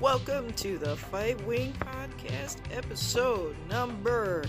Welcome 0.00 0.52
to 0.52 0.78
the 0.78 0.94
Fightwing 0.94 1.72
Podcast, 1.72 2.58
episode 2.70 3.56
number 3.68 4.44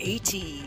80. 0.00 0.62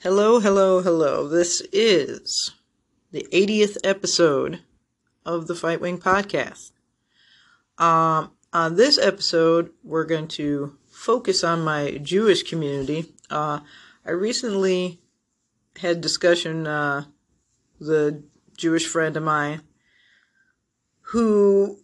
Hello, 0.00 0.38
hello, 0.40 0.80
hello. 0.80 0.97
This 1.38 1.60
is 1.72 2.50
the 3.12 3.24
80th 3.32 3.76
episode 3.84 4.58
of 5.24 5.46
the 5.46 5.54
Fightwing 5.54 6.00
podcast. 6.00 6.72
Um, 7.80 8.32
on 8.52 8.74
this 8.74 8.98
episode, 8.98 9.70
we're 9.84 10.02
going 10.02 10.26
to 10.30 10.76
focus 10.90 11.44
on 11.44 11.62
my 11.62 12.00
Jewish 12.02 12.42
community. 12.42 13.12
Uh, 13.30 13.60
I 14.04 14.10
recently 14.10 14.98
had 15.76 16.00
discussion 16.00 16.66
uh, 16.66 17.04
a 17.88 18.14
Jewish 18.56 18.88
friend 18.88 19.16
of 19.16 19.22
mine 19.22 19.62
who, 21.02 21.78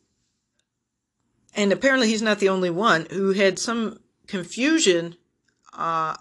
and 1.55 1.71
apparently 1.71 2.09
he's 2.09 2.23
not 2.23 2.41
the 2.41 2.49
only 2.49 2.71
one, 2.71 3.07
who 3.09 3.31
had 3.31 3.61
some 3.61 4.01
confusion 4.27 5.15
uh, 5.73 6.17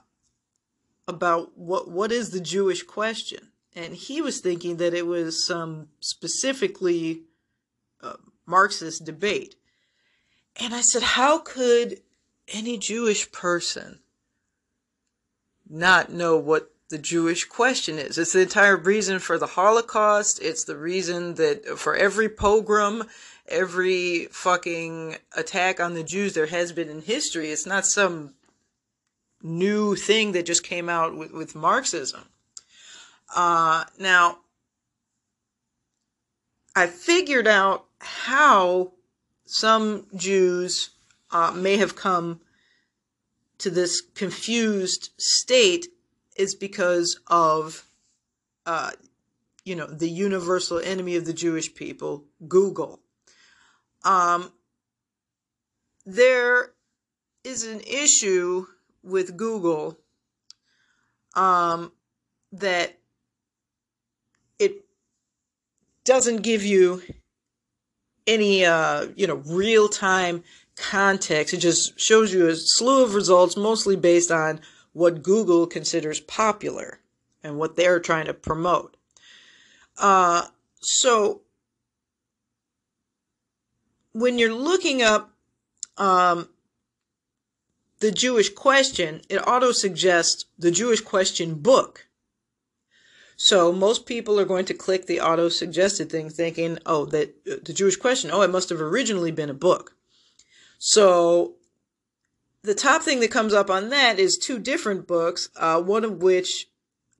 about 1.07 1.57
what 1.57 1.89
what 1.89 2.11
is 2.11 2.29
the 2.29 2.39
Jewish 2.39 2.83
question, 2.83 3.51
and 3.75 3.95
he 3.95 4.21
was 4.21 4.39
thinking 4.39 4.77
that 4.77 4.93
it 4.93 5.05
was 5.05 5.45
some 5.45 5.89
specifically 5.99 7.23
uh, 8.01 8.13
Marxist 8.45 9.05
debate. 9.05 9.55
And 10.55 10.73
I 10.73 10.81
said, 10.81 11.01
how 11.01 11.39
could 11.39 12.01
any 12.47 12.77
Jewish 12.77 13.31
person 13.31 13.99
not 15.67 16.11
know 16.11 16.37
what 16.37 16.71
the 16.89 16.99
Jewish 16.99 17.45
question 17.45 17.97
is? 17.97 18.17
It's 18.17 18.33
the 18.33 18.41
entire 18.41 18.77
reason 18.77 19.19
for 19.19 19.37
the 19.37 19.47
Holocaust. 19.47 20.39
It's 20.41 20.63
the 20.63 20.77
reason 20.77 21.35
that 21.35 21.65
for 21.79 21.95
every 21.95 22.29
pogrom, 22.29 23.05
every 23.47 24.25
fucking 24.31 25.17
attack 25.35 25.79
on 25.79 25.95
the 25.95 26.03
Jews 26.03 26.33
there 26.33 26.45
has 26.45 26.71
been 26.71 26.89
in 26.89 27.01
history. 27.01 27.49
It's 27.49 27.65
not 27.65 27.85
some 27.85 28.35
new 29.43 29.95
thing 29.95 30.31
that 30.31 30.45
just 30.45 30.63
came 30.63 30.89
out 30.89 31.15
with, 31.15 31.31
with 31.31 31.55
Marxism. 31.55 32.21
Uh, 33.35 33.83
now, 33.99 34.39
I 36.75 36.87
figured 36.87 37.47
out 37.47 37.85
how 37.99 38.93
some 39.45 40.07
Jews 40.15 40.89
uh, 41.31 41.51
may 41.51 41.77
have 41.77 41.95
come 41.95 42.41
to 43.59 43.69
this 43.69 44.01
confused 44.01 45.09
state 45.17 45.87
is 46.35 46.55
because 46.55 47.19
of, 47.27 47.85
uh, 48.65 48.91
you 49.63 49.75
know, 49.75 49.87
the 49.87 50.09
universal 50.09 50.79
enemy 50.79 51.15
of 51.15 51.25
the 51.25 51.33
Jewish 51.33 51.73
people, 51.73 52.25
Google. 52.47 52.99
Um, 54.03 54.51
there 56.05 56.71
is 57.43 57.63
an 57.65 57.81
issue 57.81 58.65
with 59.03 59.37
Google 59.37 59.97
um, 61.35 61.91
that 62.51 62.97
it 64.59 64.85
doesn't 66.05 66.41
give 66.41 66.63
you 66.63 67.01
any 68.25 68.65
uh, 68.65 69.07
you 69.15 69.27
know 69.27 69.41
real 69.45 69.89
time 69.89 70.43
context. 70.75 71.53
It 71.53 71.57
just 71.57 71.99
shows 71.99 72.33
you 72.33 72.47
a 72.47 72.55
slew 72.55 73.03
of 73.03 73.15
results, 73.15 73.57
mostly 73.57 73.95
based 73.95 74.31
on 74.31 74.61
what 74.93 75.23
Google 75.23 75.67
considers 75.67 76.19
popular 76.19 76.99
and 77.43 77.57
what 77.57 77.75
they're 77.75 77.99
trying 77.99 78.25
to 78.25 78.33
promote. 78.33 78.95
Uh, 79.97 80.47
so 80.81 81.41
when 84.13 84.37
you're 84.37 84.53
looking 84.53 85.01
up 85.01 85.31
um, 85.97 86.47
the 88.03 88.11
Jewish 88.11 88.49
question, 88.49 89.21
it 89.29 89.37
auto 89.47 89.71
suggests 89.71 90.43
the 90.59 90.71
Jewish 90.71 90.99
question 90.99 91.55
book. 91.55 92.09
So 93.37 93.71
most 93.71 94.05
people 94.05 94.37
are 94.41 94.45
going 94.45 94.65
to 94.65 94.73
click 94.73 95.05
the 95.05 95.21
auto 95.21 95.47
suggested 95.47 96.11
thing 96.11 96.29
thinking, 96.29 96.79
oh, 96.85 97.05
that 97.05 97.29
uh, 97.49 97.55
the 97.63 97.71
Jewish 97.71 97.95
question, 97.95 98.29
oh, 98.33 98.41
it 98.41 98.49
must 98.49 98.67
have 98.67 98.81
originally 98.81 99.31
been 99.31 99.49
a 99.49 99.53
book. 99.53 99.95
So 100.79 101.53
the 102.61 102.75
top 102.75 103.03
thing 103.03 103.21
that 103.21 103.31
comes 103.31 103.53
up 103.53 103.69
on 103.69 103.87
that 103.91 104.19
is 104.19 104.37
two 104.37 104.59
different 104.59 105.07
books, 105.07 105.47
uh, 105.55 105.81
one 105.81 106.03
of 106.03 106.21
which 106.21 106.67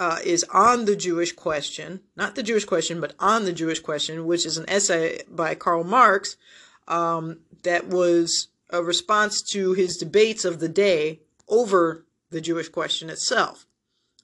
uh, 0.02 0.20
is 0.26 0.44
on 0.54 0.84
the 0.84 0.98
Jewish 0.98 1.32
question, 1.32 2.02
not 2.18 2.36
the 2.36 2.44
Jewish 2.44 2.66
question, 2.66 3.00
but 3.00 3.14
on 3.20 3.46
the 3.46 3.54
Jewish 3.54 3.80
question, 3.80 4.26
which 4.26 4.46
is 4.46 4.58
an 4.58 4.66
essay 4.68 5.22
by 5.30 5.56
Karl 5.56 5.86
Marx 5.86 6.36
um, 6.90 7.40
that 7.62 7.88
was 7.88 8.50
a 8.74 8.84
response 8.84 9.42
to 9.42 9.74
his 9.74 9.96
debates 9.96 10.44
of 10.44 10.60
the 10.60 10.68
day 10.68 11.22
over 11.48 12.06
the 12.32 12.42
Jewish 12.42 12.68
question 12.68 13.10
itself. 13.10 13.66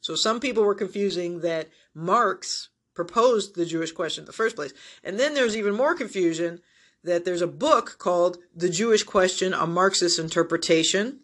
So 0.01 0.15
some 0.15 0.39
people 0.39 0.63
were 0.63 0.75
confusing 0.75 1.41
that 1.41 1.69
Marx 1.93 2.69
proposed 2.95 3.55
the 3.55 3.65
Jewish 3.65 3.91
question 3.91 4.23
in 4.23 4.25
the 4.25 4.33
first 4.33 4.55
place. 4.55 4.73
And 5.03 5.19
then 5.19 5.35
there's 5.35 5.55
even 5.55 5.75
more 5.75 5.93
confusion 5.93 6.61
that 7.03 7.23
there's 7.23 7.43
a 7.43 7.47
book 7.47 7.97
called 7.99 8.39
The 8.55 8.69
Jewish 8.69 9.03
Question, 9.03 9.53
a 9.53 9.65
Marxist 9.65 10.19
Interpretation 10.19 11.19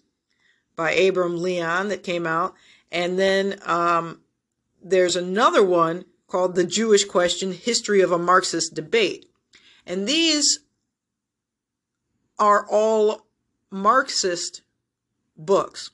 by 0.75 0.91
Abram 0.91 1.41
Leon 1.41 1.89
that 1.89 2.03
came 2.03 2.25
out. 2.27 2.53
And 2.91 3.19
then 3.19 3.59
um, 3.65 4.21
there's 4.81 5.15
another 5.15 5.63
one 5.63 6.05
called 6.27 6.55
The 6.55 6.65
Jewish 6.65 7.05
Question, 7.05 7.51
History 7.51 8.01
of 8.01 8.11
a 8.11 8.17
Marxist 8.17 8.73
Debate. 8.73 9.29
And 9.85 10.07
these 10.07 10.59
are 12.37 12.65
all 12.69 13.27
Marxist 13.71 14.61
books. 15.37 15.91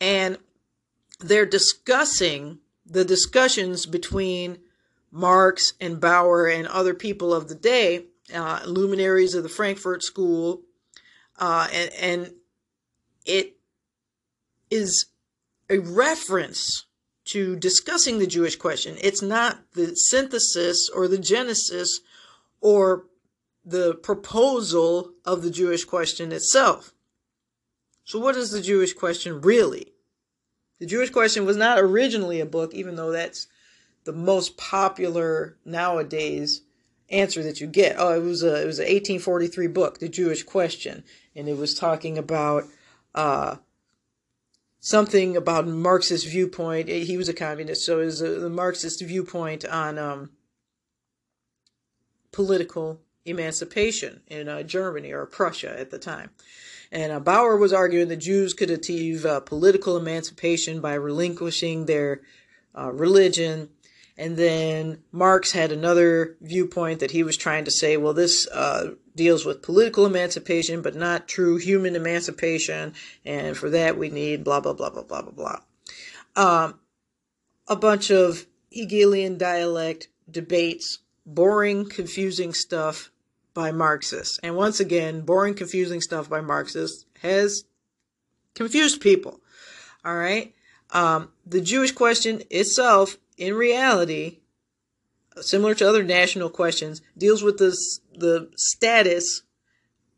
And 0.00 0.38
they're 1.20 1.46
discussing 1.46 2.58
the 2.86 3.04
discussions 3.04 3.86
between 3.86 4.58
Marx 5.10 5.74
and 5.80 6.00
Bauer 6.00 6.46
and 6.46 6.66
other 6.66 6.94
people 6.94 7.32
of 7.32 7.48
the 7.48 7.54
day, 7.54 8.06
uh, 8.34 8.60
luminaries 8.66 9.34
of 9.34 9.42
the 9.42 9.48
Frankfurt 9.48 10.02
School, 10.02 10.62
uh, 11.38 11.68
and, 11.72 11.90
and 11.94 12.34
it 13.24 13.56
is 14.70 15.06
a 15.70 15.78
reference 15.78 16.86
to 17.26 17.56
discussing 17.56 18.18
the 18.18 18.26
Jewish 18.26 18.56
question. 18.56 18.96
It's 19.00 19.22
not 19.22 19.60
the 19.72 19.94
synthesis 19.94 20.90
or 20.90 21.08
the 21.08 21.18
genesis 21.18 22.00
or 22.60 23.06
the 23.64 23.94
proposal 23.94 25.12
of 25.24 25.42
the 25.42 25.50
Jewish 25.50 25.84
question 25.84 26.32
itself. 26.32 26.92
So, 28.04 28.18
what 28.18 28.36
is 28.36 28.50
the 28.50 28.60
Jewish 28.60 28.92
question 28.92 29.40
really? 29.40 29.94
The 30.78 30.86
Jewish 30.86 31.10
question 31.10 31.46
was 31.46 31.56
not 31.56 31.78
originally 31.78 32.40
a 32.40 32.46
book, 32.46 32.74
even 32.74 32.96
though 32.96 33.10
that's 33.10 33.46
the 34.04 34.12
most 34.12 34.56
popular 34.56 35.56
nowadays 35.64 36.62
answer 37.08 37.42
that 37.42 37.60
you 37.60 37.66
get. 37.66 37.96
Oh, 37.98 38.14
it 38.14 38.22
was 38.22 38.42
a 38.42 38.62
it 38.62 38.66
was 38.66 38.78
an 38.78 38.84
1843 38.84 39.66
book, 39.68 39.98
The 39.98 40.08
Jewish 40.08 40.42
Question, 40.42 41.04
and 41.34 41.48
it 41.48 41.56
was 41.56 41.74
talking 41.74 42.18
about 42.18 42.64
uh, 43.14 43.56
something 44.80 45.36
about 45.36 45.66
Marxist 45.66 46.26
viewpoint. 46.26 46.88
He 46.88 47.16
was 47.16 47.28
a 47.28 47.34
communist, 47.34 47.86
so 47.86 48.00
it 48.00 48.06
was 48.06 48.20
a, 48.20 48.28
the 48.40 48.50
Marxist 48.50 49.00
viewpoint 49.02 49.64
on 49.64 49.98
um, 49.98 50.30
political 52.32 53.00
emancipation 53.24 54.20
in 54.28 54.48
uh, 54.48 54.62
Germany 54.62 55.12
or 55.12 55.26
Prussia 55.26 55.78
at 55.78 55.90
the 55.90 55.98
time. 55.98 56.30
And 56.92 57.12
uh, 57.12 57.20
Bauer 57.20 57.56
was 57.56 57.72
arguing 57.72 58.08
that 58.08 58.16
Jews 58.16 58.54
could 58.54 58.70
achieve 58.70 59.26
uh, 59.26 59.40
political 59.40 59.96
emancipation 59.96 60.80
by 60.80 60.94
relinquishing 60.94 61.86
their 61.86 62.20
uh, 62.76 62.92
religion. 62.92 63.70
And 64.16 64.36
then 64.36 65.02
Marx 65.10 65.50
had 65.50 65.72
another 65.72 66.36
viewpoint 66.40 67.00
that 67.00 67.10
he 67.10 67.24
was 67.24 67.36
trying 67.36 67.64
to 67.64 67.70
say, 67.72 67.96
well, 67.96 68.14
this 68.14 68.46
uh, 68.48 68.92
deals 69.16 69.44
with 69.44 69.62
political 69.62 70.06
emancipation, 70.06 70.82
but 70.82 70.94
not 70.94 71.26
true 71.26 71.56
human 71.56 71.96
emancipation. 71.96 72.94
And 73.24 73.56
for 73.56 73.70
that, 73.70 73.98
we 73.98 74.10
need 74.10 74.44
blah, 74.44 74.60
blah, 74.60 74.74
blah, 74.74 74.90
blah, 74.90 75.02
blah, 75.02 75.22
blah, 75.22 75.32
blah. 75.32 75.60
Um, 76.36 76.78
a 77.66 77.74
bunch 77.74 78.10
of 78.10 78.46
Hegelian 78.70 79.36
dialect 79.36 80.08
debates, 80.30 80.98
boring, 81.26 81.88
confusing 81.88 82.54
stuff 82.54 83.10
by 83.54 83.70
Marxists. 83.70 84.38
And 84.42 84.56
once 84.56 84.80
again, 84.80 85.22
boring, 85.22 85.54
confusing 85.54 86.00
stuff 86.00 86.28
by 86.28 86.40
Marxists 86.40 87.06
has 87.22 87.64
confused 88.54 89.00
people. 89.00 89.40
All 90.04 90.16
right. 90.16 90.54
Um, 90.90 91.30
the 91.46 91.60
Jewish 91.60 91.92
question 91.92 92.42
itself 92.50 93.16
in 93.36 93.54
reality, 93.54 94.40
similar 95.40 95.74
to 95.76 95.88
other 95.88 96.02
national 96.02 96.50
questions, 96.50 97.00
deals 97.16 97.42
with 97.42 97.58
this, 97.58 98.00
the 98.12 98.50
status 98.56 99.42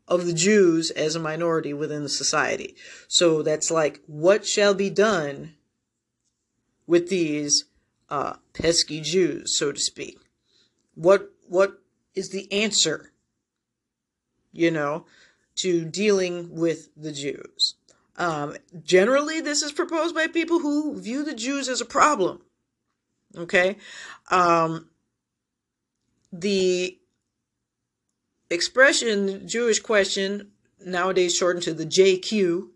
of 0.07 0.25
the 0.25 0.33
Jews 0.33 0.91
as 0.91 1.15
a 1.15 1.19
minority 1.19 1.73
within 1.73 2.03
the 2.03 2.09
society. 2.09 2.75
So 3.07 3.41
that's 3.41 3.71
like, 3.71 4.01
what 4.07 4.45
shall 4.45 4.73
be 4.73 4.89
done 4.89 5.55
with 6.85 7.09
these 7.09 7.65
uh, 8.09 8.37
pesky 8.53 9.01
Jews, 9.01 9.57
so 9.57 9.71
to 9.71 9.79
speak? 9.79 10.17
What 10.95 11.31
what 11.47 11.81
is 12.15 12.29
the 12.29 12.51
answer? 12.51 13.11
You 14.57 14.71
know, 14.71 15.05
to 15.57 15.85
dealing 15.85 16.55
with 16.55 16.89
the 16.97 17.11
Jews. 17.11 17.75
Um, 18.17 18.55
generally, 18.83 19.41
this 19.41 19.61
is 19.61 19.71
proposed 19.71 20.15
by 20.15 20.27
people 20.27 20.59
who 20.59 20.99
view 20.99 21.23
the 21.23 21.35
Jews 21.35 21.69
as 21.69 21.81
a 21.81 21.85
problem. 21.85 22.41
Okay, 23.35 23.77
um, 24.31 24.89
the 26.33 26.97
expression 28.49 29.47
Jewish 29.47 29.79
question 29.79 30.51
nowadays 30.83 31.35
shortened 31.35 31.63
to 31.63 31.73
the 31.73 31.85
JQ. 31.85 32.69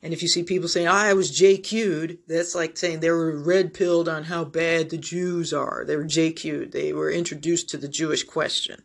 And 0.00 0.12
if 0.12 0.22
you 0.22 0.28
see 0.28 0.44
people 0.44 0.68
saying, 0.68 0.86
oh, 0.86 0.92
I 0.92 1.12
was 1.14 1.36
JQ'd, 1.36 2.18
that's 2.28 2.54
like 2.54 2.76
saying 2.76 3.00
they 3.00 3.10
were 3.10 3.36
red 3.36 3.74
pilled 3.74 4.08
on 4.08 4.24
how 4.24 4.44
bad 4.44 4.90
the 4.90 4.98
Jews 4.98 5.52
are. 5.52 5.84
They 5.84 5.96
were 5.96 6.04
JQ'd. 6.04 6.70
They 6.70 6.92
were 6.92 7.10
introduced 7.10 7.68
to 7.70 7.78
the 7.78 7.88
Jewish 7.88 8.22
question. 8.22 8.84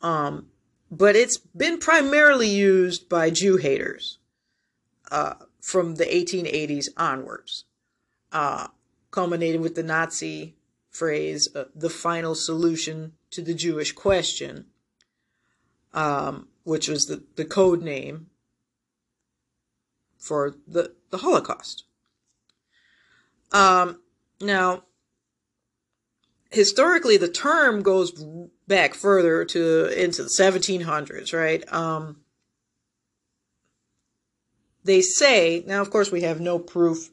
Um, 0.00 0.46
but 0.96 1.16
it's 1.16 1.38
been 1.38 1.78
primarily 1.78 2.48
used 2.48 3.08
by 3.08 3.28
Jew 3.28 3.56
haters 3.56 4.18
uh, 5.10 5.34
from 5.60 5.96
the 5.96 6.04
1880s 6.04 6.88
onwards, 6.96 7.64
uh, 8.30 8.68
culminating 9.10 9.60
with 9.60 9.74
the 9.74 9.82
Nazi 9.82 10.54
phrase, 10.90 11.48
uh, 11.56 11.64
the 11.74 11.90
final 11.90 12.36
solution 12.36 13.14
to 13.30 13.42
the 13.42 13.54
Jewish 13.54 13.90
question, 13.90 14.66
um, 15.92 16.46
which 16.62 16.88
was 16.88 17.06
the, 17.06 17.24
the 17.34 17.44
code 17.44 17.82
name 17.82 18.26
for 20.16 20.54
the, 20.66 20.94
the 21.10 21.18
Holocaust. 21.18 21.84
Um, 23.50 24.00
now, 24.40 24.84
historically, 26.50 27.16
the 27.16 27.28
term 27.28 27.82
goes 27.82 28.12
back 28.66 28.94
further 28.94 29.44
to 29.44 29.86
into 30.00 30.22
the 30.22 30.28
1700s, 30.28 31.32
right? 31.32 31.64
Um, 31.72 32.18
they 34.84 35.00
say 35.00 35.64
now, 35.66 35.80
of 35.80 35.90
course, 35.90 36.10
we 36.10 36.22
have 36.22 36.40
no 36.40 36.58
proof 36.58 37.10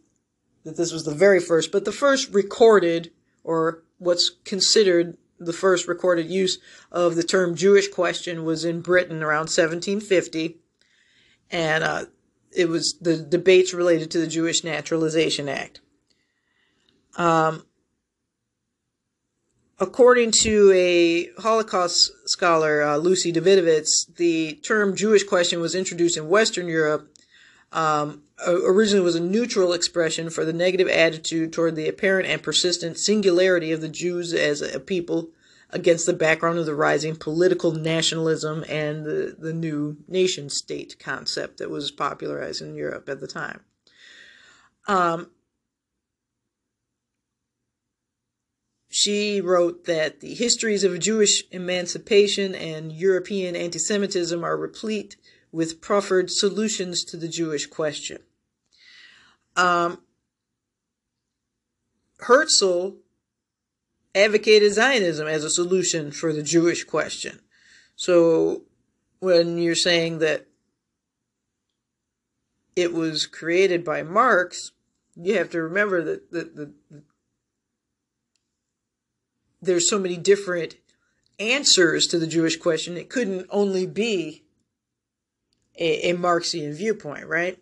that 0.63 0.77
this 0.77 0.91
was 0.91 1.05
the 1.05 1.15
very 1.15 1.39
first, 1.39 1.71
but 1.71 1.85
the 1.85 1.91
first 1.91 2.33
recorded 2.33 3.11
or 3.43 3.83
what's 3.97 4.29
considered 4.45 5.17
the 5.39 5.53
first 5.53 5.87
recorded 5.87 6.29
use 6.29 6.59
of 6.91 7.15
the 7.15 7.23
term 7.23 7.55
Jewish 7.55 7.87
question 7.87 8.43
was 8.43 8.63
in 8.63 8.81
Britain 8.81 9.23
around 9.23 9.49
1750. 9.49 10.57
And 11.49 11.83
uh, 11.83 12.05
it 12.55 12.69
was 12.69 12.97
the 12.99 13.17
debates 13.17 13.73
related 13.73 14.11
to 14.11 14.19
the 14.19 14.27
Jewish 14.27 14.63
Naturalization 14.63 15.49
Act. 15.49 15.81
Um, 17.17 17.65
according 19.81 20.31
to 20.31 20.71
a 20.73 21.41
Holocaust 21.41 22.11
scholar, 22.25 22.81
uh, 22.81 22.97
Lucy 22.97 23.33
Dawidowicz, 23.33 24.15
the 24.15 24.53
term 24.63 24.95
Jewish 24.95 25.23
question 25.23 25.59
was 25.59 25.75
introduced 25.75 26.15
in 26.15 26.29
Western 26.29 26.67
Europe 26.67 27.11
um, 27.71 28.23
originally 28.45 29.03
was 29.03 29.15
a 29.15 29.21
neutral 29.21 29.73
expression 29.73 30.29
for 30.29 30.43
the 30.43 30.53
negative 30.53 30.87
attitude 30.87 31.53
toward 31.53 31.75
the 31.75 31.87
apparent 31.87 32.27
and 32.27 32.43
persistent 32.43 32.97
singularity 32.97 33.71
of 33.71 33.81
the 33.81 33.89
Jews 33.89 34.33
as 34.33 34.61
a 34.61 34.79
people 34.79 35.29
against 35.69 36.05
the 36.05 36.13
background 36.13 36.59
of 36.59 36.65
the 36.65 36.75
rising 36.75 37.15
political 37.15 37.71
nationalism 37.71 38.65
and 38.67 39.05
the, 39.05 39.35
the 39.39 39.53
new 39.53 39.97
nation 40.07 40.49
state 40.49 40.97
concept 40.99 41.59
that 41.59 41.69
was 41.69 41.91
popularized 41.91 42.61
in 42.61 42.75
Europe 42.75 43.07
at 43.07 43.21
the 43.21 43.27
time. 43.27 43.61
Um, 44.87 45.29
she 49.01 49.41
wrote 49.41 49.85
that 49.85 50.19
the 50.19 50.35
histories 50.35 50.83
of 50.83 50.99
Jewish 50.99 51.43
emancipation 51.49 52.53
and 52.53 52.91
European 52.91 53.55
anti 53.55 53.79
Semitism 53.79 54.43
are 54.43 54.55
replete 54.55 55.15
with 55.51 55.81
proffered 55.81 56.29
solutions 56.29 57.03
to 57.05 57.17
the 57.17 57.27
Jewish 57.27 57.65
question. 57.65 58.19
Um, 59.55 60.03
Herzl 62.19 62.97
advocated 64.13 64.73
Zionism 64.73 65.27
as 65.27 65.43
a 65.43 65.49
solution 65.49 66.11
for 66.11 66.31
the 66.31 66.43
Jewish 66.43 66.83
question. 66.83 67.39
So 67.95 68.65
when 69.19 69.57
you're 69.57 69.73
saying 69.73 70.19
that 70.19 70.45
it 72.75 72.93
was 72.93 73.25
created 73.25 73.83
by 73.83 74.03
Marx, 74.03 74.73
you 75.15 75.39
have 75.39 75.49
to 75.49 75.63
remember 75.63 76.03
that 76.03 76.31
the, 76.31 76.43
the, 76.43 76.73
the 76.91 77.01
there's 79.61 79.89
so 79.89 79.99
many 79.99 80.17
different 80.17 80.75
answers 81.39 82.07
to 82.07 82.19
the 82.19 82.27
Jewish 82.27 82.57
question. 82.57 82.97
It 82.97 83.09
couldn't 83.09 83.47
only 83.49 83.85
be 83.85 84.43
a, 85.77 86.11
a 86.11 86.13
Marxian 86.13 86.73
viewpoint, 86.73 87.27
right? 87.27 87.57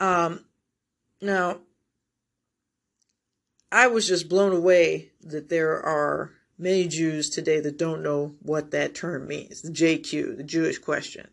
Um, 0.00 0.44
now, 1.20 1.60
I 3.72 3.88
was 3.88 4.06
just 4.06 4.28
blown 4.28 4.52
away 4.52 5.10
that 5.22 5.48
there 5.48 5.82
are 5.82 6.32
many 6.58 6.88
Jews 6.88 7.28
today 7.28 7.60
that 7.60 7.78
don't 7.78 8.02
know 8.02 8.34
what 8.40 8.70
that 8.70 8.94
term 8.94 9.26
means, 9.26 9.62
the 9.62 9.70
JQ, 9.70 10.36
the 10.36 10.44
Jewish 10.44 10.78
question. 10.78 11.28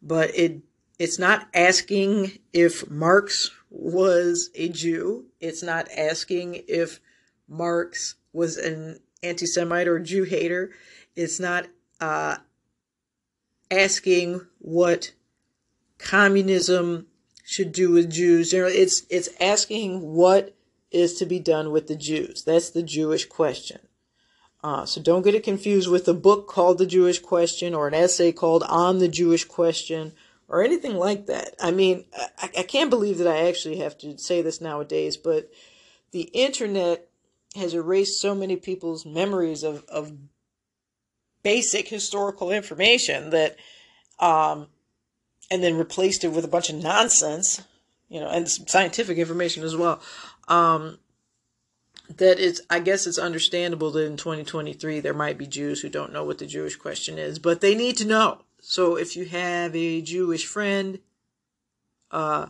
But 0.00 0.30
it 0.34 0.62
it's 0.98 1.18
not 1.18 1.48
asking 1.54 2.38
if 2.52 2.90
Marx 2.90 3.50
was 3.70 4.50
a 4.56 4.68
Jew. 4.68 5.26
It's 5.40 5.62
not 5.62 5.88
asking 5.96 6.64
if 6.66 7.00
Marx 7.48 8.16
was 8.32 8.56
an 8.56 9.00
anti-Semite 9.22 9.88
or 9.88 9.98
Jew 9.98 10.24
hater. 10.24 10.72
It's 11.16 11.40
not 11.40 11.66
uh, 12.00 12.36
asking 13.70 14.46
what 14.58 15.12
communism 15.98 17.06
should 17.44 17.72
do 17.72 17.90
with 17.92 18.10
Jews. 18.10 18.52
It's 18.52 19.04
it's 19.10 19.28
asking 19.40 20.00
what 20.14 20.54
is 20.90 21.14
to 21.18 21.26
be 21.26 21.38
done 21.38 21.70
with 21.70 21.88
the 21.88 21.96
Jews. 21.96 22.44
That's 22.44 22.70
the 22.70 22.82
Jewish 22.82 23.26
question. 23.26 23.80
Uh, 24.62 24.84
so 24.84 25.00
don't 25.00 25.22
get 25.22 25.34
it 25.34 25.44
confused 25.44 25.88
with 25.88 26.08
a 26.08 26.14
book 26.14 26.48
called 26.48 26.78
The 26.78 26.86
Jewish 26.86 27.20
Question 27.20 27.74
or 27.74 27.86
an 27.86 27.94
essay 27.94 28.32
called 28.32 28.64
On 28.64 28.98
the 28.98 29.08
Jewish 29.08 29.44
Question 29.44 30.12
or 30.48 30.64
anything 30.64 30.96
like 30.96 31.26
that. 31.26 31.54
I 31.60 31.70
mean, 31.70 32.06
I, 32.38 32.50
I 32.58 32.62
can't 32.64 32.90
believe 32.90 33.18
that 33.18 33.28
I 33.28 33.48
actually 33.48 33.78
have 33.78 33.96
to 33.98 34.18
say 34.18 34.42
this 34.42 34.60
nowadays, 34.60 35.16
but 35.16 35.50
the 36.10 36.22
internet 36.22 37.08
has 37.54 37.74
erased 37.74 38.20
so 38.20 38.34
many 38.34 38.56
people's 38.56 39.06
memories 39.06 39.62
of, 39.62 39.84
of 39.88 40.12
basic 41.42 41.88
historical 41.88 42.50
information 42.50 43.30
that, 43.30 43.56
um, 44.18 44.68
and 45.50 45.62
then 45.62 45.78
replaced 45.78 46.24
it 46.24 46.28
with 46.28 46.44
a 46.44 46.48
bunch 46.48 46.68
of 46.68 46.76
nonsense, 46.76 47.62
you 48.08 48.20
know, 48.20 48.28
and 48.28 48.48
scientific 48.48 49.18
information 49.18 49.62
as 49.64 49.76
well. 49.76 50.00
Um, 50.48 50.98
that 52.16 52.38
it's, 52.38 52.60
I 52.70 52.80
guess 52.80 53.06
it's 53.06 53.18
understandable 53.18 53.90
that 53.92 54.04
in 54.04 54.16
2023 54.16 55.00
there 55.00 55.14
might 55.14 55.38
be 55.38 55.46
Jews 55.46 55.80
who 55.80 55.88
don't 55.88 56.12
know 56.12 56.24
what 56.24 56.38
the 56.38 56.46
Jewish 56.46 56.76
question 56.76 57.18
is, 57.18 57.38
but 57.38 57.60
they 57.60 57.74
need 57.74 57.96
to 57.98 58.06
know. 58.06 58.42
So 58.60 58.96
if 58.96 59.16
you 59.16 59.26
have 59.26 59.74
a 59.76 60.00
Jewish 60.00 60.46
friend, 60.46 60.98
uh, 62.10 62.46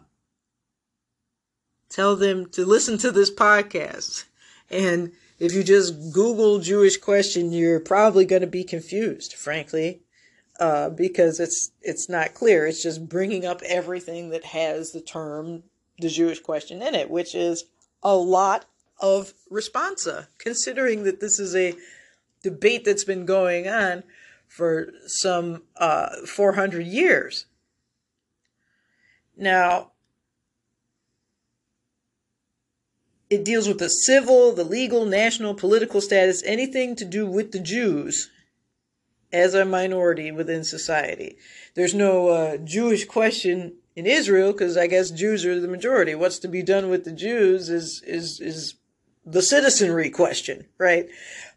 tell 1.89 2.17
them 2.17 2.47
to 2.51 2.65
listen 2.65 2.99
to 2.99 3.11
this 3.11 3.31
podcast. 3.31 4.25
And 4.71 5.13
if 5.39 5.53
you 5.53 5.63
just 5.63 6.13
Google 6.13 6.59
Jewish 6.59 6.97
question, 6.97 7.53
you're 7.53 7.81
probably 7.81 8.25
going 8.25 8.43
to 8.43 8.49
be 8.49 8.65
confused, 8.65 9.35
frankly, 9.35 10.01
uh, 10.59 10.91
because 10.91 11.41
it's 11.41 11.71
it's 11.81 12.09
not 12.09 12.35
clear. 12.35 12.67
It's 12.67 12.83
just 12.83 13.09
bringing 13.09 13.47
up 13.47 13.63
everything 13.63 14.31
that 14.31 14.47
has 14.47 14.93
the 14.93 15.01
term 15.01 15.63
the 16.01 16.09
Jewish 16.09 16.41
question 16.41 16.83
in 16.83 16.95
it, 16.95 17.11
which 17.11 17.35
is 17.35 17.65
a 18.03 18.17
lot 18.17 18.67
of 19.01 19.33
responsa, 19.51 20.27
considering 20.39 21.05
that 21.05 21.21
this 21.21 21.39
is 21.39 21.55
a 21.55 21.75
debate 22.43 22.85
that's 22.85 23.05
been 23.05 23.27
going 23.27 23.69
on 23.69 24.03
for 24.47 24.91
some 25.07 25.63
uh, 25.77 26.09
400 26.27 26.87
years. 26.87 27.47
Now, 29.37 29.93
it 33.31 33.45
deals 33.45 33.69
with 33.69 33.79
the 33.79 33.91
civil, 33.91 34.53
the 34.53 34.65
legal, 34.65 35.05
national, 35.05 35.55
political 35.55 36.01
status, 36.01 36.43
anything 36.45 36.97
to 36.97 37.05
do 37.05 37.27
with 37.27 37.53
the 37.53 37.59
Jews 37.59 38.31
as 39.33 39.55
a 39.55 39.65
minority 39.65 40.33
within 40.33 40.65
society. 40.65 41.37
There's 41.75 41.95
no 41.95 42.29
uh, 42.29 42.57
Jewish 42.59 43.05
question 43.05 43.75
in 43.95 44.07
Israel 44.07 44.53
because 44.53 44.77
I 44.77 44.87
guess 44.87 45.11
Jews 45.11 45.45
are 45.45 45.61
the 45.61 45.69
majority. 45.69 46.15
What's 46.15 46.39
to 46.41 46.49
be 46.49 46.63
done 46.63 46.89
with 46.89 47.05
the 47.05 47.13
Jews 47.13 47.69
is 47.69 48.03
is 48.07 48.41
is 48.41 48.75
the 49.27 49.43
citizenry 49.43 50.09
question, 50.09 50.67
right? 50.79 51.09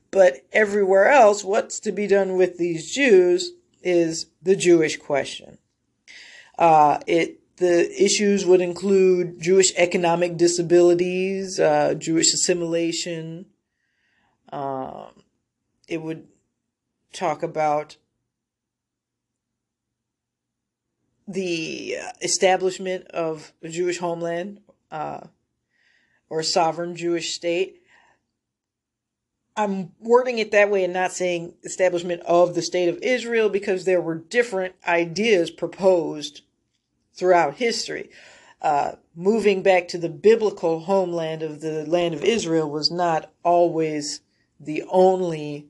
But 0.09 0.43
everywhere 0.51 1.07
else, 1.07 1.43
what's 1.43 1.79
to 1.81 1.91
be 1.93 2.07
done 2.07 2.35
with 2.35 2.57
these 2.57 2.91
Jews 2.91 3.51
is 3.81 4.25
the 4.41 4.57
Jewish 4.57 4.97
question. 4.97 5.57
Uh, 6.59 6.99
it 7.07 7.40
the 7.61 8.03
issues 8.03 8.43
would 8.43 8.59
include 8.59 9.39
Jewish 9.39 9.71
economic 9.77 10.35
disabilities, 10.35 11.59
uh, 11.59 11.93
Jewish 11.93 12.33
assimilation. 12.33 13.45
Um, 14.51 15.11
it 15.87 16.01
would 16.01 16.27
talk 17.13 17.43
about 17.43 17.97
the 21.27 21.97
establishment 22.23 23.05
of 23.11 23.53
a 23.61 23.69
Jewish 23.69 23.99
homeland 23.99 24.61
uh, 24.89 25.27
or 26.29 26.39
a 26.39 26.43
sovereign 26.43 26.95
Jewish 26.95 27.35
state. 27.35 27.83
I'm 29.55 29.91
wording 29.99 30.39
it 30.39 30.49
that 30.49 30.71
way 30.71 30.83
and 30.83 30.93
not 30.93 31.11
saying 31.11 31.53
establishment 31.63 32.23
of 32.23 32.55
the 32.55 32.63
state 32.63 32.89
of 32.89 32.97
Israel 33.03 33.49
because 33.49 33.85
there 33.85 34.01
were 34.01 34.15
different 34.15 34.73
ideas 34.87 35.51
proposed 35.51 36.41
throughout 37.13 37.55
history. 37.55 38.09
Uh, 38.61 38.93
moving 39.15 39.63
back 39.63 39.87
to 39.87 39.97
the 39.97 40.09
biblical 40.09 40.81
homeland 40.81 41.41
of 41.41 41.61
the 41.61 41.85
land 41.85 42.13
of 42.13 42.23
Israel 42.23 42.69
was 42.69 42.91
not 42.91 43.31
always 43.43 44.21
the 44.59 44.83
only 44.89 45.67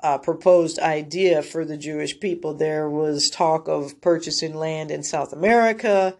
uh, 0.00 0.18
proposed 0.18 0.78
idea 0.78 1.42
for 1.42 1.64
the 1.64 1.76
Jewish 1.76 2.18
people. 2.18 2.54
There 2.54 2.88
was 2.88 3.30
talk 3.30 3.68
of 3.68 4.00
purchasing 4.00 4.54
land 4.54 4.90
in 4.90 5.02
South 5.02 5.32
America 5.32 6.16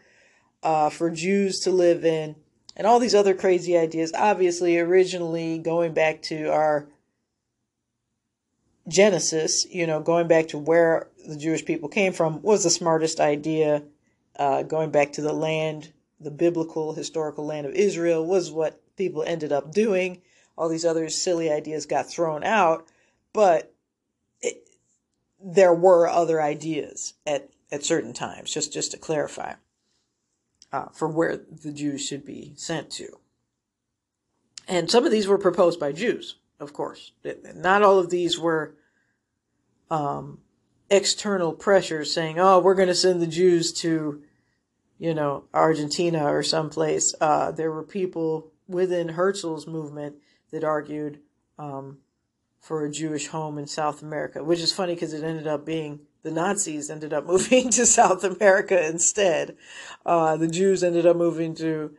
uh, 0.63 0.91
for 0.91 1.11
Jews 1.11 1.61
to 1.61 1.71
live 1.71 2.05
in, 2.05 2.37
and 2.77 2.87
all 2.87 3.01
these 3.01 3.15
other 3.15 3.35
crazy 3.35 3.77
ideas. 3.77 4.13
Obviously, 4.15 4.79
originally 4.79 5.59
going 5.59 5.95
back 5.95 6.23
to 6.23 6.47
our 6.53 6.87
Genesis, 8.87 9.67
you 9.71 9.87
know, 9.87 10.01
going 10.01 10.29
back 10.29 10.49
to 10.49 10.59
where 10.59 11.09
the 11.27 11.37
Jewish 11.37 11.65
people 11.65 11.89
came 11.89 12.13
from, 12.13 12.43
was 12.43 12.65
the 12.65 12.71
smartest 12.71 13.21
idea. 13.21 13.83
Uh, 14.37 14.63
going 14.63 14.91
back 14.91 15.13
to 15.13 15.23
the 15.23 15.33
land, 15.33 15.93
the 16.21 16.31
biblical, 16.31 16.95
historical 16.95 17.45
land 17.45 17.67
of 17.67 17.75
Israel, 17.75 18.25
was 18.25 18.51
what 18.51 18.81
people 18.97 19.23
ended 19.23 19.53
up 19.53 19.73
doing. 19.73 20.23
All 20.57 20.69
these 20.69 20.85
other 20.85 21.09
silly 21.09 21.51
ideas 21.51 21.87
got 21.87 22.09
thrown 22.09 22.45
out 22.45 22.87
but 23.33 23.75
it, 24.41 24.69
there 25.43 25.75
were 25.75 26.09
other 26.09 26.41
ideas 26.41 27.15
at, 27.27 27.51
at 27.71 27.85
certain 27.85 28.13
times, 28.13 28.53
just, 28.53 28.73
just 28.73 28.91
to 28.93 28.99
clarify, 28.99 29.55
uh, 30.73 30.87
for 30.93 31.09
where 31.09 31.37
the 31.37 31.73
Jews 31.73 32.07
should 32.07 32.25
be 32.25 32.53
sent 32.57 32.91
to. 32.93 33.19
And 34.69 34.91
some 34.91 35.05
of 35.05 35.13
these 35.13 35.27
were 35.27 35.39
proposed 35.39 35.81
by 35.81 35.93
Jews, 35.93 36.37
of 36.59 36.73
course. 36.73 37.13
Not 37.55 37.83
all 37.83 37.99
of 37.99 38.11
these 38.11 38.39
were 38.39 38.75
um, 39.91 40.39
external 40.91 41.53
pressure 41.53 42.05
saying, 42.05 42.39
oh, 42.39 42.59
we're 42.59 42.75
going 42.75 42.89
to 42.89 42.95
send 42.95 43.23
the 43.23 43.27
Jews 43.27 43.73
to, 43.75 44.23
you 44.99 45.15
know, 45.15 45.45
Argentina 45.55 46.25
or 46.25 46.43
someplace. 46.43 47.15
Uh, 47.21 47.53
there 47.53 47.71
were 47.71 47.85
people 47.85 48.53
within 48.69 49.11
Herzl's 49.11 49.67
movement 49.67 50.17
that 50.51 50.65
argued 50.65 51.21
um, 51.59 51.99
for 52.59 52.85
a 52.85 52.91
Jewish 52.91 53.29
home 53.29 53.59
in 53.59 53.67
South 53.67 54.03
America, 54.03 54.43
which 54.43 54.61
is 54.61 54.73
funny 54.73 54.95
because 54.95 55.13
it 55.13 55.25
ended 55.25 55.47
up 55.47 55.65
being 55.65 56.01
the 56.23 56.31
Nazis 56.31 56.91
ended 56.91 57.13
up 57.13 57.27
moving 57.27 57.71
to 57.71 57.87
South 57.87 58.25
America 58.25 58.87
instead. 58.87 59.57
Uh, 60.05 60.37
the 60.37 60.49
Jews 60.49 60.83
ended 60.83 61.07
up 61.07 61.17
moving 61.17 61.55
to 61.57 61.95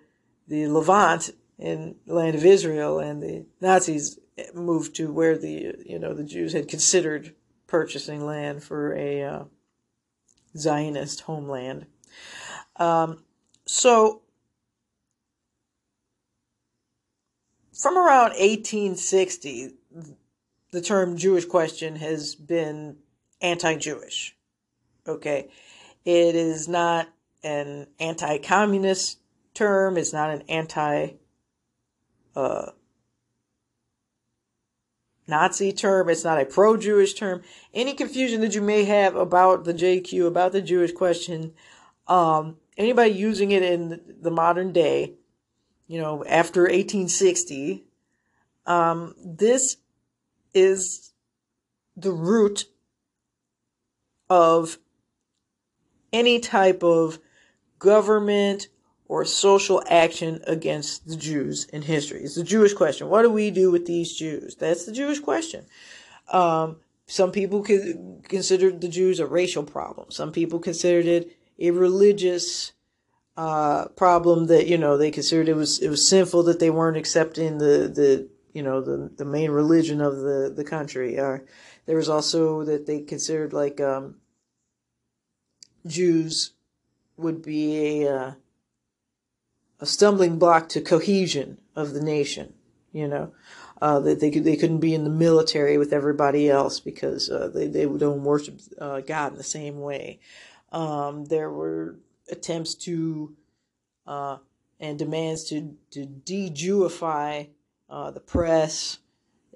the 0.48 0.68
Levant 0.68 1.32
in 1.58 1.96
the 2.06 2.14
land 2.14 2.36
of 2.36 2.46
Israel, 2.46 3.00
and 3.00 3.22
the 3.22 3.46
Nazis 3.62 4.20
moved 4.54 4.96
to 4.96 5.12
where 5.12 5.38
the 5.38 5.76
you 5.86 6.00
know 6.00 6.14
the 6.14 6.24
Jews 6.24 6.54
had 6.54 6.68
considered 6.68 7.36
purchasing 7.72 8.25
land 8.25 8.62
for 8.62 8.94
a 8.96 9.24
uh, 9.24 9.44
Zionist 10.58 11.22
homeland. 11.22 11.86
Um, 12.75 13.24
so 13.66 14.24
from 17.74 17.98
around 17.98 18.32
1860 18.32 19.75
the 20.72 20.82
term 20.82 21.16
Jewish 21.16 21.46
question 21.46 21.96
has 21.96 22.36
been 22.36 22.98
anti 23.42 23.75
Jewish. 23.75 24.36
Okay. 25.08 25.50
It 26.04 26.36
is 26.36 26.68
not 26.68 27.08
an 27.42 27.88
anti 28.00 28.38
communist 28.40 29.20
term, 29.54 29.98
it's 29.98 30.12
not 30.12 30.30
an 30.30 30.44
anti 30.50 31.12
uh, 32.36 32.72
Nazi 35.32 35.72
term, 35.72 36.10
it's 36.10 36.26
not 36.26 36.40
a 36.40 36.46
pro 36.46 36.78
Jewish 36.78 37.14
term. 37.16 37.42
Any 37.74 37.94
confusion 37.94 38.42
that 38.42 38.54
you 38.54 38.62
may 38.62 38.84
have 38.84 39.16
about 39.16 39.64
the 39.64 39.74
JQ, 39.74 40.28
about 40.28 40.52
the 40.52 40.62
Jewish 40.62 40.92
question, 40.92 41.54
um, 42.08 42.58
anybody 42.78 43.12
using 43.12 43.52
it 43.52 43.64
in 43.64 44.02
the 44.22 44.30
modern 44.30 44.74
day, 44.74 45.14
you 45.88 46.00
know, 46.00 46.26
after 46.26 46.64
1860, 46.64 47.86
um, 48.66 49.16
this 49.24 49.78
is 50.54 51.14
the 51.96 52.12
root 52.12 52.66
of 54.30 54.78
any 56.12 56.40
type 56.40 56.84
of 56.84 57.20
government 57.80 58.68
or 59.12 59.25
social 59.25 59.84
action 59.89 60.41
against 60.48 61.06
the 61.06 61.18
Jews 61.18 61.65
in 61.65 61.82
history. 61.82 62.22
It's 62.24 62.36
the 62.36 62.46
Jewish 62.46 62.74
question. 62.74 63.10
What 63.10 63.24
do 63.24 63.30
we 63.30 63.51
do 63.51 63.70
with 63.70 63.86
these 63.86 64.13
Jews? 64.13 64.56
That's 64.56 64.86
the 64.86 64.94
Jewish 64.94 65.20
question. 65.20 65.65
Um, 66.30 66.77
some 67.08 67.34
people 67.34 67.62
considered 67.62 68.80
the 68.80 68.88
Jews 68.88 69.20
a 69.20 69.25
racial 69.25 69.63
problem. 69.63 70.12
Some 70.12 70.32
people 70.32 70.60
considered 70.60 71.08
it 71.08 71.38
a 71.60 71.72
religious 71.72 72.72
uh, 73.36 73.89
problem 73.98 74.46
that 74.46 74.68
you 74.68 74.77
know 74.77 74.96
they 74.96 75.12
considered 75.12 75.50
it 75.50 75.58
was 75.58 75.80
it 75.80 75.89
was 75.89 76.08
sinful 76.08 76.44
that 76.44 76.62
they 76.62 76.70
weren't 76.70 76.96
accepting 76.96 77.58
the 77.58 77.91
the 77.94 78.30
you 78.53 78.63
know 78.63 78.80
the 78.80 79.12
the 79.18 79.25
main 79.25 79.51
religion 79.51 80.00
of 80.00 80.20
the 80.20 80.53
the 80.56 80.63
country. 80.63 81.20
Uh, 81.20 81.39
there 81.86 81.98
was 81.98 82.08
also 82.08 82.63
that 82.63 82.86
they 82.86 83.01
considered 83.01 83.51
like 83.51 83.82
um, 83.82 84.15
Jews 85.86 86.53
would 87.18 87.41
be 87.41 87.98
a 87.98 88.15
uh, 88.15 88.32
a 89.82 89.86
stumbling 89.86 90.40
block 90.40 90.70
to 90.70 90.82
cohesion 90.82 91.60
of 91.76 91.94
the 91.94 92.02
nation. 92.02 92.54
You 92.94 93.08
know 93.08 93.34
uh, 93.82 94.00
that 94.00 94.20
they 94.20 94.30
could 94.30 94.44
they 94.44 94.56
couldn't 94.56 94.80
be 94.80 94.94
in 94.94 95.04
the 95.04 95.10
military 95.10 95.78
with 95.78 95.92
everybody 95.92 96.50
else 96.50 96.80
because 96.80 97.30
uh, 97.30 97.50
they 97.54 97.68
they 97.68 97.86
don't 97.86 98.24
worship 98.24 98.60
uh, 98.80 99.02
God 99.02 99.32
in 99.32 99.38
the 99.38 99.44
same 99.44 99.82
way. 99.82 100.20
Um, 100.72 101.26
there 101.26 101.50
were 101.50 101.96
attempts 102.30 102.76
to 102.76 103.36
uh, 104.06 104.38
and 104.80 105.00
demands 105.00 105.46
to 105.46 105.76
to 105.92 106.06
de-Jewify 106.06 107.48
uh, 107.90 108.12
the 108.12 108.20
press, 108.20 109.00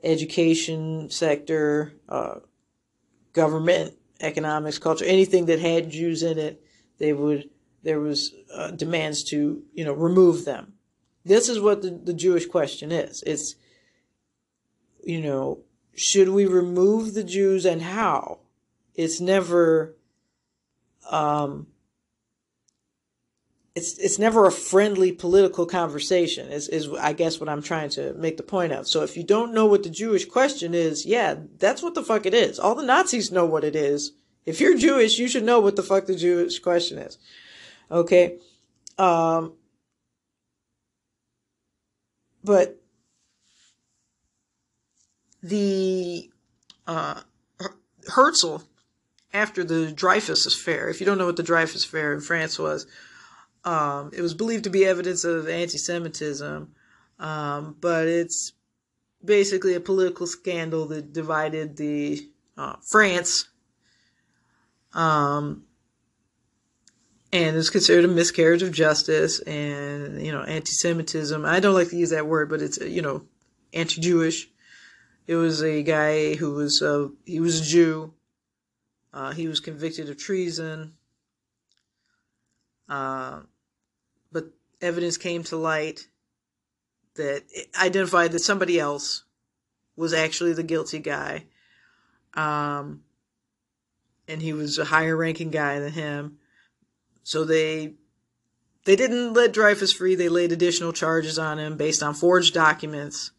education 0.03 1.09
sector, 1.09 1.93
uh, 2.09 2.39
government, 3.33 3.93
economics, 4.19 4.79
culture, 4.79 5.05
anything 5.05 5.45
that 5.45 5.59
had 5.59 5.89
Jews 5.89 6.23
in 6.23 6.39
it, 6.39 6.61
they 6.97 7.13
would 7.13 7.49
there 7.85 7.99
was 7.99 8.33
uh, 8.53 8.71
demands 8.71 9.23
to 9.25 9.63
you 9.73 9.85
know 9.85 9.93
remove 9.93 10.43
them. 10.43 10.73
This 11.23 11.47
is 11.47 11.59
what 11.59 11.81
the, 11.81 11.91
the 11.91 12.13
Jewish 12.13 12.45
question 12.45 12.91
is. 12.91 13.23
It's 13.25 13.55
you 15.03 15.21
know 15.21 15.59
should 15.95 16.29
we 16.29 16.45
remove 16.45 17.13
the 17.13 17.23
Jews 17.23 17.65
and 17.65 17.81
how? 17.81 18.39
It's 18.95 19.21
never 19.21 19.95
um, 21.09 21.67
it's 23.75 23.97
it's 23.97 24.17
never 24.17 24.45
a 24.45 24.51
friendly 24.51 25.11
political 25.11 25.65
conversation 25.65 26.47
is, 26.49 26.69
is 26.69 26.89
i 26.99 27.11
guess 27.11 27.39
what 27.39 27.49
i'm 27.49 27.61
trying 27.61 27.89
to 27.89 28.13
make 28.13 28.37
the 28.37 28.43
point 28.43 28.71
of 28.71 28.87
so 28.87 29.03
if 29.03 29.17
you 29.17 29.23
don't 29.23 29.53
know 29.53 29.65
what 29.65 29.83
the 29.83 29.89
jewish 29.89 30.25
question 30.25 30.73
is 30.73 31.05
yeah 31.05 31.35
that's 31.59 31.83
what 31.83 31.93
the 31.93 32.03
fuck 32.03 32.25
it 32.25 32.33
is 32.33 32.57
all 32.57 32.73
the 32.73 32.83
nazis 32.83 33.31
know 33.31 33.45
what 33.45 33.65
it 33.65 33.75
is 33.75 34.13
if 34.45 34.61
you're 34.61 34.77
jewish 34.77 35.19
you 35.19 35.27
should 35.27 35.43
know 35.43 35.59
what 35.59 35.75
the 35.75 35.83
fuck 35.83 36.05
the 36.05 36.15
jewish 36.15 36.57
question 36.59 36.97
is 36.97 37.17
okay 37.89 38.37
um 38.97 39.53
but 42.43 42.81
the 45.43 46.29
uh 46.87 47.21
herzl 48.07 48.57
after 49.33 49.63
the 49.63 49.91
dreyfus 49.91 50.45
affair 50.45 50.89
if 50.89 50.99
you 50.99 51.05
don't 51.05 51.17
know 51.17 51.25
what 51.25 51.37
the 51.37 51.43
dreyfus 51.43 51.85
affair 51.85 52.13
in 52.13 52.21
france 52.21 52.57
was 52.57 52.87
um, 53.65 54.11
it 54.13 54.21
was 54.21 54.35
believed 54.35 54.65
to 54.65 54.69
be 54.69 54.85
evidence 54.85 55.23
of 55.23 55.49
anti 55.49 55.79
Semitism, 55.79 56.71
um, 57.19 57.75
but 57.81 58.07
it's 58.07 58.53
basically 59.23 59.73
a 59.73 59.79
political 59.79 60.27
scandal 60.27 60.85
that 60.87 61.11
divided 61.11 61.75
the 61.75 62.29
uh, 62.57 62.75
France. 62.83 63.49
Um, 64.93 65.63
and 67.35 67.57
it's 67.57 67.69
considered 67.69 68.05
a 68.05 68.07
miscarriage 68.07 68.61
of 68.61 68.71
justice 68.71 69.39
and 69.41 70.25
you 70.25 70.31
know 70.31 70.43
anti-Semitism. 70.43 71.43
I 71.43 71.59
don't 71.59 71.73
like 71.73 71.89
to 71.89 71.97
use 71.97 72.11
that 72.11 72.27
word, 72.27 72.49
but 72.49 72.61
it's 72.61 72.77
you 72.77 73.01
know 73.01 73.25
anti-Jewish. 73.73 74.47
It 75.27 75.35
was 75.35 75.61
a 75.61 75.83
guy 75.83 76.35
who 76.35 76.53
was 76.53 76.81
uh, 76.81 77.09
he 77.25 77.41
was 77.41 77.59
a 77.59 77.63
Jew. 77.63 78.13
Uh, 79.13 79.31
he 79.31 79.47
was 79.47 79.59
convicted 79.59 80.09
of 80.09 80.17
treason. 80.17 80.93
Uh, 82.87 83.41
but 84.31 84.45
evidence 84.81 85.17
came 85.17 85.43
to 85.43 85.57
light 85.57 86.07
that 87.15 87.43
identified 87.81 88.31
that 88.31 88.39
somebody 88.39 88.79
else 88.79 89.23
was 89.95 90.13
actually 90.13 90.53
the 90.53 90.63
guilty 90.63 90.99
guy. 90.99 91.45
Um, 92.33 93.03
and 94.27 94.41
he 94.41 94.53
was 94.53 94.77
a 94.77 94.85
higher 94.85 95.15
ranking 95.15 95.49
guy 95.49 95.79
than 95.79 95.93
him. 95.93 96.37
So 97.25 97.43
they 97.43 97.95
they 98.85 98.95
didn't 98.95 99.33
let 99.33 99.51
Dreyfus 99.51 99.91
free. 99.91 100.13
They 100.13 100.29
laid 100.29 100.51
additional 100.51 100.93
charges 100.93 101.39
on 101.39 101.57
him 101.57 101.75
based 101.75 102.03
on 102.03 102.13
forged 102.13 102.53
documents. 102.53 103.31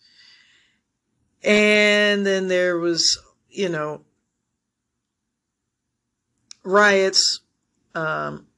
And 1.45 2.26
then 2.26 2.49
there 2.49 2.78
was, 2.78 3.16
you 3.49 3.69
know, 3.69 4.02
riots 6.64 7.40
um, 7.95 8.49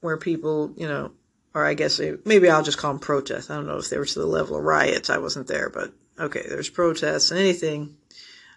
where 0.00 0.18
people, 0.18 0.74
you 0.76 0.86
know, 0.86 1.12
or 1.54 1.64
I 1.64 1.72
guess 1.72 1.96
they, 1.96 2.16
maybe 2.26 2.50
I'll 2.50 2.62
just 2.62 2.76
call 2.76 2.92
them 2.92 3.00
protests. 3.00 3.48
I 3.48 3.56
don't 3.56 3.66
know 3.66 3.78
if 3.78 3.88
they 3.88 3.96
were 3.96 4.04
to 4.04 4.18
the 4.18 4.26
level 4.26 4.58
of 4.58 4.64
riots. 4.64 5.08
I 5.08 5.16
wasn't 5.16 5.46
there, 5.46 5.70
but 5.70 5.94
okay, 6.20 6.42
there's 6.46 6.68
protests. 6.68 7.32
Anything 7.32 7.96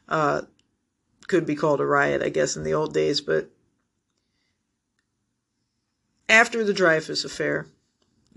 uh, 0.09 0.41
could 1.27 1.45
be 1.45 1.55
called 1.55 1.79
a 1.79 1.85
riot, 1.85 2.21
I 2.21 2.27
guess, 2.27 2.57
in 2.57 2.63
the 2.63 2.73
old 2.73 2.93
days, 2.93 3.21
but 3.21 3.49
after 6.29 6.63
the 6.63 6.73
Dreyfus 6.73 7.25
affair, 7.25 7.67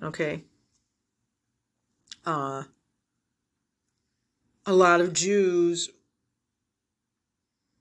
okay, 0.02 0.42
uh, 2.26 2.64
a 4.66 4.72
lot 4.72 5.00
of 5.00 5.12
Jews 5.12 5.90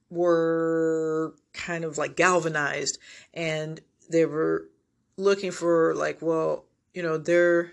were 0.10 1.34
kind 1.53 1.86
of 1.86 1.98
like 1.98 2.15
galvanized 2.18 3.00
and 3.34 3.80
they 4.10 4.25
were 4.25 4.68
looking 5.15 5.51
for 5.51 5.96
like 5.96 6.22
well 6.22 6.65
you 6.94 7.01
know 7.01 7.18
there 7.18 7.72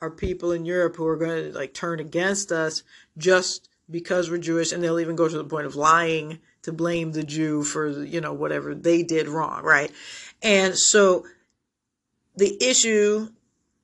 are 0.00 0.10
people 0.10 0.50
in 0.50 0.64
Europe 0.64 0.96
who 0.96 1.06
are 1.06 1.16
going 1.16 1.52
to 1.52 1.56
like 1.56 1.74
turn 1.74 2.00
against 2.00 2.50
us 2.50 2.82
just 3.16 3.68
because 3.90 4.30
we're 4.30 4.38
Jewish 4.38 4.72
and 4.72 4.82
they'll 4.82 5.00
even 5.00 5.16
go 5.16 5.28
to 5.28 5.36
the 5.36 5.44
point 5.44 5.66
of 5.66 5.76
lying 5.76 6.40
to 6.62 6.72
blame 6.72 7.12
the 7.12 7.22
Jew 7.22 7.62
for 7.62 7.88
you 7.88 8.20
know 8.20 8.32
whatever 8.32 8.74
they 8.74 9.04
did 9.04 9.28
wrong 9.28 9.62
right 9.62 9.92
and 10.42 10.76
so 10.76 11.26
the 12.36 12.56
issue 12.62 13.28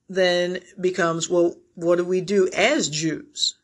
then 0.09 0.59
becomes 0.79 1.29
well, 1.29 1.55
what 1.75 1.97
do 1.97 2.05
we 2.05 2.21
do 2.21 2.49
as 2.55 2.89
Jews? 2.89 3.55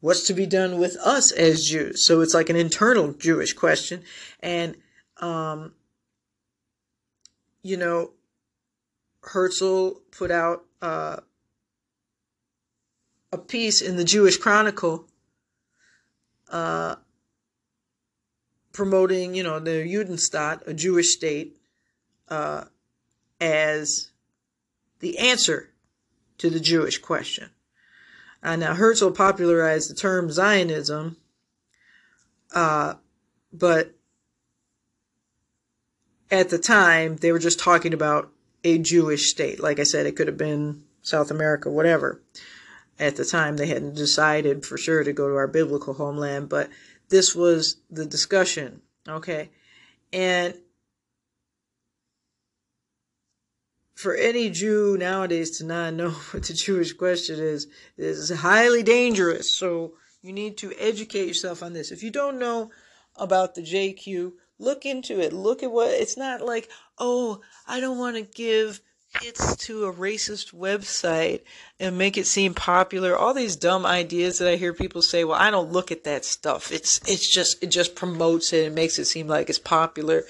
What's 0.00 0.24
to 0.28 0.34
be 0.34 0.46
done 0.46 0.78
with 0.78 0.96
us 0.96 1.30
as 1.30 1.64
Jews? 1.64 2.06
So 2.06 2.22
it's 2.22 2.32
like 2.32 2.48
an 2.48 2.56
internal 2.56 3.12
Jewish 3.12 3.52
question. 3.52 4.02
And, 4.40 4.76
um, 5.18 5.72
you 7.62 7.76
know, 7.76 8.12
Herzl 9.22 10.00
put 10.10 10.30
out 10.30 10.64
uh, 10.80 11.18
a 13.30 13.38
piece 13.38 13.82
in 13.82 13.96
the 13.96 14.04
Jewish 14.04 14.38
Chronicle 14.38 15.06
uh, 16.50 16.96
promoting, 18.72 19.34
you 19.34 19.42
know, 19.42 19.58
the 19.58 19.84
Judenstaat, 19.86 20.66
a 20.66 20.72
Jewish 20.72 21.10
state, 21.10 21.59
uh, 22.30 22.64
as 23.40 24.10
the 25.00 25.18
answer 25.18 25.70
to 26.38 26.50
the 26.50 26.60
Jewish 26.60 26.98
question. 26.98 27.50
Uh, 28.42 28.56
now, 28.56 28.74
Herzl 28.74 29.10
popularized 29.10 29.90
the 29.90 29.94
term 29.94 30.30
Zionism, 30.30 31.16
uh, 32.54 32.94
but 33.52 33.94
at 36.30 36.48
the 36.48 36.58
time, 36.58 37.16
they 37.16 37.32
were 37.32 37.38
just 37.38 37.58
talking 37.58 37.92
about 37.92 38.30
a 38.64 38.78
Jewish 38.78 39.30
state. 39.30 39.60
Like 39.60 39.78
I 39.78 39.84
said, 39.84 40.06
it 40.06 40.16
could 40.16 40.28
have 40.28 40.38
been 40.38 40.84
South 41.02 41.30
America, 41.30 41.70
whatever. 41.70 42.22
At 42.98 43.16
the 43.16 43.24
time, 43.24 43.56
they 43.56 43.66
hadn't 43.66 43.94
decided 43.94 44.64
for 44.64 44.76
sure 44.76 45.02
to 45.02 45.12
go 45.12 45.28
to 45.28 45.34
our 45.34 45.48
biblical 45.48 45.94
homeland, 45.94 46.48
but 46.48 46.68
this 47.08 47.34
was 47.34 47.76
the 47.90 48.04
discussion, 48.06 48.82
okay? 49.08 49.50
And 50.12 50.54
for 54.00 54.14
any 54.14 54.48
Jew 54.48 54.96
nowadays 54.98 55.58
to 55.58 55.64
not 55.64 55.94
know 55.94 56.10
what 56.30 56.44
the 56.44 56.54
Jewish 56.54 56.92
question 56.94 57.38
is 57.38 57.66
is 57.98 58.30
highly 58.30 58.82
dangerous. 58.82 59.56
So 59.56 59.92
you 60.22 60.32
need 60.32 60.56
to 60.58 60.72
educate 60.78 61.28
yourself 61.28 61.62
on 61.62 61.72
this. 61.72 61.92
If 61.92 62.02
you 62.02 62.10
don't 62.10 62.38
know 62.38 62.70
about 63.16 63.54
the 63.54 63.62
JQ, 63.62 64.32
look 64.58 64.86
into 64.86 65.20
it. 65.20 65.32
Look 65.32 65.62
at 65.62 65.70
what 65.70 65.90
it's 65.90 66.16
not 66.16 66.40
like, 66.40 66.68
oh, 66.98 67.40
I 67.66 67.80
don't 67.80 67.98
want 67.98 68.16
to 68.16 68.22
give 68.22 68.80
it's 69.22 69.56
to 69.56 69.86
a 69.86 69.92
racist 69.92 70.54
website 70.54 71.40
and 71.80 71.98
make 71.98 72.16
it 72.16 72.28
seem 72.28 72.54
popular. 72.54 73.16
All 73.16 73.34
these 73.34 73.56
dumb 73.56 73.84
ideas 73.84 74.38
that 74.38 74.48
I 74.48 74.54
hear 74.56 74.72
people 74.72 75.02
say, 75.02 75.24
well, 75.24 75.38
I 75.38 75.50
don't 75.50 75.72
look 75.72 75.90
at 75.90 76.04
that 76.04 76.24
stuff. 76.24 76.70
It's 76.70 77.00
it's 77.08 77.28
just 77.28 77.62
it 77.62 77.68
just 77.68 77.96
promotes 77.96 78.52
it 78.52 78.66
and 78.66 78.74
makes 78.74 78.98
it 78.98 79.06
seem 79.06 79.26
like 79.26 79.48
it's 79.48 79.58
popular. 79.58 80.22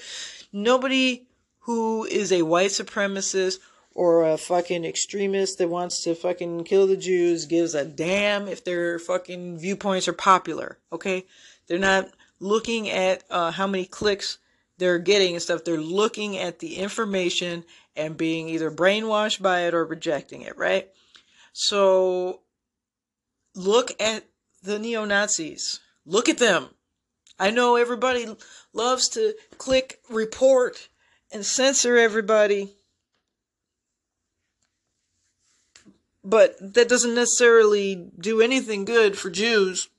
Nobody 0.51 1.27
who 1.61 2.05
is 2.05 2.31
a 2.31 2.41
white 2.43 2.71
supremacist 2.71 3.59
or 3.93 4.23
a 4.23 4.37
fucking 4.37 4.85
extremist 4.85 5.57
that 5.57 5.69
wants 5.69 6.03
to 6.03 6.15
fucking 6.15 6.63
kill 6.63 6.87
the 6.87 6.97
Jews 6.97 7.45
gives 7.45 7.75
a 7.75 7.85
damn 7.85 8.47
if 8.47 8.63
their 8.63 8.99
fucking 8.99 9.59
viewpoints 9.59 10.07
are 10.07 10.13
popular. 10.13 10.77
Okay? 10.91 11.25
They're 11.67 11.77
not 11.77 12.09
looking 12.39 12.89
at 12.89 13.23
uh, 13.29 13.51
how 13.51 13.67
many 13.67 13.85
clicks 13.85 14.37
they're 14.77 14.99
getting 14.99 15.33
and 15.33 15.41
stuff. 15.41 15.63
They're 15.63 15.77
looking 15.77 16.37
at 16.37 16.59
the 16.59 16.77
information 16.77 17.63
and 17.95 18.17
being 18.17 18.49
either 18.49 18.71
brainwashed 18.71 19.41
by 19.41 19.61
it 19.61 19.73
or 19.73 19.85
rejecting 19.85 20.41
it, 20.41 20.57
right? 20.57 20.89
So 21.53 22.41
look 23.55 23.91
at 24.01 24.25
the 24.63 24.79
neo 24.79 25.05
Nazis. 25.05 25.79
Look 26.05 26.29
at 26.29 26.37
them. 26.37 26.69
I 27.37 27.51
know 27.51 27.75
everybody 27.75 28.27
loves 28.73 29.09
to 29.09 29.33
click 29.57 29.99
report 30.09 30.87
and 31.31 31.45
censor 31.45 31.97
everybody. 31.97 32.75
But 36.23 36.55
that 36.75 36.87
doesn't 36.87 37.15
necessarily 37.15 38.11
do 38.19 38.41
anything 38.41 38.85
good 38.85 39.17
for 39.17 39.29
Jews. 39.29 39.89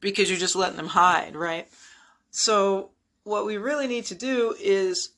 Because 0.00 0.30
you're 0.30 0.38
just 0.38 0.56
letting 0.56 0.76
them 0.76 0.88
hide, 0.88 1.36
right? 1.36 1.68
So, 2.30 2.90
what 3.22 3.46
we 3.46 3.56
really 3.56 3.86
need 3.86 4.04
to 4.06 4.14
do 4.14 4.54
is 4.60 5.10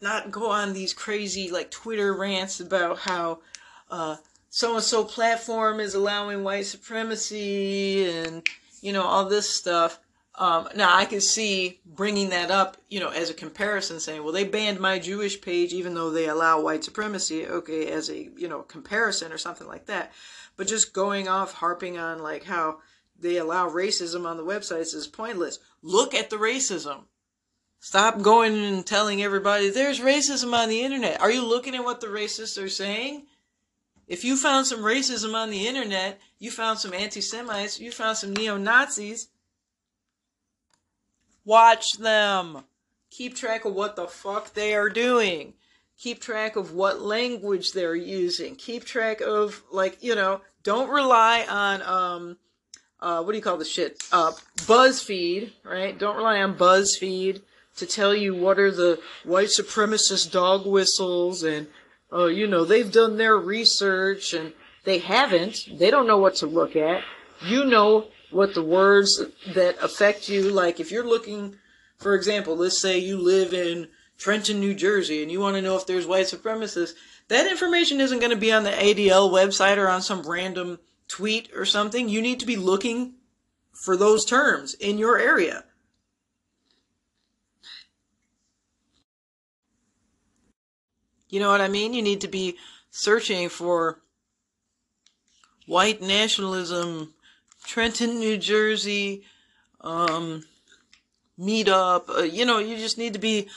not 0.00 0.30
go 0.30 0.50
on 0.50 0.72
these 0.72 0.92
crazy, 0.94 1.50
like, 1.50 1.70
Twitter 1.70 2.14
rants 2.14 2.60
about 2.60 2.98
how 3.00 3.40
so 4.52 4.74
and 4.74 4.82
so 4.82 5.04
platform 5.04 5.78
is 5.78 5.94
allowing 5.94 6.42
white 6.42 6.66
supremacy 6.66 8.08
and, 8.08 8.46
you 8.80 8.92
know, 8.92 9.04
all 9.04 9.26
this 9.26 9.48
stuff. 9.48 10.00
Um, 10.40 10.70
now 10.74 10.96
I 10.96 11.04
can 11.04 11.20
see 11.20 11.80
bringing 11.84 12.30
that 12.30 12.50
up, 12.50 12.78
you 12.88 12.98
know, 12.98 13.10
as 13.10 13.28
a 13.28 13.34
comparison, 13.34 14.00
saying, 14.00 14.24
well, 14.24 14.32
they 14.32 14.44
banned 14.44 14.80
my 14.80 14.98
Jewish 14.98 15.38
page 15.38 15.74
even 15.74 15.92
though 15.92 16.10
they 16.10 16.28
allow 16.28 16.62
white 16.62 16.82
supremacy. 16.82 17.46
Okay, 17.46 17.92
as 17.92 18.08
a 18.08 18.30
you 18.38 18.48
know 18.48 18.62
comparison 18.62 19.32
or 19.32 19.38
something 19.38 19.68
like 19.68 19.84
that. 19.86 20.12
But 20.56 20.66
just 20.66 20.94
going 20.94 21.28
off 21.28 21.52
harping 21.52 21.98
on 21.98 22.20
like 22.20 22.44
how 22.44 22.78
they 23.18 23.36
allow 23.36 23.68
racism 23.68 24.26
on 24.26 24.38
the 24.38 24.42
websites 24.42 24.94
is 24.94 25.06
pointless. 25.06 25.58
Look 25.82 26.14
at 26.14 26.30
the 26.30 26.36
racism. 26.36 27.04
Stop 27.78 28.22
going 28.22 28.54
and 28.54 28.86
telling 28.86 29.22
everybody 29.22 29.68
there's 29.68 30.00
racism 30.00 30.54
on 30.54 30.70
the 30.70 30.80
internet. 30.80 31.20
Are 31.20 31.30
you 31.30 31.46
looking 31.46 31.74
at 31.74 31.84
what 31.84 32.00
the 32.00 32.06
racists 32.06 32.62
are 32.62 32.70
saying? 32.70 33.26
If 34.08 34.24
you 34.24 34.38
found 34.38 34.66
some 34.66 34.80
racism 34.80 35.34
on 35.34 35.50
the 35.50 35.68
internet, 35.68 36.18
you 36.38 36.50
found 36.50 36.78
some 36.78 36.94
anti 36.94 37.20
Semites, 37.20 37.78
you 37.78 37.92
found 37.92 38.16
some 38.16 38.34
neo 38.34 38.56
Nazis 38.56 39.28
Watch 41.44 41.94
them. 41.98 42.64
Keep 43.10 43.34
track 43.34 43.64
of 43.64 43.74
what 43.74 43.96
the 43.96 44.06
fuck 44.06 44.54
they 44.54 44.74
are 44.74 44.88
doing. 44.88 45.54
Keep 45.98 46.20
track 46.20 46.56
of 46.56 46.72
what 46.72 47.02
language 47.02 47.72
they're 47.72 47.96
using. 47.96 48.56
Keep 48.56 48.84
track 48.84 49.20
of 49.20 49.62
like, 49.70 50.02
you 50.02 50.14
know, 50.14 50.40
don't 50.62 50.88
rely 50.88 51.44
on 51.48 51.82
um 51.82 52.36
uh 53.00 53.22
what 53.22 53.32
do 53.32 53.38
you 53.38 53.42
call 53.42 53.56
the 53.56 53.64
shit? 53.64 54.02
Uh 54.12 54.32
BuzzFeed, 54.58 55.52
right? 55.64 55.98
Don't 55.98 56.16
rely 56.16 56.40
on 56.40 56.56
BuzzFeed 56.56 57.42
to 57.76 57.86
tell 57.86 58.14
you 58.14 58.34
what 58.34 58.58
are 58.58 58.70
the 58.70 59.00
white 59.24 59.48
supremacist 59.48 60.30
dog 60.30 60.66
whistles 60.66 61.42
and 61.42 61.66
uh 62.12 62.26
you 62.26 62.46
know, 62.46 62.64
they've 62.64 62.92
done 62.92 63.16
their 63.16 63.36
research 63.36 64.32
and 64.32 64.52
they 64.84 64.98
haven't. 64.98 65.68
They 65.78 65.90
don't 65.90 66.06
know 66.06 66.18
what 66.18 66.36
to 66.36 66.46
look 66.46 66.76
at. 66.76 67.02
You 67.44 67.64
know 67.64 68.06
what 68.30 68.54
the 68.54 68.62
words 68.62 69.22
that 69.54 69.76
affect 69.82 70.28
you, 70.28 70.50
like 70.50 70.80
if 70.80 70.90
you're 70.90 71.06
looking 71.06 71.56
For 72.00 72.14
example, 72.14 72.56
let's 72.56 72.78
say 72.78 72.98
you 72.98 73.18
live 73.18 73.52
in 73.52 73.88
Trenton, 74.16 74.58
New 74.58 74.74
Jersey, 74.74 75.22
and 75.22 75.30
you 75.30 75.38
want 75.38 75.56
to 75.56 75.62
know 75.62 75.76
if 75.76 75.86
there's 75.86 76.06
white 76.06 76.26
supremacists. 76.26 76.94
That 77.28 77.46
information 77.50 78.00
isn't 78.00 78.20
going 78.20 78.30
to 78.30 78.36
be 78.36 78.50
on 78.50 78.64
the 78.64 78.70
ADL 78.70 79.30
website 79.30 79.76
or 79.76 79.86
on 79.86 80.00
some 80.00 80.22
random 80.22 80.78
tweet 81.08 81.50
or 81.54 81.66
something. 81.66 82.08
You 82.08 82.22
need 82.22 82.40
to 82.40 82.46
be 82.46 82.56
looking 82.56 83.16
for 83.72 83.98
those 83.98 84.24
terms 84.24 84.72
in 84.74 84.96
your 84.96 85.18
area. 85.18 85.64
You 91.28 91.38
know 91.38 91.50
what 91.50 91.60
I 91.60 91.68
mean? 91.68 91.92
You 91.92 92.02
need 92.02 92.22
to 92.22 92.28
be 92.28 92.56
searching 92.90 93.50
for 93.50 94.00
white 95.66 96.00
nationalism, 96.00 97.12
Trenton, 97.64 98.18
New 98.18 98.36
Jersey, 98.36 99.24
um, 99.80 100.44
meetup. 101.38 102.08
Uh, 102.08 102.22
you 102.22 102.44
know, 102.44 102.58
you 102.58 102.76
just 102.76 102.98
need 102.98 103.12
to 103.12 103.18
be 103.18 103.48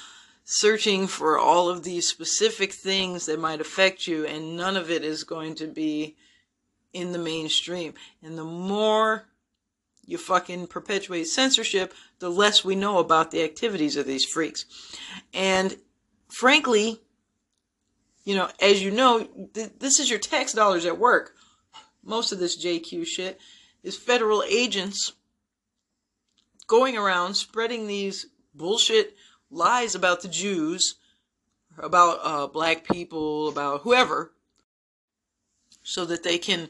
searching 0.46 1.08
for 1.08 1.38
all 1.38 1.70
of 1.70 1.84
these 1.84 2.08
specific 2.08 2.74
things 2.74 3.26
that 3.26 3.40
might 3.40 3.62
affect 3.62 4.08
you, 4.08 4.26
and 4.26 4.58
none 4.58 4.78
of 4.78 4.92
it 4.92 5.04
is 5.04 5.24
going 5.24 5.56
to 5.56 5.68
be 5.68 6.16
in 6.94 7.12
the 7.12 7.20
mainstream. 7.20 7.94
And 8.22 8.38
the 8.38 8.44
more 8.44 9.26
you 10.06 10.18
fucking 10.18 10.68
perpetuate 10.68 11.26
censorship, 11.26 11.94
the 12.20 12.30
less 12.30 12.64
we 12.64 12.76
know 12.76 13.00
about 13.00 13.32
the 13.32 13.44
activities 13.44 13.96
of 13.96 14.06
these 14.06 14.26
freaks. 14.26 14.66
And 15.34 15.78
frankly, 16.30 17.00
you 18.26 18.36
know, 18.36 18.50
as 18.62 18.84
you 18.84 18.92
know, 18.92 19.28
th- 19.54 19.72
this 19.80 20.00
is 20.00 20.10
your 20.10 20.20
tax 20.20 20.54
dollars 20.54 20.86
at 20.86 20.98
work. 21.00 21.34
Most 22.04 22.32
of 22.32 22.40
this 22.40 22.64
JQ 22.64 23.06
shit 23.06 23.40
is 23.84 23.98
federal 23.98 24.44
agents 24.44 25.14
going 26.68 26.98
around 26.98 27.36
spreading 27.36 27.88
these 27.88 28.28
bullshit 28.56 29.16
lies 29.52 29.94
about 29.94 30.22
the 30.22 30.28
Jews, 30.28 30.96
about 31.78 32.20
uh, 32.24 32.48
black 32.48 32.88
people, 32.88 33.50
about 33.50 33.82
whoever, 33.82 34.32
so 35.84 36.06
that 36.06 36.24
they 36.24 36.38
can 36.38 36.70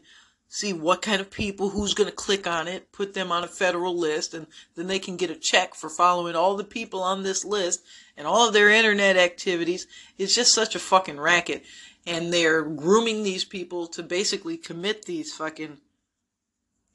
see 0.54 0.71
what 0.71 1.02
kind 1.02 1.19
of 1.19 1.32
people, 1.32 1.69
who's 1.69 1.95
going 1.95 2.10
to 2.10 2.15
click 2.15 2.45
on 2.45 2.67
it, 2.67 2.91
put 2.91 3.15
them 3.15 3.32
on 3.32 3.43
a 3.43 3.47
federal 3.47 3.97
list, 3.97 4.36
and 4.36 4.45
then 4.76 4.86
they 4.86 4.99
can 4.99 5.17
get 5.17 5.32
a 5.32 5.36
check 5.36 5.73
for 5.73 5.89
following 5.89 6.36
all 6.36 6.56
the 6.56 6.63
people 6.63 7.02
on 7.02 7.23
this 7.23 7.43
list 7.43 7.82
and 8.15 8.28
all 8.28 8.47
of 8.47 8.54
their 8.54 8.69
internet 8.69 9.17
activities. 9.17 9.88
It's 10.17 10.36
just 10.36 10.54
such 10.54 10.76
a 10.76 10.80
fucking 10.80 11.19
racket. 11.19 11.63
And 12.06 12.32
they're 12.32 12.62
grooming 12.62 13.23
these 13.23 13.45
people 13.45 13.88
to 13.88 14.04
basically 14.04 14.58
commit 14.58 15.06
these 15.06 15.34
fucking 15.34 15.78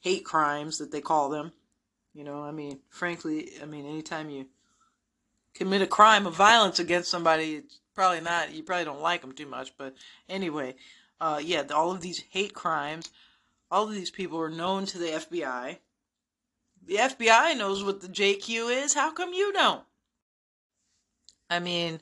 hate 0.08 0.24
crimes 0.24 0.78
that 0.78 0.90
they 0.90 1.00
call 1.00 1.28
them. 1.28 1.52
You 2.14 2.24
know, 2.24 2.42
I 2.42 2.50
mean, 2.50 2.80
frankly, 2.90 3.50
I 3.62 3.66
mean, 3.66 3.86
anytime 3.86 4.30
you 4.30 4.46
commit 5.54 5.82
a 5.82 5.86
crime 5.86 6.26
of 6.26 6.34
violence 6.34 6.78
against 6.78 7.10
somebody, 7.10 7.56
it's 7.56 7.80
probably 7.94 8.20
not, 8.20 8.52
you 8.52 8.62
probably 8.62 8.84
don't 8.84 9.02
like 9.02 9.20
them 9.20 9.32
too 9.32 9.46
much. 9.46 9.76
But 9.76 9.94
anyway, 10.28 10.74
uh, 11.20 11.40
yeah, 11.42 11.64
all 11.74 11.92
of 11.92 12.00
these 12.00 12.24
hate 12.30 12.54
crimes 12.54 13.10
all 13.70 13.84
of 13.84 13.94
these 13.94 14.10
people 14.10 14.40
are 14.40 14.48
known 14.48 14.86
to 14.86 14.98
the 14.98 15.06
FBI. 15.06 15.78
The 16.86 16.96
FBI 16.96 17.56
knows 17.56 17.84
what 17.84 18.00
the 18.00 18.08
JQ 18.08 18.84
is. 18.84 18.94
How 18.94 19.12
come 19.12 19.32
you 19.32 19.52
don't? 19.52 19.84
I 21.50 21.60
mean, 21.60 22.00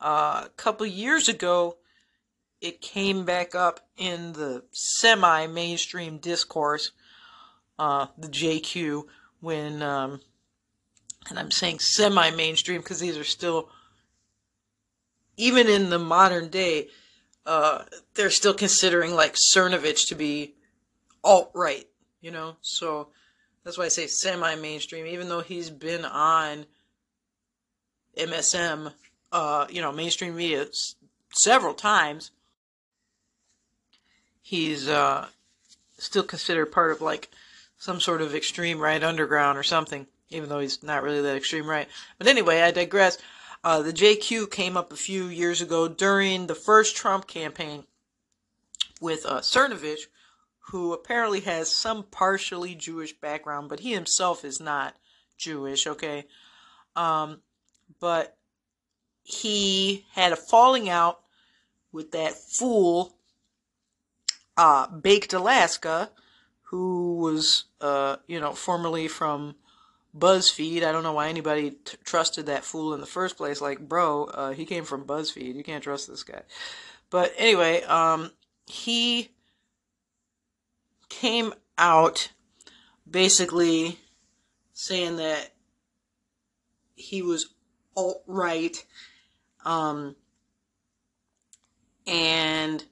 uh, 0.00 0.42
a 0.46 0.50
couple 0.56 0.86
years 0.86 1.28
ago, 1.28 1.76
it 2.60 2.80
came 2.80 3.24
back 3.24 3.54
up 3.54 3.80
in 3.96 4.32
the 4.32 4.64
semi 4.72 5.46
mainstream 5.46 6.18
discourse, 6.18 6.90
uh, 7.78 8.06
the 8.18 8.28
JQ, 8.28 9.04
when, 9.40 9.82
um, 9.82 10.20
and 11.28 11.38
I'm 11.38 11.50
saying 11.50 11.78
semi 11.80 12.30
mainstream 12.30 12.80
because 12.80 13.00
these 13.00 13.16
are 13.16 13.24
still, 13.24 13.68
even 15.36 15.68
in 15.68 15.90
the 15.90 15.98
modern 15.98 16.48
day, 16.48 16.88
uh, 17.46 17.84
they're 18.14 18.30
still 18.30 18.54
considering 18.54 19.14
like 19.14 19.34
Cernovich 19.34 20.08
to 20.08 20.14
be 20.14 20.54
alt 21.22 21.50
right, 21.54 21.86
you 22.20 22.30
know? 22.30 22.56
So 22.62 23.08
that's 23.64 23.78
why 23.78 23.84
I 23.84 23.88
say 23.88 24.06
semi 24.06 24.54
mainstream, 24.56 25.06
even 25.06 25.28
though 25.28 25.40
he's 25.40 25.70
been 25.70 26.04
on 26.04 26.66
MSM, 28.16 28.92
uh, 29.32 29.66
you 29.68 29.80
know, 29.80 29.92
mainstream 29.92 30.36
media 30.36 30.66
several 31.32 31.74
times. 31.74 32.30
He's 34.42 34.88
uh, 34.88 35.28
still 35.98 36.22
considered 36.22 36.66
part 36.66 36.92
of 36.92 37.00
like 37.00 37.30
some 37.84 38.00
sort 38.00 38.22
of 38.22 38.34
extreme 38.34 38.78
right 38.78 39.04
underground 39.04 39.58
or 39.58 39.62
something, 39.62 40.06
even 40.30 40.48
though 40.48 40.58
he's 40.58 40.82
not 40.82 41.02
really 41.02 41.20
that 41.20 41.36
extreme 41.36 41.68
right. 41.68 41.86
But 42.16 42.28
anyway, 42.28 42.62
I 42.62 42.70
digress. 42.70 43.18
Uh, 43.62 43.82
the 43.82 43.92
JQ 43.92 44.50
came 44.50 44.78
up 44.78 44.90
a 44.90 44.96
few 44.96 45.26
years 45.26 45.60
ago 45.60 45.86
during 45.86 46.46
the 46.46 46.54
first 46.54 46.96
Trump 46.96 47.26
campaign 47.26 47.84
with 49.02 49.26
uh, 49.26 49.40
Cernovich, 49.40 50.06
who 50.70 50.94
apparently 50.94 51.40
has 51.40 51.70
some 51.70 52.04
partially 52.04 52.74
Jewish 52.74 53.12
background, 53.12 53.68
but 53.68 53.80
he 53.80 53.92
himself 53.92 54.46
is 54.46 54.62
not 54.62 54.96
Jewish, 55.36 55.86
okay? 55.86 56.24
Um, 56.96 57.42
but 58.00 58.34
he 59.24 60.06
had 60.12 60.32
a 60.32 60.36
falling 60.36 60.88
out 60.88 61.20
with 61.92 62.12
that 62.12 62.32
fool, 62.32 63.14
uh, 64.56 64.86
Baked 64.86 65.34
Alaska, 65.34 66.08
who 66.74 67.18
was, 67.18 67.66
uh, 67.80 68.16
you 68.26 68.40
know, 68.40 68.52
formerly 68.52 69.06
from 69.06 69.54
BuzzFeed. 70.18 70.82
I 70.82 70.90
don't 70.90 71.04
know 71.04 71.12
why 71.12 71.28
anybody 71.28 71.70
t- 71.70 71.96
trusted 72.02 72.46
that 72.46 72.64
fool 72.64 72.94
in 72.94 73.00
the 73.00 73.06
first 73.06 73.36
place. 73.36 73.60
Like, 73.60 73.78
bro, 73.78 74.24
uh, 74.24 74.50
he 74.50 74.64
came 74.64 74.82
from 74.82 75.04
BuzzFeed. 75.04 75.54
You 75.54 75.62
can't 75.62 75.84
trust 75.84 76.08
this 76.08 76.24
guy. 76.24 76.42
But 77.10 77.32
anyway, 77.38 77.82
um, 77.84 78.32
he 78.66 79.30
came 81.08 81.54
out 81.78 82.30
basically 83.08 84.00
saying 84.72 85.18
that 85.18 85.52
he 86.96 87.22
was 87.22 87.54
alt 87.96 88.24
right, 88.26 88.84
um, 89.64 90.16
and 92.04 92.84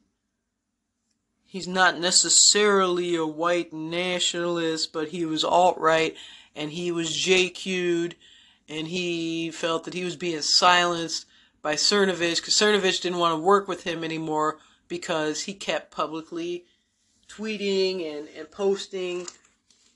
he's 1.53 1.69
not 1.69 2.01
necessarily 2.01 3.15
a 3.15 3.27
white 3.27 3.75
nationalist, 3.75 4.91
but 4.91 5.09
he 5.09 5.27
was 5.27 5.45
alt 5.45 5.79
right 5.79 6.17
and 6.57 6.71
he 6.71 6.91
was 6.91 7.11
JQ'd 7.11 8.15
and 8.71 8.89
he 8.89 9.51
felt 9.51 9.85
that 9.85 9.93
he 9.93 10.03
was 10.03 10.17
being 10.17 10.41
silenced 10.41 11.27
by 11.61 11.75
Cernovich 11.75 12.37
because 12.37 12.55
Cernovich 12.55 13.03
didn't 13.03 13.19
want 13.19 13.35
to 13.39 13.43
work 13.43 13.69
with 13.69 13.85
him 13.85 14.03
anymore 14.03 14.61
because 14.89 15.43
he 15.43 15.53
kept 15.53 15.91
publicly 15.91 16.65
tweeting 17.29 18.11
and, 18.11 18.29
and 18.35 18.51
posting 18.51 19.27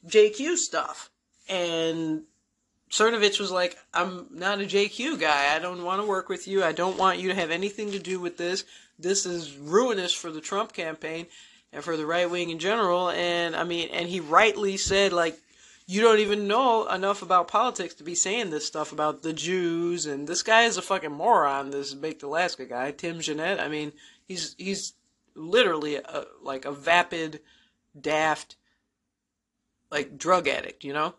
JQ 0.06 0.56
stuff. 0.56 1.08
And 1.48 2.24
Cernovich 2.90 3.40
was 3.40 3.50
like, 3.50 3.78
I'm 3.94 4.26
not 4.30 4.60
a 4.60 4.64
JQ 4.64 5.18
guy. 5.18 5.56
I 5.56 5.58
don't 5.58 5.84
want 5.84 6.02
to 6.02 6.06
work 6.06 6.28
with 6.28 6.46
you. 6.46 6.62
I 6.62 6.72
don't 6.72 6.98
want 6.98 7.18
you 7.18 7.30
to 7.30 7.34
have 7.34 7.50
anything 7.50 7.92
to 7.92 7.98
do 7.98 8.20
with 8.20 8.36
this. 8.36 8.64
This 8.98 9.26
is 9.26 9.56
ruinous 9.56 10.12
for 10.12 10.30
the 10.30 10.40
Trump 10.40 10.72
campaign 10.72 11.26
and 11.72 11.84
for 11.84 11.96
the 11.96 12.06
right 12.06 12.30
wing 12.30 12.50
in 12.50 12.58
general. 12.58 13.10
And 13.10 13.54
I 13.54 13.64
mean, 13.64 13.90
and 13.92 14.08
he 14.08 14.20
rightly 14.20 14.76
said, 14.76 15.12
like, 15.12 15.38
you 15.86 16.00
don't 16.00 16.18
even 16.18 16.48
know 16.48 16.88
enough 16.88 17.22
about 17.22 17.48
politics 17.48 17.94
to 17.94 18.04
be 18.04 18.14
saying 18.14 18.50
this 18.50 18.66
stuff 18.66 18.92
about 18.92 19.22
the 19.22 19.32
Jews. 19.32 20.06
And 20.06 20.26
this 20.26 20.42
guy 20.42 20.62
is 20.62 20.76
a 20.76 20.82
fucking 20.82 21.12
moron, 21.12 21.70
this 21.70 21.94
Baked 21.94 22.22
Alaska 22.22 22.64
guy, 22.64 22.90
Tim 22.90 23.18
Gionet. 23.18 23.60
I 23.60 23.68
mean, 23.68 23.92
he's, 24.26 24.56
he's 24.58 24.94
literally 25.34 25.96
a, 25.96 26.24
like 26.42 26.64
a 26.64 26.72
vapid, 26.72 27.40
daft, 27.98 28.56
like 29.90 30.18
drug 30.18 30.48
addict, 30.48 30.82
you 30.82 30.92
know? 30.92 31.14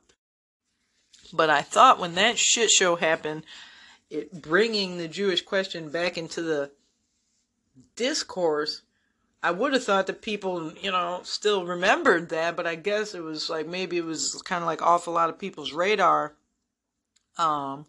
But 1.31 1.49
I 1.49 1.61
thought 1.61 1.99
when 1.99 2.15
that 2.15 2.37
shit 2.37 2.69
show 2.69 2.95
happened, 2.95 3.43
it 4.09 4.41
bringing 4.41 4.97
the 4.97 5.07
Jewish 5.07 5.41
question 5.41 5.89
back 5.89 6.17
into 6.17 6.41
the 6.41 6.71
discourse, 7.95 8.81
I 9.43 9.51
would 9.51 9.73
have 9.73 9.83
thought 9.83 10.07
that 10.07 10.21
people, 10.21 10.73
you 10.73 10.91
know, 10.91 11.21
still 11.23 11.65
remembered 11.65 12.29
that, 12.29 12.55
but 12.55 12.67
I 12.67 12.75
guess 12.75 13.13
it 13.13 13.23
was 13.23 13.49
like 13.49 13.67
maybe 13.67 13.97
it 13.97 14.05
was 14.05 14.41
kind 14.43 14.63
of 14.63 14.67
like 14.67 14.81
off 14.81 15.07
a 15.07 15.11
lot 15.11 15.29
of 15.29 15.39
people's 15.39 15.73
radar 15.73 16.35
um 17.37 17.85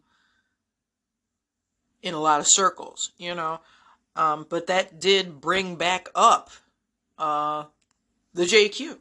in 2.02 2.14
a 2.14 2.20
lot 2.20 2.40
of 2.40 2.46
circles, 2.46 3.12
you 3.18 3.34
know. 3.34 3.60
Um, 4.16 4.46
but 4.48 4.66
that 4.66 5.00
did 5.00 5.40
bring 5.40 5.76
back 5.76 6.08
up 6.14 6.50
uh, 7.18 7.64
the 8.34 8.44
JQ, 8.44 8.98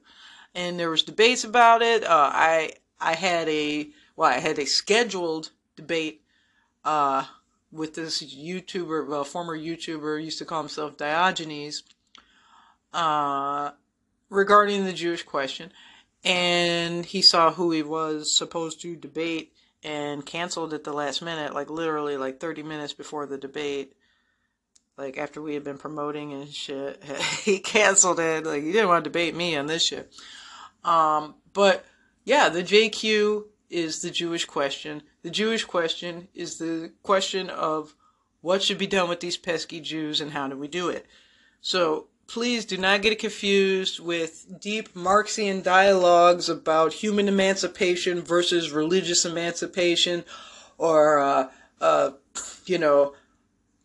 and 0.53 0.79
there 0.79 0.89
was 0.89 1.03
debates 1.03 1.43
about 1.43 1.81
it. 1.81 2.03
Uh, 2.03 2.29
I 2.33 2.73
I 2.99 3.13
had 3.13 3.47
a 3.49 3.89
well, 4.15 4.29
I 4.29 4.39
had 4.39 4.59
a 4.59 4.65
scheduled 4.65 5.51
debate 5.75 6.21
uh, 6.83 7.25
with 7.71 7.95
this 7.95 8.23
YouTuber, 8.23 9.07
well, 9.07 9.23
former 9.23 9.57
YouTuber, 9.57 10.23
used 10.23 10.39
to 10.39 10.45
call 10.45 10.61
himself 10.61 10.97
Diogenes, 10.97 11.83
uh, 12.93 13.71
regarding 14.29 14.85
the 14.85 14.93
Jewish 14.93 15.23
question, 15.23 15.71
and 16.23 17.05
he 17.05 17.21
saw 17.21 17.51
who 17.51 17.71
he 17.71 17.83
was 17.83 18.35
supposed 18.35 18.81
to 18.81 18.95
debate, 18.95 19.53
and 19.83 20.25
canceled 20.25 20.73
at 20.73 20.83
the 20.83 20.93
last 20.93 21.21
minute, 21.21 21.53
like 21.53 21.69
literally 21.69 22.17
like 22.17 22.39
30 22.39 22.63
minutes 22.63 22.93
before 22.93 23.25
the 23.25 23.37
debate. 23.37 23.93
Like 24.97 25.17
after 25.17 25.41
we 25.41 25.53
had 25.53 25.63
been 25.63 25.77
promoting 25.77 26.33
and 26.33 26.49
shit, 26.49 27.01
he 27.43 27.59
canceled 27.59 28.19
it. 28.19 28.45
Like 28.45 28.63
he 28.63 28.71
didn't 28.71 28.89
want 28.89 29.03
to 29.03 29.09
debate 29.09 29.35
me 29.35 29.55
on 29.55 29.67
this 29.67 29.85
shit. 29.85 30.11
Um, 30.83 31.35
but 31.53 31.85
yeah, 32.25 32.49
the 32.49 32.63
JQ 32.63 33.45
is 33.69 34.01
the 34.01 34.09
Jewish 34.09 34.45
question. 34.45 35.03
The 35.27 35.31
Jewish 35.31 35.65
question 35.65 36.29
is 36.33 36.57
the 36.57 36.93
question 37.03 37.49
of 37.49 37.95
what 38.39 38.63
should 38.63 38.77
be 38.77 38.87
done 38.87 39.09
with 39.09 39.19
these 39.19 39.35
pesky 39.35 39.81
Jews 39.81 40.21
and 40.21 40.31
how 40.31 40.47
do 40.47 40.55
we 40.55 40.69
do 40.69 40.87
it. 40.87 41.05
So 41.59 42.07
please 42.27 42.63
do 42.63 42.77
not 42.77 43.01
get 43.01 43.11
it 43.11 43.19
confused 43.19 43.99
with 43.99 44.61
deep 44.61 44.95
Marxian 44.95 45.61
dialogues 45.61 46.47
about 46.47 46.93
human 46.93 47.27
emancipation 47.27 48.21
versus 48.21 48.71
religious 48.71 49.25
emancipation 49.25 50.23
or, 50.77 51.19
uh, 51.19 51.49
uh, 51.81 52.11
you 52.65 52.77
know, 52.77 53.13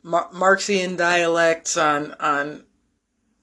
Mar- 0.05 0.31
Marxian 0.33 0.97
dialects 0.97 1.77
on, 1.77 2.13
on, 2.21 2.63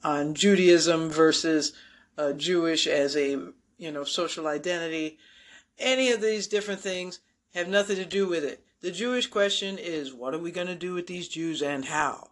on 0.06 0.36
Judaism 0.36 1.10
versus 1.10 1.74
uh, 2.18 2.32
Jewish 2.32 2.88
as 2.88 3.18
a, 3.18 3.32
you 3.78 3.92
know, 3.92 4.06
social 4.06 4.48
identity. 4.48 5.18
Any 5.78 6.12
of 6.12 6.22
these 6.22 6.48
different 6.48 6.80
things 6.80 7.20
have 7.54 7.68
nothing 7.68 7.98
to 7.98 8.06
do 8.06 8.28
with 8.28 8.44
it. 8.44 8.64
The 8.82 8.92
Jewish 8.92 9.28
question 9.28 9.78
is 9.78 10.14
what 10.14 10.34
are 10.34 10.40
we 10.40 10.52
going 10.52 10.68
to 10.68 10.76
do 10.76 10.94
with 10.94 11.08
these 11.08 11.28
Jews 11.28 11.62
and 11.62 11.86
how? 11.86 12.30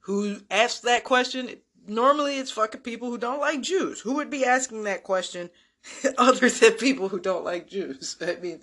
Who 0.00 0.38
asked 0.50 0.82
that 0.82 1.04
question? 1.04 1.56
normally 1.88 2.38
it's 2.38 2.50
fucking 2.50 2.80
people 2.82 3.10
who 3.10 3.18
don't 3.18 3.40
like 3.40 3.60
Jews. 3.60 4.00
Who 4.00 4.14
would 4.14 4.30
be 4.30 4.44
asking 4.44 4.84
that 4.84 5.04
question 5.04 5.50
other 6.18 6.48
than 6.48 6.72
people 6.72 7.08
who 7.08 7.20
don't 7.20 7.44
like 7.44 7.68
Jews? 7.68 8.16
I 8.20 8.36
mean, 8.36 8.60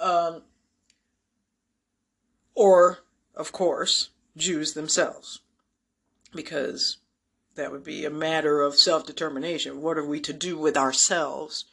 um, 0.00 0.42
or, 2.54 3.00
of 3.34 3.52
course, 3.52 4.10
Jews 4.36 4.74
themselves. 4.74 5.40
Because 6.34 6.98
that 7.54 7.72
would 7.72 7.84
be 7.84 8.04
a 8.04 8.10
matter 8.10 8.60
of 8.60 8.76
self 8.76 9.06
determination. 9.06 9.80
What 9.80 9.96
are 9.96 10.04
we 10.04 10.20
to 10.20 10.32
do 10.32 10.58
with 10.58 10.76
ourselves 10.76 11.64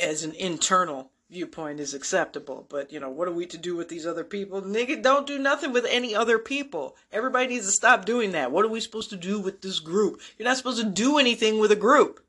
as 0.00 0.24
an 0.24 0.32
internal 0.32 1.10
viewpoint 1.30 1.80
is 1.80 1.94
acceptable. 1.94 2.66
But, 2.68 2.92
you 2.92 3.00
know, 3.00 3.10
what 3.10 3.28
are 3.28 3.32
we 3.32 3.46
to 3.46 3.58
do 3.58 3.76
with 3.76 3.88
these 3.88 4.06
other 4.06 4.24
people? 4.24 4.60
Nigga, 4.62 5.02
don't 5.02 5.26
do 5.26 5.38
nothing 5.38 5.72
with 5.72 5.86
any 5.88 6.14
other 6.14 6.38
people. 6.38 6.96
Everybody 7.12 7.48
needs 7.48 7.66
to 7.66 7.72
stop 7.72 8.04
doing 8.04 8.32
that. 8.32 8.52
What 8.52 8.64
are 8.64 8.68
we 8.68 8.80
supposed 8.80 9.10
to 9.10 9.16
do 9.16 9.40
with 9.40 9.62
this 9.62 9.78
group? 9.78 10.20
You're 10.36 10.48
not 10.48 10.56
supposed 10.56 10.82
to 10.82 10.90
do 10.90 11.18
anything 11.18 11.58
with 11.58 11.70
a 11.70 11.76
group. 11.76 12.20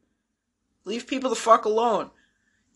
Leave 0.86 1.08
people 1.08 1.30
the 1.30 1.36
fuck 1.36 1.66
alone. 1.66 2.12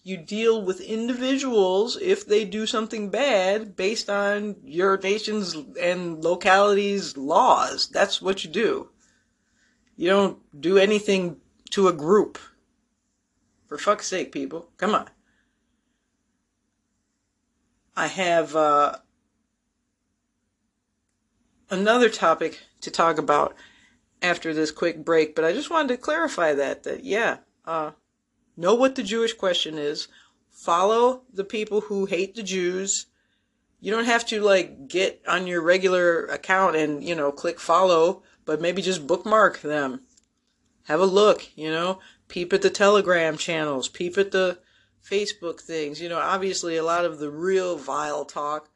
You 0.03 0.17
deal 0.17 0.61
with 0.61 0.81
individuals 0.81 1.97
if 1.99 2.27
they 2.27 2.45
do 2.45 2.67
something 2.67 3.09
bad 3.09 3.75
based 3.75 4.07
on 4.07 4.57
your 4.63 4.97
nation's 4.99 5.55
and 5.81 6.23
locality's 6.23 7.17
laws. 7.17 7.87
That's 7.87 8.21
what 8.21 8.43
you 8.43 8.51
do. 8.51 8.89
You 9.97 10.09
don't 10.09 10.61
do 10.61 10.77
anything 10.77 11.37
to 11.71 11.87
a 11.87 11.93
group. 11.93 12.37
For 13.67 13.79
fuck's 13.79 14.05
sake, 14.05 14.31
people. 14.31 14.69
Come 14.77 14.93
on. 14.93 15.09
I 17.95 18.07
have 18.07 18.55
uh, 18.55 18.97
another 21.69 22.09
topic 22.09 22.59
to 22.81 22.91
talk 22.91 23.17
about 23.17 23.55
after 24.21 24.53
this 24.53 24.71
quick 24.71 25.05
break, 25.05 25.35
but 25.35 25.45
I 25.45 25.53
just 25.53 25.69
wanted 25.69 25.89
to 25.89 25.97
clarify 25.97 26.53
that 26.53 26.83
that 26.83 27.03
yeah, 27.03 27.37
uh, 27.65 27.91
know 28.57 28.75
what 28.75 28.95
the 28.95 29.03
Jewish 29.03 29.33
question 29.33 29.77
is, 29.77 30.07
follow 30.51 31.23
the 31.33 31.43
people 31.43 31.81
who 31.81 32.05
hate 32.05 32.35
the 32.35 32.43
Jews. 32.43 33.07
You 33.79 33.91
don't 33.91 34.05
have 34.05 34.25
to 34.27 34.41
like 34.41 34.87
get 34.87 35.21
on 35.27 35.47
your 35.47 35.61
regular 35.61 36.25
account 36.25 36.75
and 36.75 37.03
you 37.03 37.15
know 37.15 37.31
click 37.31 37.59
follow, 37.59 38.23
but 38.43 38.59
maybe 38.61 38.81
just 38.81 39.07
bookmark 39.07 39.61
them. 39.61 40.01
Have 40.83 40.99
a 40.99 41.05
look, 41.05 41.49
you 41.57 41.71
know, 41.71 41.99
peep 42.27 42.51
at 42.51 42.61
the 42.61 42.69
Telegram 42.69 43.37
channels, 43.37 43.87
peep 43.87 44.17
at 44.17 44.31
the 44.31 44.59
Facebook 45.09 45.61
things. 45.61 46.01
You 46.01 46.09
know, 46.09 46.19
obviously 46.19 46.77
a 46.77 46.83
lot 46.83 47.05
of 47.05 47.19
the 47.19 47.29
real 47.29 47.77
vile 47.77 48.25
talk 48.25 48.69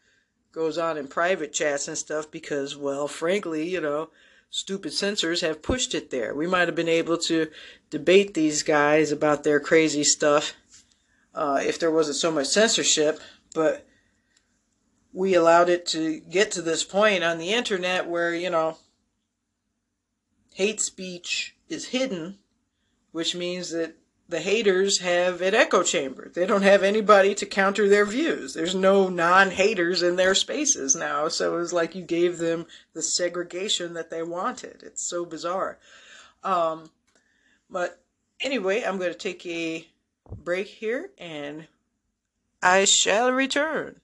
goes 0.51 0.77
on 0.77 0.97
in 0.97 1.07
private 1.07 1.53
chats 1.53 1.87
and 1.87 1.97
stuff 1.97 2.29
because, 2.29 2.75
well, 2.75 3.07
frankly, 3.07 3.67
you 3.67 3.81
know, 3.81 4.09
stupid 4.49 4.93
censors 4.93 5.41
have 5.41 5.61
pushed 5.61 5.93
it 5.93 6.09
there. 6.09 6.33
We 6.33 6.47
might 6.47 6.67
have 6.67 6.75
been 6.75 6.89
able 6.89 7.17
to 7.19 7.49
debate 7.89 8.33
these 8.33 8.63
guys 8.63 9.11
about 9.11 9.43
their 9.43 9.59
crazy 9.59 10.03
stuff 10.03 10.55
uh, 11.33 11.61
if 11.63 11.79
there 11.79 11.91
wasn't 11.91 12.17
so 12.17 12.31
much 12.31 12.47
censorship, 12.47 13.19
but 13.53 13.85
we 15.13 15.33
allowed 15.33 15.69
it 15.69 15.85
to 15.87 16.19
get 16.19 16.51
to 16.51 16.61
this 16.61 16.83
point 16.83 17.23
on 17.23 17.37
the 17.37 17.53
internet 17.53 18.07
where, 18.07 18.33
you 18.33 18.49
know, 18.49 18.77
hate 20.53 20.81
speech 20.81 21.55
is 21.67 21.87
hidden, 21.87 22.37
which 23.11 23.35
means 23.35 23.71
that 23.71 23.95
the 24.29 24.39
haters 24.39 24.99
have 24.99 25.41
an 25.41 25.55
echo 25.55 25.81
chamber. 25.81 26.29
They 26.29 26.45
don't 26.45 26.61
have 26.61 26.83
anybody 26.83 27.33
to 27.33 27.47
counter 27.47 27.89
their 27.89 28.05
views. 28.05 28.53
There's 28.53 28.75
no 28.75 29.09
non 29.09 29.49
haters 29.49 30.03
in 30.03 30.17
their 30.17 30.35
spaces 30.35 30.95
now. 30.95 31.27
So 31.29 31.55
it 31.55 31.59
was 31.59 31.73
like 31.73 31.95
you 31.95 32.03
gave 32.03 32.37
them 32.37 32.67
the 32.93 33.01
segregation 33.01 33.95
that 33.95 34.11
they 34.11 34.21
wanted. 34.21 34.83
It's 34.83 35.01
so 35.01 35.25
bizarre. 35.25 35.79
Um, 36.43 36.91
but 37.71 37.99
anyway, 38.39 38.83
I'm 38.83 38.99
going 38.99 39.11
to 39.11 39.17
take 39.17 39.43
a 39.47 39.87
break 40.31 40.67
here 40.67 41.09
and 41.17 41.67
I 42.61 42.85
shall 42.85 43.31
return. 43.31 43.99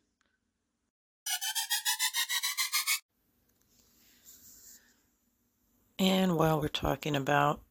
And 6.00 6.36
while 6.36 6.60
we're 6.60 6.68
talking 6.68 7.16
about 7.16 7.62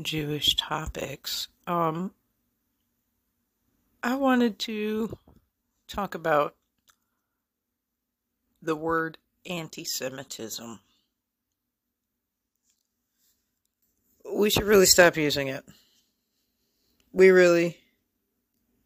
Jewish 0.00 0.54
topics, 0.54 1.48
um, 1.68 2.12
I 4.02 4.16
wanted 4.16 4.58
to 4.60 5.16
talk 5.86 6.14
about 6.14 6.54
the 8.62 8.74
word 8.74 9.18
anti 9.44 9.84
Semitism. 9.84 10.80
We 14.34 14.48
should 14.48 14.64
really 14.64 14.86
stop 14.86 15.16
using 15.16 15.48
it. 15.48 15.64
We 17.12 17.28
really, 17.28 17.76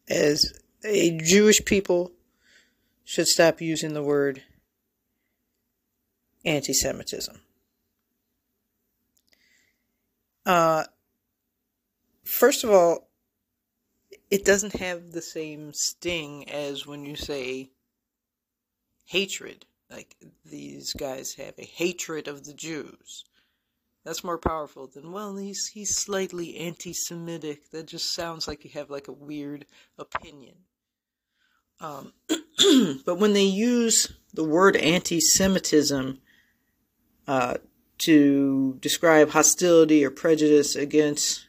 as 0.09 0.59
a 0.83 1.17
Jewish 1.17 1.63
people, 1.63 2.11
should 3.05 3.27
stop 3.29 3.61
using 3.61 3.93
the 3.93 4.03
word 4.03 4.43
anti 6.43 6.73
Semitism. 6.73 7.39
Uh, 10.45 10.83
first 12.23 12.63
of 12.63 12.69
all, 12.69 13.09
it 14.29 14.45
doesn't 14.45 14.75
have 14.77 15.11
the 15.11 15.21
same 15.21 15.73
sting 15.73 16.49
as 16.49 16.87
when 16.87 17.05
you 17.05 17.15
say 17.15 17.69
hatred. 19.05 19.65
Like 19.89 20.15
these 20.43 20.93
guys 20.93 21.35
have 21.35 21.53
a 21.57 21.65
hatred 21.65 22.27
of 22.27 22.45
the 22.45 22.53
Jews. 22.53 23.25
That's 24.03 24.23
more 24.23 24.37
powerful 24.37 24.87
than 24.87 25.11
well, 25.11 25.35
he's 25.37 25.67
he's 25.67 25.95
slightly 25.95 26.57
anti-Semitic. 26.57 27.69
That 27.71 27.85
just 27.85 28.13
sounds 28.13 28.47
like 28.47 28.65
you 28.65 28.71
have 28.71 28.89
like 28.89 29.07
a 29.07 29.13
weird 29.13 29.65
opinion. 29.97 30.55
Um, 31.79 32.13
but 33.05 33.19
when 33.19 33.33
they 33.33 33.43
use 33.43 34.11
the 34.33 34.43
word 34.43 34.75
anti-Semitism 34.75 36.19
uh, 37.27 37.57
to 37.99 38.77
describe 38.81 39.29
hostility 39.29 40.03
or 40.03 40.09
prejudice 40.09 40.75
against 40.75 41.47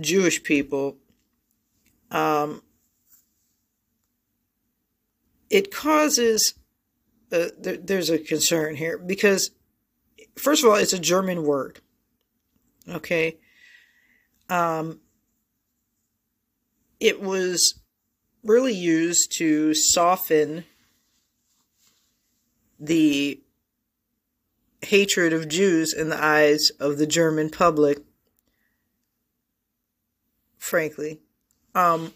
Jewish 0.00 0.42
people, 0.42 0.96
um, 2.10 2.62
it 5.50 5.70
causes 5.70 6.54
uh, 7.32 7.48
there, 7.58 7.76
there's 7.76 8.10
a 8.10 8.18
concern 8.18 8.76
here 8.76 8.98
because 8.98 9.50
first 10.36 10.62
of 10.62 10.70
all, 10.70 10.76
it's 10.76 10.92
a 10.92 10.98
German 10.98 11.44
word. 11.44 11.80
Okay. 12.88 13.38
Um, 14.48 15.00
it 17.00 17.20
was 17.20 17.80
really 18.44 18.74
used 18.74 19.32
to 19.38 19.72
soften 19.74 20.64
the 22.78 23.40
hatred 24.82 25.32
of 25.32 25.48
Jews 25.48 25.92
in 25.92 26.08
the 26.08 26.22
eyes 26.22 26.70
of 26.80 26.98
the 26.98 27.06
German 27.06 27.50
public 27.50 27.98
frankly. 30.62 31.20
Um, 31.74 32.12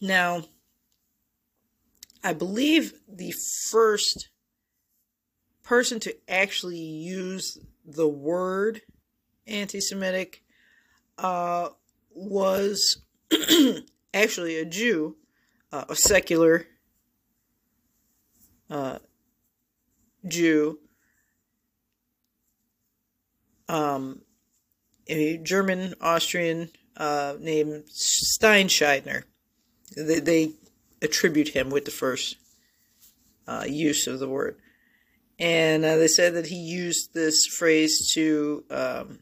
now, 0.00 0.42
I 2.24 2.32
believe 2.32 2.94
the 3.08 3.32
first 3.70 4.28
person 5.62 6.00
to 6.00 6.16
actually 6.28 6.80
use 6.80 7.58
the 7.84 8.08
word 8.08 8.82
anti 9.46 9.80
Semitic 9.80 10.42
uh, 11.16 11.68
was 12.10 13.02
actually 14.14 14.58
a 14.58 14.64
Jew, 14.64 15.16
uh, 15.70 15.84
a 15.88 15.94
secular 15.94 16.66
uh, 18.68 18.98
Jew, 20.26 20.80
um, 23.68 24.22
a 25.06 25.36
German 25.38 25.94
Austrian 26.00 26.70
uh, 26.96 27.34
named 27.40 27.84
Steinschneider. 27.86 29.24
They, 29.96 30.20
they, 30.20 30.52
attribute 31.02 31.48
him 31.48 31.68
with 31.68 31.84
the 31.84 31.90
first 31.90 32.36
uh, 33.46 33.64
use 33.68 34.06
of 34.06 34.20
the 34.20 34.28
word. 34.28 34.56
And 35.38 35.84
uh, 35.84 35.96
they 35.96 36.06
said 36.06 36.34
that 36.34 36.46
he 36.46 36.56
used 36.56 37.12
this 37.12 37.44
phrase 37.46 38.12
to 38.14 38.64
um, 38.70 39.18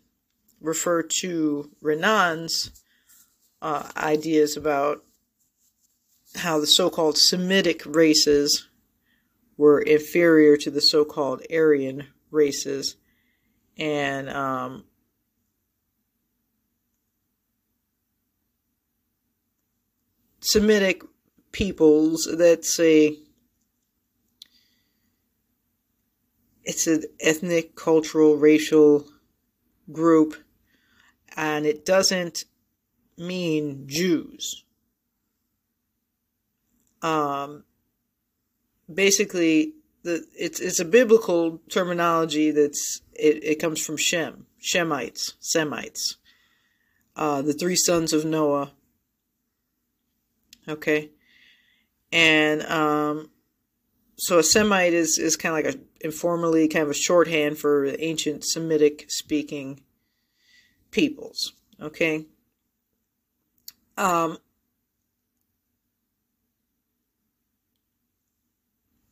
refer 0.60 1.02
to 1.20 1.70
Renan's 1.80 2.70
uh, 3.62 3.88
ideas 3.96 4.56
about 4.56 5.02
how 6.36 6.60
the 6.60 6.66
so 6.66 6.90
called 6.90 7.18
Semitic 7.18 7.82
races 7.86 8.68
were 9.56 9.80
inferior 9.80 10.56
to 10.58 10.70
the 10.70 10.80
so 10.80 11.04
called 11.04 11.42
Aryan 11.52 12.06
races. 12.30 12.96
And 13.78 14.28
um, 14.28 14.84
Semitic 20.40 21.02
peoples 21.52 22.28
that's 22.36 22.78
a 22.80 23.16
it's 26.64 26.86
an 26.86 27.04
ethnic, 27.20 27.74
cultural, 27.74 28.36
racial 28.36 29.08
group, 29.90 30.36
and 31.36 31.66
it 31.66 31.84
doesn't 31.84 32.44
mean 33.16 33.84
Jews. 33.86 34.64
Um, 37.02 37.64
basically, 38.92 39.74
the 40.02 40.26
it's 40.38 40.60
it's 40.60 40.80
a 40.80 40.84
biblical 40.84 41.60
terminology 41.70 42.50
that's 42.50 43.02
it, 43.14 43.42
it 43.42 43.54
comes 43.56 43.84
from 43.84 43.96
Shem, 43.96 44.46
Shemites, 44.62 45.34
Semites, 45.40 46.16
uh, 47.16 47.42
the 47.42 47.52
three 47.52 47.76
sons 47.76 48.12
of 48.12 48.24
Noah. 48.24 48.72
Okay, 50.70 51.10
and 52.12 52.62
um, 52.62 53.30
so 54.16 54.38
a 54.38 54.42
Semite 54.42 54.94
is 54.94 55.18
is 55.18 55.36
kind 55.36 55.58
of 55.58 55.64
like 55.64 55.74
a 55.74 56.06
informally 56.06 56.68
kind 56.68 56.84
of 56.84 56.90
a 56.90 56.94
shorthand 56.94 57.58
for 57.58 57.86
ancient 57.98 58.44
Semitic 58.44 59.06
speaking 59.08 59.82
peoples. 60.90 61.52
Okay. 61.80 62.26
Um, 63.96 64.38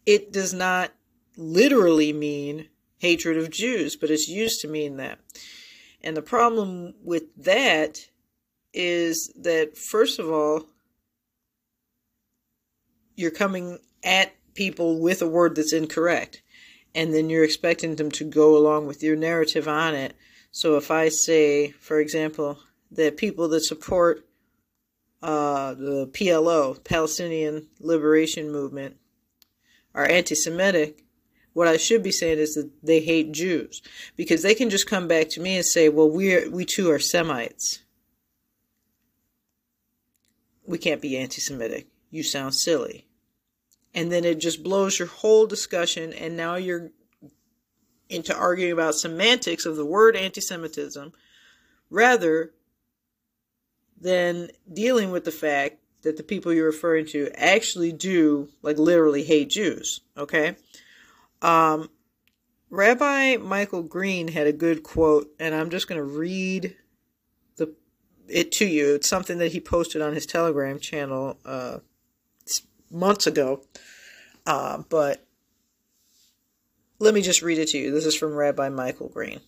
it 0.06 0.32
does 0.32 0.54
not 0.54 0.92
literally 1.36 2.12
mean 2.12 2.68
hatred 2.98 3.36
of 3.36 3.50
Jews, 3.50 3.96
but 3.96 4.10
it's 4.10 4.28
used 4.28 4.60
to 4.62 4.68
mean 4.68 4.96
that. 4.96 5.18
And 6.02 6.16
the 6.16 6.22
problem 6.22 6.94
with 7.02 7.24
that 7.36 8.08
is 8.72 9.32
that, 9.36 9.76
first 9.76 10.18
of 10.18 10.30
all, 10.30 10.66
you're 13.18 13.32
coming 13.32 13.80
at 14.04 14.32
people 14.54 15.00
with 15.00 15.20
a 15.20 15.28
word 15.28 15.56
that's 15.56 15.72
incorrect, 15.72 16.40
and 16.94 17.12
then 17.12 17.28
you're 17.28 17.42
expecting 17.42 17.96
them 17.96 18.12
to 18.12 18.24
go 18.24 18.56
along 18.56 18.86
with 18.86 19.02
your 19.02 19.16
narrative 19.16 19.66
on 19.66 19.96
it. 19.96 20.14
So 20.52 20.76
if 20.76 20.92
I 20.92 21.08
say, 21.08 21.72
for 21.72 21.98
example, 21.98 22.60
that 22.92 23.16
people 23.16 23.48
that 23.48 23.64
support 23.64 24.24
uh, 25.20 25.74
the 25.74 26.06
PLO, 26.12 26.82
Palestinian 26.84 27.66
Liberation 27.80 28.52
Movement, 28.52 28.96
are 29.96 30.08
anti 30.08 30.36
Semitic, 30.36 31.02
what 31.54 31.66
I 31.66 31.76
should 31.76 32.04
be 32.04 32.12
saying 32.12 32.38
is 32.38 32.54
that 32.54 32.70
they 32.84 33.00
hate 33.00 33.32
Jews. 33.32 33.82
Because 34.16 34.42
they 34.42 34.54
can 34.54 34.70
just 34.70 34.88
come 34.88 35.08
back 35.08 35.28
to 35.30 35.40
me 35.40 35.56
and 35.56 35.66
say, 35.66 35.88
well, 35.88 36.08
we 36.08 36.48
we 36.48 36.64
too 36.64 36.88
are 36.92 37.00
Semites. 37.00 37.82
We 40.64 40.78
can't 40.78 41.02
be 41.02 41.18
anti 41.18 41.40
Semitic. 41.40 41.88
You 42.12 42.22
sound 42.22 42.54
silly 42.54 43.07
and 43.98 44.12
then 44.12 44.24
it 44.24 44.38
just 44.38 44.62
blows 44.62 44.96
your 44.96 45.08
whole 45.08 45.44
discussion 45.44 46.12
and 46.12 46.36
now 46.36 46.54
you're 46.54 46.92
into 48.08 48.32
arguing 48.32 48.70
about 48.70 48.94
semantics 48.94 49.66
of 49.66 49.74
the 49.74 49.84
word 49.84 50.14
anti-semitism 50.14 51.12
rather 51.90 52.52
than 54.00 54.50
dealing 54.72 55.10
with 55.10 55.24
the 55.24 55.32
fact 55.32 55.78
that 56.02 56.16
the 56.16 56.22
people 56.22 56.52
you're 56.52 56.66
referring 56.66 57.06
to 57.06 57.28
actually 57.34 57.90
do 57.90 58.48
like 58.62 58.78
literally 58.78 59.24
hate 59.24 59.50
Jews, 59.50 60.00
okay? 60.16 60.54
Um 61.42 61.90
Rabbi 62.70 63.38
Michael 63.38 63.82
Green 63.82 64.28
had 64.28 64.46
a 64.46 64.52
good 64.52 64.84
quote 64.84 65.28
and 65.40 65.56
I'm 65.56 65.70
just 65.70 65.88
going 65.88 65.98
to 65.98 66.04
read 66.04 66.76
the 67.56 67.74
it 68.28 68.52
to 68.52 68.64
you. 68.64 68.94
It's 68.94 69.08
something 69.08 69.38
that 69.38 69.50
he 69.50 69.60
posted 69.60 70.02
on 70.02 70.14
his 70.14 70.24
Telegram 70.24 70.78
channel 70.78 71.36
uh 71.44 71.78
months 72.90 73.26
ago. 73.26 73.62
Uh, 74.46 74.82
but 74.88 75.24
let 76.98 77.14
me 77.14 77.22
just 77.22 77.42
read 77.42 77.58
it 77.58 77.68
to 77.68 77.78
you. 77.78 77.90
This 77.90 78.06
is 78.06 78.16
from 78.16 78.34
Rabbi 78.34 78.68
Michael 78.68 79.08
Green. 79.08 79.40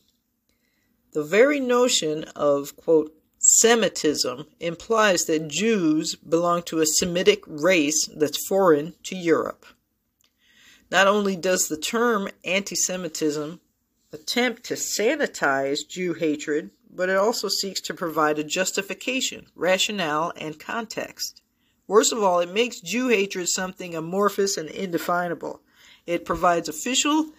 The 1.12 1.24
very 1.24 1.58
notion 1.58 2.24
of, 2.36 2.76
quote, 2.76 3.12
Semitism 3.38 4.46
implies 4.60 5.24
that 5.24 5.48
Jews 5.48 6.14
belong 6.14 6.62
to 6.64 6.80
a 6.80 6.86
Semitic 6.86 7.42
race 7.46 8.06
that's 8.14 8.46
foreign 8.46 8.94
to 9.04 9.16
Europe. 9.16 9.64
Not 10.90 11.06
only 11.06 11.36
does 11.36 11.66
the 11.66 11.78
term 11.78 12.28
anti 12.44 12.74
Semitism 12.74 13.60
attempt 14.12 14.64
to 14.64 14.74
sanitize 14.74 15.88
Jew 15.88 16.14
hatred, 16.14 16.70
but 16.92 17.08
it 17.08 17.16
also 17.16 17.48
seeks 17.48 17.80
to 17.82 17.94
provide 17.94 18.38
a 18.38 18.44
justification, 18.44 19.46
rationale, 19.54 20.32
and 20.36 20.58
context. 20.58 21.39
Worst 21.90 22.12
of 22.12 22.22
all, 22.22 22.38
it 22.38 22.52
makes 22.52 22.78
Jew 22.78 23.08
hatred 23.08 23.48
something 23.48 23.96
amorphous 23.96 24.56
and 24.56 24.68
indefinable. 24.68 25.60
It 26.06 26.24
provides 26.24 26.68
official 26.68 27.30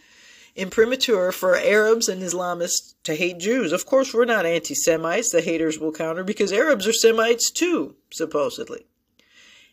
imprimatur 0.58 1.32
for 1.32 1.56
Arabs 1.56 2.10
and 2.10 2.22
Islamists 2.22 2.96
to 3.06 3.16
hate 3.16 3.38
Jews. 3.38 3.72
Of 3.72 3.86
course, 3.86 4.14
we're 4.14 4.26
not 4.26 4.46
anti 4.46 4.76
Semites, 4.76 5.30
the 5.30 5.40
haters 5.40 5.80
will 5.80 5.94
counter, 5.94 6.26
because 6.26 6.52
Arabs 6.52 6.86
are 6.86 6.92
Semites 6.92 7.50
too, 7.50 7.96
supposedly. 8.10 8.88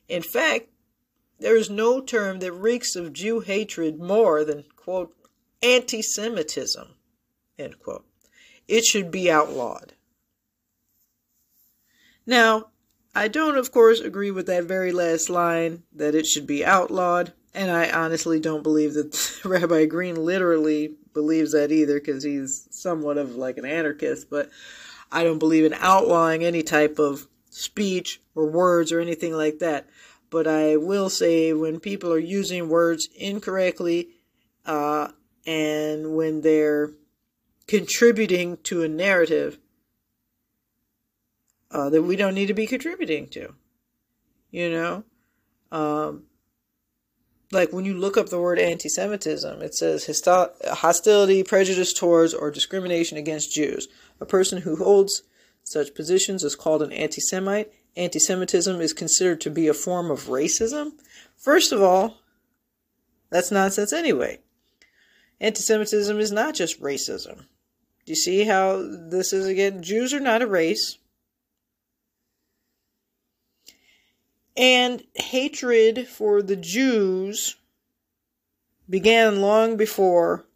In 0.08 0.22
fact, 0.22 0.68
there 1.40 1.56
is 1.56 1.68
no 1.68 2.00
term 2.00 2.38
that 2.38 2.52
reeks 2.52 2.94
of 2.94 3.12
Jew 3.12 3.40
hatred 3.40 3.98
more 3.98 4.44
than, 4.44 4.62
quote, 4.76 5.12
anti 5.60 6.02
Semitism, 6.02 6.86
end 7.58 7.80
quote. 7.80 8.06
It 8.68 8.84
should 8.84 9.10
be 9.10 9.28
outlawed. 9.28 9.94
Now, 12.24 12.70
I 13.18 13.26
don't, 13.26 13.56
of 13.56 13.72
course, 13.72 13.98
agree 13.98 14.30
with 14.30 14.46
that 14.46 14.62
very 14.62 14.92
last 14.92 15.28
line 15.28 15.82
that 15.96 16.14
it 16.14 16.24
should 16.24 16.46
be 16.46 16.64
outlawed, 16.64 17.32
and 17.52 17.68
I 17.68 17.90
honestly 17.90 18.38
don't 18.38 18.62
believe 18.62 18.94
that 18.94 19.40
Rabbi 19.44 19.86
Green 19.86 20.24
literally 20.24 20.94
believes 21.14 21.50
that 21.50 21.72
either 21.72 21.98
because 21.98 22.22
he's 22.22 22.68
somewhat 22.70 23.18
of 23.18 23.34
like 23.34 23.58
an 23.58 23.64
anarchist, 23.64 24.30
but 24.30 24.50
I 25.10 25.24
don't 25.24 25.40
believe 25.40 25.64
in 25.64 25.74
outlawing 25.74 26.44
any 26.44 26.62
type 26.62 27.00
of 27.00 27.26
speech 27.50 28.20
or 28.36 28.46
words 28.46 28.92
or 28.92 29.00
anything 29.00 29.32
like 29.32 29.58
that. 29.58 29.88
But 30.30 30.46
I 30.46 30.76
will 30.76 31.10
say 31.10 31.52
when 31.52 31.80
people 31.80 32.12
are 32.12 32.20
using 32.20 32.68
words 32.68 33.08
incorrectly 33.16 34.10
uh, 34.64 35.08
and 35.44 36.14
when 36.14 36.42
they're 36.42 36.92
contributing 37.66 38.58
to 38.58 38.84
a 38.84 38.88
narrative, 38.88 39.58
uh, 41.70 41.90
that 41.90 42.02
we 42.02 42.16
don't 42.16 42.34
need 42.34 42.46
to 42.46 42.54
be 42.54 42.66
contributing 42.66 43.28
to. 43.28 43.54
You 44.50 44.70
know? 44.70 45.04
Um, 45.70 46.24
like 47.52 47.72
when 47.72 47.84
you 47.84 47.94
look 47.94 48.16
up 48.16 48.28
the 48.28 48.40
word 48.40 48.58
anti 48.58 48.88
Semitism, 48.88 49.62
it 49.62 49.74
says 49.74 50.06
hostility, 50.64 51.42
prejudice 51.42 51.92
towards, 51.92 52.34
or 52.34 52.50
discrimination 52.50 53.16
against 53.16 53.54
Jews. 53.54 53.88
A 54.20 54.26
person 54.26 54.62
who 54.62 54.76
holds 54.76 55.22
such 55.64 55.94
positions 55.94 56.44
is 56.44 56.56
called 56.56 56.82
an 56.82 56.92
anti 56.92 57.20
Semite. 57.20 57.72
Anti 57.96 58.18
Semitism 58.18 58.80
is 58.80 58.92
considered 58.92 59.40
to 59.42 59.50
be 59.50 59.68
a 59.68 59.74
form 59.74 60.10
of 60.10 60.26
racism. 60.26 60.92
First 61.36 61.72
of 61.72 61.82
all, 61.82 62.18
that's 63.30 63.50
nonsense 63.50 63.92
anyway. 63.92 64.40
Anti 65.40 65.60
Semitism 65.60 66.18
is 66.18 66.32
not 66.32 66.54
just 66.54 66.80
racism. 66.82 67.44
Do 68.04 68.12
you 68.12 68.16
see 68.16 68.44
how 68.44 68.82
this 68.82 69.32
is 69.32 69.46
again? 69.46 69.82
Jews 69.82 70.12
are 70.12 70.20
not 70.20 70.42
a 70.42 70.46
race. 70.46 70.98
And 74.58 75.04
hatred 75.14 76.08
for 76.08 76.42
the 76.42 76.56
Jews 76.56 77.56
began 78.90 79.40
long 79.40 79.76
before 79.76 80.46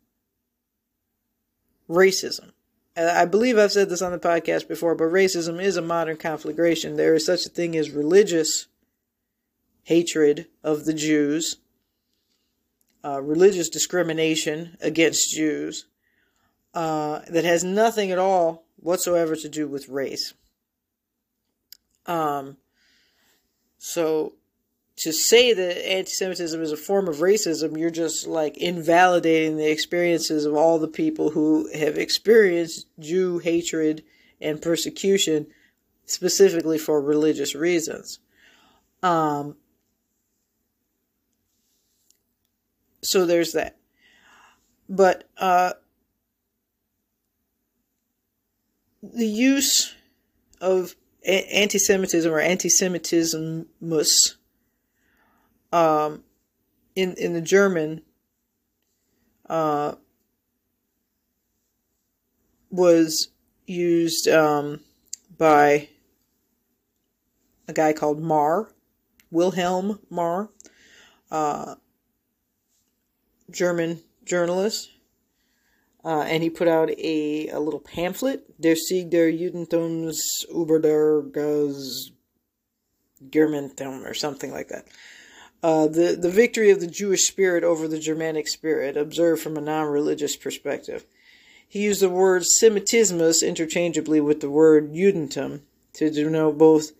racism. 1.88 2.50
I 2.96 3.24
believe 3.24 3.56
I've 3.56 3.72
said 3.72 3.88
this 3.88 4.02
on 4.02 4.12
the 4.12 4.18
podcast 4.18 4.66
before, 4.66 4.96
but 4.96 5.04
racism 5.04 5.62
is 5.62 5.76
a 5.76 5.82
modern 5.82 6.16
conflagration. 6.16 6.96
There 6.96 7.14
is 7.14 7.24
such 7.24 7.46
a 7.46 7.48
thing 7.48 7.76
as 7.76 7.90
religious 7.90 8.66
hatred 9.84 10.48
of 10.64 10.84
the 10.84 10.92
Jews, 10.92 11.56
uh, 13.04 13.22
religious 13.22 13.68
discrimination 13.68 14.76
against 14.80 15.30
Jews, 15.30 15.86
uh, 16.74 17.20
that 17.28 17.44
has 17.44 17.62
nothing 17.62 18.10
at 18.10 18.18
all 18.18 18.64
whatsoever 18.76 19.36
to 19.36 19.48
do 19.48 19.68
with 19.68 19.88
race. 19.88 20.34
Um, 22.06 22.56
so 23.84 24.34
to 24.94 25.12
say 25.12 25.52
that 25.52 25.90
anti-Semitism 25.90 26.62
is 26.62 26.70
a 26.70 26.76
form 26.76 27.08
of 27.08 27.16
racism, 27.16 27.76
you're 27.76 27.90
just 27.90 28.28
like 28.28 28.56
invalidating 28.56 29.56
the 29.56 29.68
experiences 29.68 30.44
of 30.44 30.54
all 30.54 30.78
the 30.78 30.86
people 30.86 31.30
who 31.30 31.68
have 31.74 31.98
experienced 31.98 32.86
Jew 33.00 33.38
hatred 33.40 34.04
and 34.40 34.62
persecution, 34.62 35.48
specifically 36.06 36.78
for 36.78 37.00
religious 37.00 37.56
reasons. 37.56 38.20
Um, 39.02 39.56
so 43.00 43.26
there's 43.26 43.52
that. 43.54 43.78
But 44.88 45.28
uh, 45.36 45.72
the 49.02 49.26
use 49.26 49.92
of 50.60 50.94
anti-Semitism 51.24 52.32
or 52.32 52.40
anti-Semitismus 52.40 54.34
um, 55.72 56.22
in 56.94 57.14
in 57.14 57.32
the 57.32 57.40
German 57.40 58.02
uh, 59.48 59.94
was 62.70 63.28
used 63.66 64.28
um, 64.28 64.80
by 65.38 65.88
a 67.68 67.72
guy 67.72 67.92
called 67.92 68.20
Marr, 68.20 68.70
Wilhelm 69.30 70.00
Marr, 70.10 70.50
uh, 71.30 71.74
German 73.50 74.00
journalist, 74.24 74.91
uh, 76.04 76.22
and 76.22 76.42
he 76.42 76.50
put 76.50 76.68
out 76.68 76.90
a, 76.90 77.48
a 77.48 77.60
little 77.60 77.80
pamphlet, 77.80 78.60
Der 78.60 78.74
Sieg 78.74 79.10
der 79.10 79.30
Judentums 79.30 80.18
über 80.52 80.80
der 80.80 81.22
Germantum, 83.30 84.04
or 84.04 84.14
something 84.14 84.50
like 84.50 84.68
that. 84.68 84.86
Uh, 85.62 85.86
the, 85.86 86.16
the 86.20 86.30
victory 86.30 86.70
of 86.70 86.80
the 86.80 86.88
Jewish 86.88 87.24
spirit 87.24 87.62
over 87.62 87.86
the 87.86 88.00
Germanic 88.00 88.48
spirit, 88.48 88.96
observed 88.96 89.42
from 89.42 89.56
a 89.56 89.60
non 89.60 89.86
religious 89.86 90.34
perspective. 90.34 91.04
He 91.68 91.84
used 91.84 92.02
the 92.02 92.10
word 92.10 92.42
Semitismus 92.42 93.46
interchangeably 93.46 94.20
with 94.20 94.40
the 94.40 94.50
word 94.50 94.92
Judentum 94.92 95.60
to 95.94 96.10
denote 96.10 96.58
both 96.58 96.92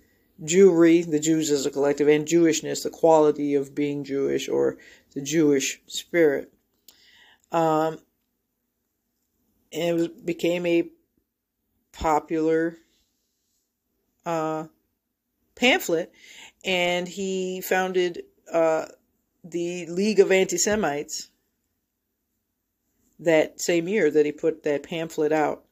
Jewry, 0.42 1.08
the 1.08 1.20
Jews 1.20 1.50
as 1.50 1.66
a 1.66 1.70
collective, 1.70 2.08
and 2.08 2.26
Jewishness, 2.26 2.82
the 2.82 2.90
quality 2.90 3.54
of 3.54 3.74
being 3.74 4.04
Jewish 4.04 4.48
or 4.48 4.78
the 5.12 5.20
Jewish 5.20 5.80
spirit. 5.86 6.52
Um, 7.50 7.98
and 9.72 10.00
it 10.00 10.26
became 10.26 10.66
a 10.66 10.88
popular 11.92 12.76
uh, 14.24 14.64
pamphlet, 15.54 16.12
and 16.64 17.08
he 17.08 17.60
founded 17.60 18.24
uh, 18.52 18.86
the 19.44 19.86
League 19.86 20.20
of 20.20 20.30
Anti 20.32 20.56
Semites 20.56 21.30
that 23.18 23.60
same 23.60 23.88
year 23.88 24.10
that 24.10 24.26
he 24.26 24.32
put 24.32 24.62
that 24.64 24.82
pamphlet 24.82 25.32
out. 25.32 25.64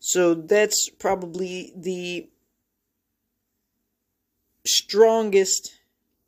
So 0.00 0.34
that's 0.34 0.88
probably 0.88 1.72
the 1.76 2.28
strongest 4.66 5.74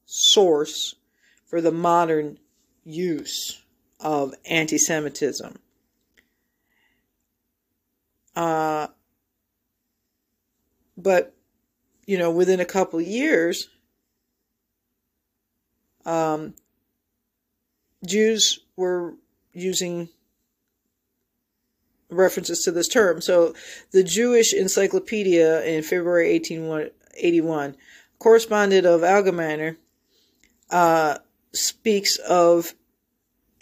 source 0.07 0.97
for 1.47 1.61
the 1.61 1.73
modern 1.73 2.39
use 2.85 3.63
of 4.01 4.35
anti 4.45 4.79
Semitism. 4.79 5.59
Uh, 8.37 8.89
but, 10.97 11.35
you 12.07 12.19
know, 12.19 12.31
within 12.31 12.61
a 12.61 12.65
couple 12.65 13.01
years, 13.01 13.69
um, 16.05 16.55
Jews 18.07 18.61
were 18.77 19.15
using 19.53 20.09
references 22.11 22.63
to 22.65 22.73
this 22.73 22.89
term. 22.89 23.21
So, 23.21 23.55
the 23.93 24.03
Jewish 24.03 24.53
Encyclopedia 24.53 25.63
in 25.65 25.83
February 25.83 26.33
1881, 26.33 27.77
correspondent 28.19 28.87
of 28.87 29.03
Allgemeiner, 29.03 29.77
uh, 30.71 31.19
speaks 31.53 32.17
of 32.17 32.75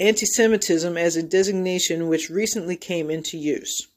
anti 0.00 0.26
Semitism 0.26 0.96
as 0.96 1.16
a 1.16 1.22
designation 1.22 2.08
which 2.08 2.30
recently 2.30 2.76
came 2.76 3.10
into 3.10 3.36
use. 3.36 3.88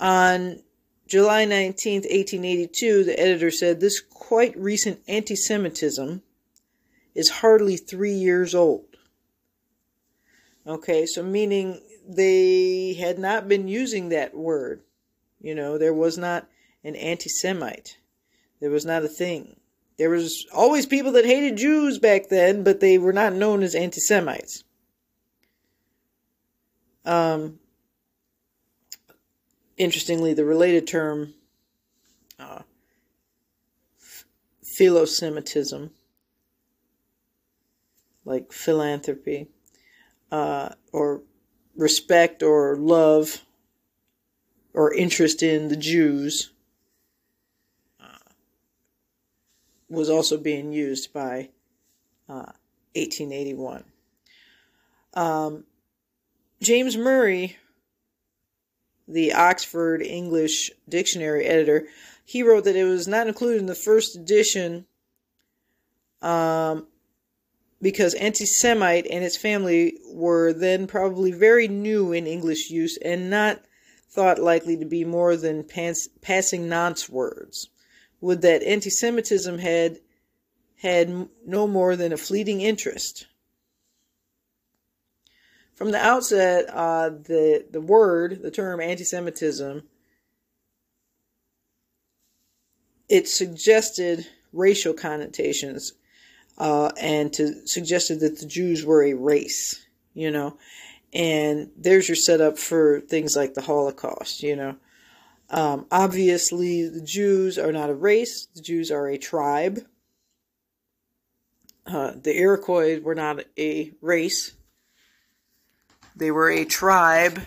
On 0.00 0.60
July 1.06 1.44
19, 1.44 2.02
1882, 2.02 3.04
the 3.04 3.20
editor 3.20 3.50
said 3.50 3.80
this 3.80 4.00
quite 4.00 4.56
recent 4.56 5.00
anti 5.06 5.36
Semitism 5.36 6.22
is 7.14 7.28
hardly 7.28 7.76
three 7.76 8.14
years 8.14 8.54
old. 8.54 8.84
Okay, 10.66 11.06
so 11.06 11.22
meaning 11.22 11.80
they 12.08 12.94
had 12.94 13.18
not 13.18 13.48
been 13.48 13.68
using 13.68 14.08
that 14.08 14.34
word. 14.34 14.82
You 15.40 15.54
know, 15.54 15.78
there 15.78 15.94
was 15.94 16.16
not 16.16 16.48
an 16.82 16.96
anti 16.96 17.28
Semite. 17.28 17.98
There 18.60 18.70
was 18.70 18.86
not 18.86 19.04
a 19.04 19.08
thing. 19.08 19.56
There 19.98 20.10
was 20.10 20.46
always 20.52 20.86
people 20.86 21.12
that 21.12 21.26
hated 21.26 21.56
Jews 21.56 21.98
back 21.98 22.28
then, 22.28 22.64
but 22.64 22.80
they 22.80 22.98
were 22.98 23.12
not 23.12 23.34
known 23.34 23.62
as 23.62 23.74
anti 23.74 24.00
Semites. 24.00 24.64
Um, 27.04 27.60
interestingly, 29.76 30.34
the 30.34 30.44
related 30.44 30.86
term 30.86 31.34
uh, 32.38 32.62
philosemitism 34.62 35.90
like 38.24 38.52
philanthropy, 38.52 39.48
uh, 40.32 40.70
or 40.92 41.22
respect 41.76 42.42
or 42.42 42.76
love 42.76 43.42
or 44.72 44.92
interest 44.94 45.42
in 45.42 45.68
the 45.68 45.76
Jews 45.76 46.50
uh, 48.00 48.30
was 49.88 50.08
also 50.08 50.36
being 50.36 50.72
used 50.72 51.12
by 51.12 51.50
uh, 52.28 52.52
1881. 52.94 53.84
Um, 55.14 55.64
James 56.60 56.96
Murray, 56.96 57.56
the 59.06 59.32
Oxford 59.32 60.02
English 60.02 60.70
Dictionary 60.88 61.44
editor, 61.44 61.86
he 62.24 62.42
wrote 62.42 62.64
that 62.64 62.76
it 62.76 62.84
was 62.84 63.06
not 63.06 63.26
included 63.26 63.60
in 63.60 63.66
the 63.66 63.74
first 63.74 64.16
edition 64.16 64.86
um, 66.22 66.86
because 67.82 68.14
anti 68.14 68.46
Semite 68.46 69.06
and 69.10 69.24
its 69.24 69.36
family 69.36 69.98
were 70.12 70.52
then 70.52 70.86
probably 70.86 71.32
very 71.32 71.68
new 71.68 72.12
in 72.12 72.26
English 72.26 72.70
use 72.70 72.96
and 72.98 73.28
not 73.28 73.62
thought 74.10 74.38
likely 74.38 74.76
to 74.76 74.86
be 74.86 75.04
more 75.04 75.36
than 75.36 75.64
pass, 75.64 76.08
passing 76.22 76.68
nonce 76.68 77.08
words. 77.08 77.68
Would 78.20 78.42
that 78.42 78.62
anti 78.62 78.90
Semitism 78.90 79.58
had 79.58 79.98
had 80.84 81.28
no 81.46 81.66
more 81.66 81.96
than 81.96 82.12
a 82.12 82.16
fleeting 82.16 82.60
interest. 82.60 83.26
From 85.74 85.90
the 85.90 85.98
outset, 85.98 86.66
uh, 86.68 87.10
the 87.10 87.64
the 87.70 87.80
word, 87.80 88.42
the 88.42 88.50
term 88.50 88.80
anti-Semitism, 88.80 89.82
it 93.08 93.28
suggested 93.28 94.26
racial 94.52 94.94
connotations 94.94 95.92
uh, 96.58 96.90
and 97.00 97.32
to 97.32 97.66
suggested 97.66 98.20
that 98.20 98.38
the 98.38 98.46
Jews 98.46 98.84
were 98.84 99.02
a 99.02 99.14
race, 99.14 99.84
you 100.14 100.30
know. 100.30 100.56
And 101.12 101.70
there's 101.76 102.08
your 102.08 102.16
setup 102.16 102.58
for 102.58 103.00
things 103.00 103.36
like 103.36 103.54
the 103.54 103.62
Holocaust, 103.62 104.42
you 104.42 104.56
know. 104.56 104.76
Um, 105.50 105.86
obviously, 105.90 106.88
the 106.88 107.02
Jews 107.02 107.58
are 107.58 107.72
not 107.72 107.90
a 107.90 107.94
race, 107.94 108.48
the 108.54 108.62
Jews 108.62 108.90
are 108.90 109.08
a 109.08 109.18
tribe. 109.18 109.80
Uh, 111.86 112.12
the 112.16 112.34
Iroquois 112.34 112.98
were 113.00 113.14
not 113.14 113.44
a 113.58 113.92
race, 114.00 114.52
they 116.14 116.30
were 116.30 116.50
a 116.50 116.64
tribe 116.64 117.40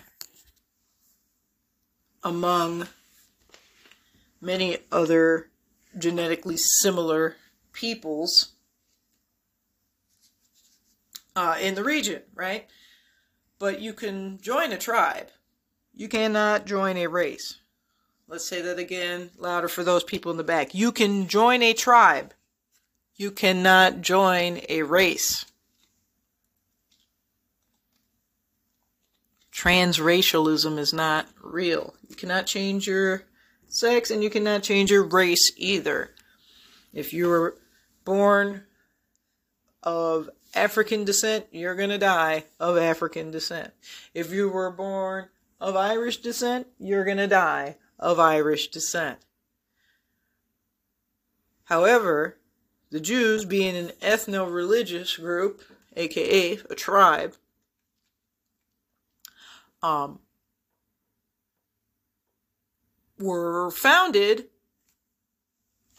among 2.23 2.87
many 4.41 4.77
other 4.91 5.49
genetically 5.97 6.57
similar 6.57 7.35
peoples 7.73 8.53
uh, 11.35 11.55
in 11.61 11.75
the 11.75 11.83
region, 11.83 12.21
right? 12.35 12.67
But 13.59 13.81
you 13.81 13.93
can 13.93 14.39
join 14.41 14.71
a 14.71 14.77
tribe. 14.77 15.29
You 15.93 16.07
cannot 16.07 16.65
join 16.65 16.97
a 16.97 17.07
race. 17.07 17.59
Let's 18.27 18.47
say 18.47 18.61
that 18.61 18.77
again, 18.77 19.31
louder 19.37 19.67
for 19.67 19.83
those 19.83 20.03
people 20.03 20.31
in 20.31 20.37
the 20.37 20.43
back. 20.43 20.75
You 20.75 20.91
can 20.91 21.27
join 21.27 21.63
a 21.63 21.73
tribe. 21.73 22.33
You 23.15 23.31
cannot 23.31 24.01
join 24.01 24.61
a 24.67 24.83
race. 24.83 25.45
Transracialism 29.57 30.77
is 30.77 30.93
not 30.93 31.25
real. 31.41 31.95
You 32.07 32.15
cannot 32.15 32.45
change 32.45 32.85
your 32.85 33.23
sex 33.67 34.11
and 34.11 34.21
you 34.21 34.29
cannot 34.29 34.61
change 34.61 34.91
your 34.91 35.03
race 35.03 35.51
either. 35.57 36.11
If 36.93 37.11
you 37.11 37.27
were 37.27 37.57
born 38.05 38.65
of 39.81 40.29
African 40.53 41.05
descent, 41.05 41.47
you're 41.51 41.73
going 41.73 41.89
to 41.89 41.97
die 41.97 42.43
of 42.59 42.77
African 42.77 43.31
descent. 43.31 43.73
If 44.13 44.31
you 44.31 44.47
were 44.47 44.69
born 44.69 45.29
of 45.59 45.75
Irish 45.75 46.17
descent, 46.17 46.67
you're 46.77 47.05
going 47.05 47.17
to 47.17 47.27
die 47.27 47.77
of 47.97 48.19
Irish 48.19 48.67
descent. 48.67 49.17
However, 51.63 52.37
the 52.91 52.99
Jews, 52.99 53.43
being 53.43 53.75
an 53.75 53.89
ethno 54.01 54.53
religious 54.53 55.17
group, 55.17 55.63
aka 55.95 56.59
a 56.69 56.75
tribe, 56.75 57.33
um, 59.83 60.19
were 63.19 63.71
founded 63.71 64.47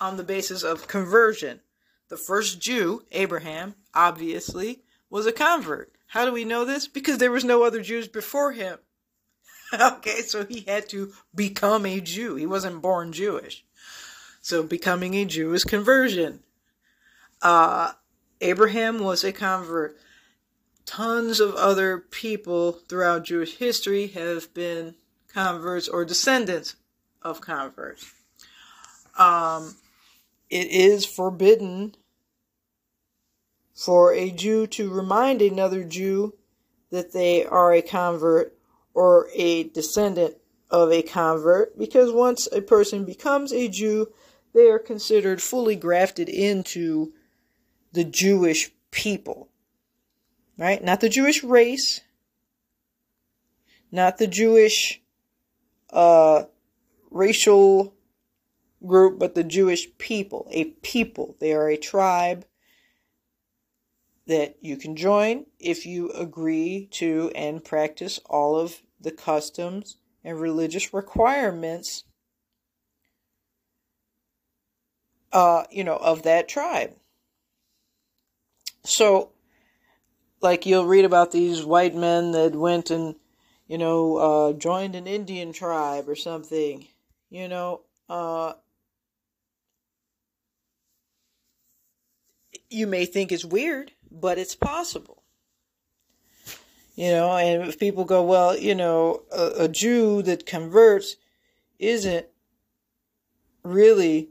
on 0.00 0.16
the 0.16 0.24
basis 0.24 0.62
of 0.62 0.88
conversion. 0.88 1.60
The 2.08 2.16
first 2.16 2.60
Jew, 2.60 3.04
Abraham, 3.12 3.74
obviously, 3.94 4.82
was 5.10 5.26
a 5.26 5.32
convert. 5.32 5.92
How 6.08 6.24
do 6.24 6.32
we 6.32 6.44
know 6.44 6.64
this? 6.64 6.88
Because 6.88 7.18
there 7.18 7.32
was 7.32 7.44
no 7.44 7.62
other 7.64 7.82
Jews 7.82 8.08
before 8.08 8.52
him. 8.52 8.78
okay, 9.80 10.22
so 10.22 10.46
he 10.46 10.60
had 10.60 10.88
to 10.90 11.12
become 11.34 11.84
a 11.84 12.00
Jew. 12.00 12.36
He 12.36 12.46
wasn't 12.46 12.80
born 12.80 13.12
Jewish. 13.12 13.64
So 14.40 14.62
becoming 14.62 15.14
a 15.14 15.26
Jew 15.26 15.52
is 15.52 15.64
conversion. 15.64 16.40
Uh, 17.42 17.92
Abraham 18.40 19.00
was 19.00 19.24
a 19.24 19.32
convert. 19.32 19.98
Tons 20.89 21.39
of 21.39 21.55
other 21.55 21.99
people 21.99 22.72
throughout 22.72 23.26
Jewish 23.26 23.59
history 23.59 24.07
have 24.07 24.55
been 24.55 24.95
converts 25.30 25.86
or 25.86 26.07
descendants 26.07 26.76
of 27.20 27.43
converts. 27.43 28.11
Um, 29.18 29.76
it 30.49 30.68
is 30.68 31.05
forbidden 31.05 31.95
for 33.74 34.14
a 34.14 34.30
Jew 34.30 34.66
to 34.68 34.91
remind 34.91 35.43
another 35.43 35.84
Jew 35.84 36.32
that 36.91 37.12
they 37.12 37.45
are 37.45 37.74
a 37.74 37.82
convert 37.82 38.57
or 38.95 39.28
a 39.34 39.64
descendant 39.64 40.36
of 40.70 40.91
a 40.91 41.03
convert 41.03 41.78
because 41.78 42.12
once 42.12 42.49
a 42.51 42.62
person 42.62 43.05
becomes 43.05 43.53
a 43.53 43.68
Jew, 43.68 44.11
they 44.55 44.70
are 44.70 44.78
considered 44.78 45.43
fully 45.43 45.76
grafted 45.76 46.30
into 46.30 47.12
the 47.93 48.05
Jewish 48.05 48.70
people. 48.91 49.47
Right? 50.59 50.82
Not 50.82 51.00
the 51.00 51.09
Jewish 51.09 51.44
race, 51.44 52.00
not 53.92 54.18
the 54.18 54.26
Jewish 54.26 55.00
uh, 55.90 56.44
racial 57.11 57.94
group, 58.84 59.18
but 59.18 59.34
the 59.34 59.44
Jewish 59.44 59.86
people. 59.98 60.48
A 60.50 60.64
people. 60.64 61.36
They 61.38 61.52
are 61.52 61.68
a 61.68 61.76
tribe 61.76 62.44
that 64.26 64.56
you 64.61 64.76
can 64.76 64.94
join 64.96 65.46
if 65.59 65.86
you 65.86 66.11
agree 66.11 66.88
to 66.90 67.30
and 67.34 67.64
practice 67.64 68.20
all 68.26 68.59
of 68.59 68.82
the 69.00 69.12
customs 69.12 69.96
and 70.24 70.38
religious 70.38 70.92
requirements 70.92 72.04
uh, 75.32 75.64
you 75.70 75.84
know, 75.84 75.96
of 75.96 76.22
that 76.22 76.48
tribe. 76.48 76.94
So, 78.84 79.30
like 80.41 80.66
you'll 80.66 80.86
read 80.86 81.05
about 81.05 81.32
these 81.32 81.64
white 81.64 81.95
men 81.95 82.32
that 82.32 82.55
went 82.55 82.91
and, 82.91 83.16
you 83.66 83.78
know, 83.78 84.16
uh, 84.16 84.53
joined 84.53 84.95
an 84.95 85.07
Indian 85.07 85.53
tribe 85.53 86.09
or 86.09 86.14
something, 86.14 86.86
you 87.30 87.49
know, 87.49 87.82
uh, 88.09 88.53
you 92.70 92.86
may 92.86 93.05
think 93.05 93.32
it's 93.32 93.45
weird, 93.45 93.93
but 94.11 94.39
it's 94.39 94.55
possible. 94.55 95.22
You 96.95 97.12
know, 97.12 97.30
and 97.36 97.68
if 97.68 97.78
people 97.78 98.05
go, 98.05 98.24
well, 98.24 98.59
you 98.59 98.74
know, 98.74 99.22
a, 99.30 99.64
a 99.64 99.68
Jew 99.68 100.20
that 100.22 100.47
converts 100.47 101.16
isn't 101.78 102.26
really 103.62 104.30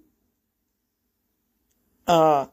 uh, 2.07 2.47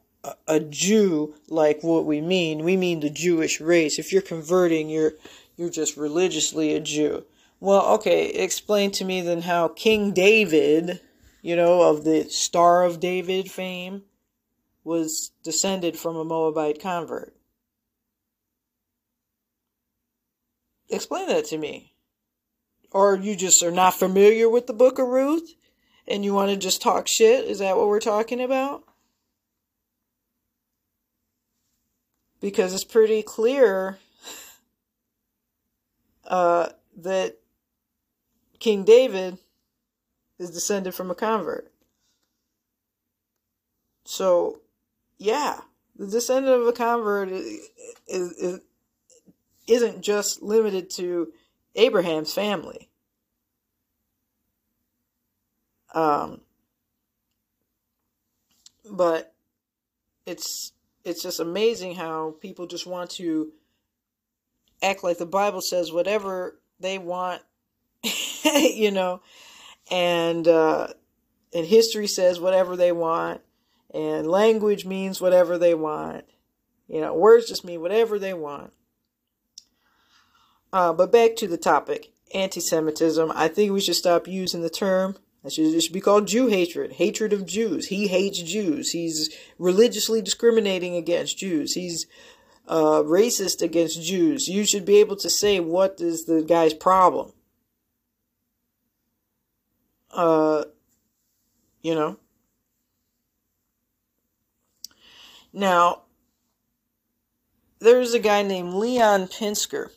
a 0.47 0.61
Jew 0.61 1.35
like 1.49 1.83
what 1.83 2.05
we 2.05 2.21
mean. 2.21 2.65
We 2.65 2.77
mean 2.77 3.01
the 3.01 3.11
Jewish 3.11 3.61
race. 3.61 3.99
If 3.99 4.13
you're 4.13 4.23
converting, 4.23 4.89
you're 4.89 5.15
you're 5.57 5.71
just 5.71 5.97
religiously 5.97 6.75
a 6.75 6.81
Jew. 6.81 7.25
Well, 7.61 7.87
okay, 7.95 8.29
explain 8.29 8.91
to 8.93 9.05
me 9.05 9.21
then 9.21 9.43
how 9.43 9.69
King 9.69 10.13
David, 10.13 11.01
you 11.43 11.57
know, 11.57 11.83
of 11.83 12.05
the 12.05 12.25
Star 12.25 12.85
of 12.85 13.01
David 13.01 13.51
fame, 13.51 14.03
was 14.83 15.31
descended 15.43 15.97
from 15.97 16.17
a 16.17 16.25
Moabite 16.25 16.81
convert. 16.81 17.35
Explain 20.89 21.29
that 21.29 21.47
to 21.47 21.59
me. 21.59 21.95
Or 22.91 23.17
you 23.17 23.35
just 23.35 23.63
are 23.63 23.73
not 23.73 23.95
familiar 23.95 24.49
with 24.49 24.67
the 24.67 24.73
book 24.73 24.99
of 24.99 25.09
Ruth 25.09 25.55
and 26.07 26.25
you 26.25 26.35
want 26.35 26.51
to 26.51 26.57
just 26.57 26.83
talk 26.83 27.09
shit? 27.09 27.45
Is 27.47 27.59
that 27.59 27.77
what 27.77 27.89
we're 27.89 28.01
talking 28.01 28.41
about? 28.41 28.84
Because 32.45 32.75
it's 32.75 32.85
pretty 32.85 33.23
clear 33.23 33.99
uh, 36.27 36.69
that 36.99 37.39
King 38.59 38.85
David 38.85 39.39
is 40.39 40.51
descended 40.51 40.95
from 40.95 41.11
a 41.11 41.15
convert. 41.15 41.73
So, 44.05 44.61
yeah, 45.17 45.61
the 45.97 46.07
descendant 46.07 46.61
of 46.61 46.67
a 46.67 46.73
convert 46.75 47.31
is, 47.31 47.71
is, 48.07 48.33
is 48.33 48.61
isn't 49.67 50.03
just 50.03 50.43
limited 50.43 50.91
to 50.97 51.33
Abraham's 51.75 52.35
family. 52.35 52.91
Um, 55.95 56.43
but 58.85 59.33
it's 60.27 60.75
it's 61.05 61.23
just 61.23 61.41
amazing 61.41 61.95
how 61.95 62.37
people 62.41 62.67
just 62.67 62.87
want 62.87 63.11
to 63.11 63.53
act 64.83 65.05
like 65.05 65.19
the 65.19 65.27
Bible 65.27 65.61
says 65.61 65.93
whatever 65.93 66.59
they 66.81 66.99
want, 66.99 67.43
you 68.55 68.91
know, 68.91 69.21
and 69.91 70.47
uh, 70.49 70.89
and 71.53 71.67
history 71.67 72.07
says 72.07 72.41
whatever 72.41 72.77
they 72.77 72.93
want, 72.93 73.41
and 73.93 74.27
language 74.27 74.85
means 74.85 75.21
whatever 75.21 75.59
they 75.59 75.75
want. 75.75 76.25
You 76.89 77.01
know, 77.01 77.15
words 77.15 77.49
just 77.49 77.65
mean 77.65 77.81
whatever 77.81 78.19
they 78.19 78.35
want. 78.35 78.73
Uh, 80.73 80.93
but 80.93 81.13
back 81.13 81.37
to 81.37 81.47
the 81.47 81.57
topic 81.57 82.13
anti 82.35 82.61
Semitism. 82.61 83.33
I 83.35 83.49
think 83.49 83.73
we 83.73 83.81
should 83.81 83.95
stop 83.95 84.27
using 84.27 84.63
the 84.63 84.71
term. 84.71 85.17
That 85.45 85.53
should, 85.53 85.67
it 85.67 85.83
should 85.83 85.93
be 85.93 86.01
called 86.01 86.27
Jew 86.27 86.49
hatred, 86.49 86.95
hatred 86.95 87.33
of 87.33 87.47
Jews. 87.47 87.87
He 87.87 88.09
hates 88.09 88.41
Jews. 88.41 88.91
He's 88.91 89.33
religiously 89.59 90.21
discriminating 90.21 90.97
against 90.97 91.39
Jews. 91.39 91.75
He's 91.75 92.07
uh, 92.67 93.03
racist 93.05 93.63
against 93.63 94.03
Jews. 94.03 94.49
You 94.49 94.65
should 94.65 94.85
be 94.85 94.97
able 94.97 95.17
to 95.17 95.31
say 95.31 95.61
what 95.61 96.01
is 96.01 96.25
the 96.25 96.43
guy's 96.43 96.75
problem. 96.75 97.33
Uh, 100.11 100.65
you 101.83 101.95
know. 101.95 102.19
Now, 105.53 106.03
there's 107.79 108.15
a 108.15 108.19
guy 108.19 108.43
named 108.43 108.75
Leon 108.75 109.29
Pinsker 109.29 109.91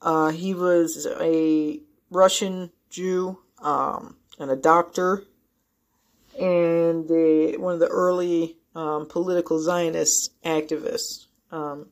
uh, 0.00 0.30
he 0.30 0.54
was 0.54 1.06
a 1.20 1.80
Russian 2.10 2.70
Jew 2.90 3.38
um, 3.62 4.16
and 4.38 4.50
a 4.50 4.56
doctor, 4.56 5.24
and 6.38 7.08
one 7.60 7.74
of 7.74 7.80
the 7.80 7.88
early 7.90 8.56
um, 8.74 9.06
political 9.06 9.60
Zionist 9.60 10.32
activists. 10.44 11.26
Um, 11.50 11.88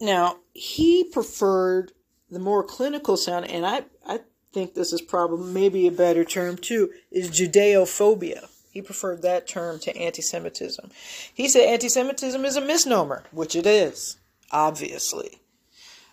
now, 0.00 0.36
he 0.54 1.04
preferred 1.04 1.92
the 2.30 2.38
more 2.38 2.62
clinical 2.62 3.16
sound, 3.16 3.50
and 3.50 3.66
I, 3.66 3.84
I 4.06 4.20
think 4.52 4.74
this 4.74 4.92
is 4.92 5.02
probably 5.02 5.52
maybe 5.52 5.86
a 5.86 5.92
better 5.92 6.24
term 6.24 6.56
too, 6.56 6.90
is 7.10 7.30
Judeophobia. 7.30 8.48
He 8.70 8.80
preferred 8.80 9.22
that 9.22 9.48
term 9.48 9.80
to 9.80 9.96
anti 9.96 10.22
Semitism. 10.22 10.90
He 11.34 11.48
said 11.48 11.68
anti 11.68 11.88
Semitism 11.88 12.44
is 12.44 12.56
a 12.56 12.60
misnomer, 12.60 13.24
which 13.32 13.56
it 13.56 13.66
is, 13.66 14.16
obviously. 14.52 15.40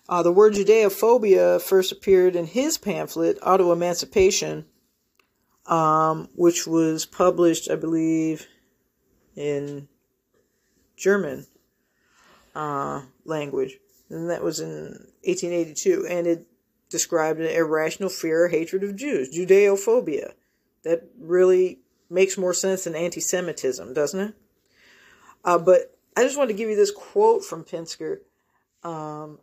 Uh, 0.10 0.24
the 0.24 0.32
word 0.32 0.54
Judeophobia 0.54 1.62
first 1.62 1.92
appeared 1.92 2.36
in 2.36 2.46
his 2.46 2.78
pamphlet, 2.78 3.38
Auto 3.42 3.72
Emancipation, 3.72 4.66
um, 5.66 6.30
which 6.34 6.66
was 6.66 7.06
published, 7.06 7.70
I 7.70 7.76
believe, 7.76 8.48
in 9.36 9.90
German 10.96 11.46
uh, 12.56 13.02
language. 13.26 13.78
And 14.10 14.30
that 14.30 14.44
was 14.44 14.62
in 14.62 15.08
1882. 15.24 16.08
And 16.10 16.26
it 16.26 16.48
described 16.90 17.42
an 17.42 17.48
irrational 17.48 18.10
fear 18.10 18.46
or 18.46 18.48
hatred 18.48 18.84
of 18.84 18.96
Jews, 18.96 19.36
Judeophobia. 19.36 20.32
That 20.84 21.04
really 21.20 21.80
makes 22.10 22.38
more 22.38 22.54
sense 22.54 22.86
than 22.86 22.96
anti 22.96 23.20
Semitism, 23.20 23.94
doesn't 23.94 24.20
it? 24.20 24.36
Uh, 25.44 25.58
but 25.58 25.98
I 26.16 26.24
just 26.24 26.38
wanted 26.38 26.54
to 26.54 26.58
give 26.58 26.70
you 26.70 26.78
this 26.78 26.92
quote 26.92 27.44
from 27.44 27.66
Pinsker. 27.66 28.20
Um, 28.84 29.40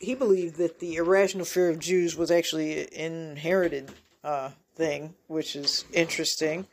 he 0.00 0.14
believed 0.14 0.56
that 0.56 0.80
the 0.80 0.96
irrational 0.96 1.44
fear 1.44 1.70
of 1.70 1.78
Jews 1.78 2.16
was 2.16 2.30
actually 2.30 2.82
an 2.94 3.30
inherited 3.30 3.90
uh, 4.22 4.50
thing, 4.74 5.14
which 5.26 5.56
is 5.56 5.84
interesting 5.92 6.66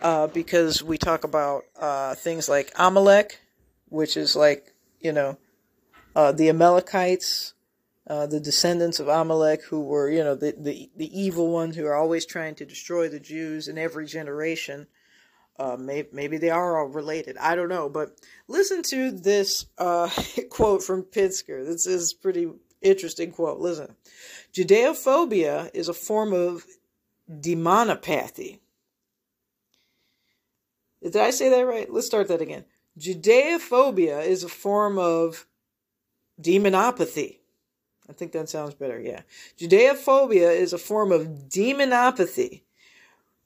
uh, 0.00 0.26
because 0.26 0.82
we 0.82 0.98
talk 0.98 1.24
about 1.24 1.64
uh, 1.78 2.14
things 2.14 2.48
like 2.48 2.72
Amalek, 2.76 3.40
which 3.88 4.16
is 4.16 4.34
like, 4.34 4.74
you 5.00 5.12
know, 5.12 5.38
uh, 6.14 6.32
the 6.32 6.48
Amalekites, 6.48 7.54
uh, 8.08 8.26
the 8.26 8.40
descendants 8.40 9.00
of 9.00 9.08
Amalek, 9.08 9.62
who 9.64 9.80
were, 9.80 10.10
you 10.10 10.24
know, 10.24 10.34
the, 10.34 10.54
the, 10.58 10.90
the 10.96 11.20
evil 11.20 11.50
ones 11.50 11.76
who 11.76 11.86
are 11.86 11.94
always 11.94 12.26
trying 12.26 12.54
to 12.56 12.64
destroy 12.64 13.08
the 13.08 13.20
Jews 13.20 13.68
in 13.68 13.78
every 13.78 14.06
generation. 14.06 14.86
Uh, 15.58 15.76
maybe, 15.78 16.08
maybe 16.12 16.38
they 16.38 16.50
are 16.50 16.78
all 16.78 16.88
related. 16.88 17.36
I 17.36 17.54
don't 17.54 17.68
know. 17.68 17.88
But 17.88 18.18
listen 18.48 18.82
to 18.84 19.10
this 19.10 19.66
uh, 19.78 20.08
quote 20.50 20.82
from 20.82 21.02
Pinsker. 21.02 21.64
This 21.64 21.86
is 21.86 22.12
pretty 22.12 22.50
interesting 22.80 23.32
quote. 23.32 23.60
Listen. 23.60 23.94
Judeophobia 24.52 25.70
is 25.74 25.88
a 25.88 25.94
form 25.94 26.32
of 26.32 26.64
demonopathy. 27.30 28.58
Did 31.02 31.16
I 31.16 31.30
say 31.30 31.48
that 31.48 31.66
right? 31.66 31.92
Let's 31.92 32.06
start 32.06 32.28
that 32.28 32.40
again. 32.40 32.64
Judeophobia 32.98 34.24
is 34.24 34.44
a 34.44 34.48
form 34.48 34.98
of 34.98 35.46
demonopathy. 36.40 37.38
I 38.08 38.12
think 38.12 38.32
that 38.32 38.48
sounds 38.48 38.74
better, 38.74 39.00
yeah. 39.00 39.22
Judeophobia 39.58 40.54
is 40.54 40.72
a 40.72 40.78
form 40.78 41.12
of 41.12 41.26
demonopathy 41.48 42.62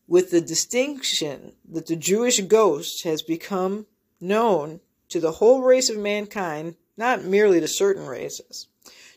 with 0.08 0.30
the 0.30 0.40
distinction 0.40 1.52
that 1.68 1.86
the 1.86 1.96
Jewish 1.96 2.40
ghost 2.42 3.04
has 3.04 3.22
become 3.22 3.86
known 4.20 4.80
to 5.08 5.20
the 5.20 5.32
whole 5.32 5.62
race 5.62 5.90
of 5.90 5.98
mankind, 5.98 6.76
not 6.96 7.24
merely 7.24 7.60
to 7.60 7.68
certain 7.68 8.06
races. 8.06 8.68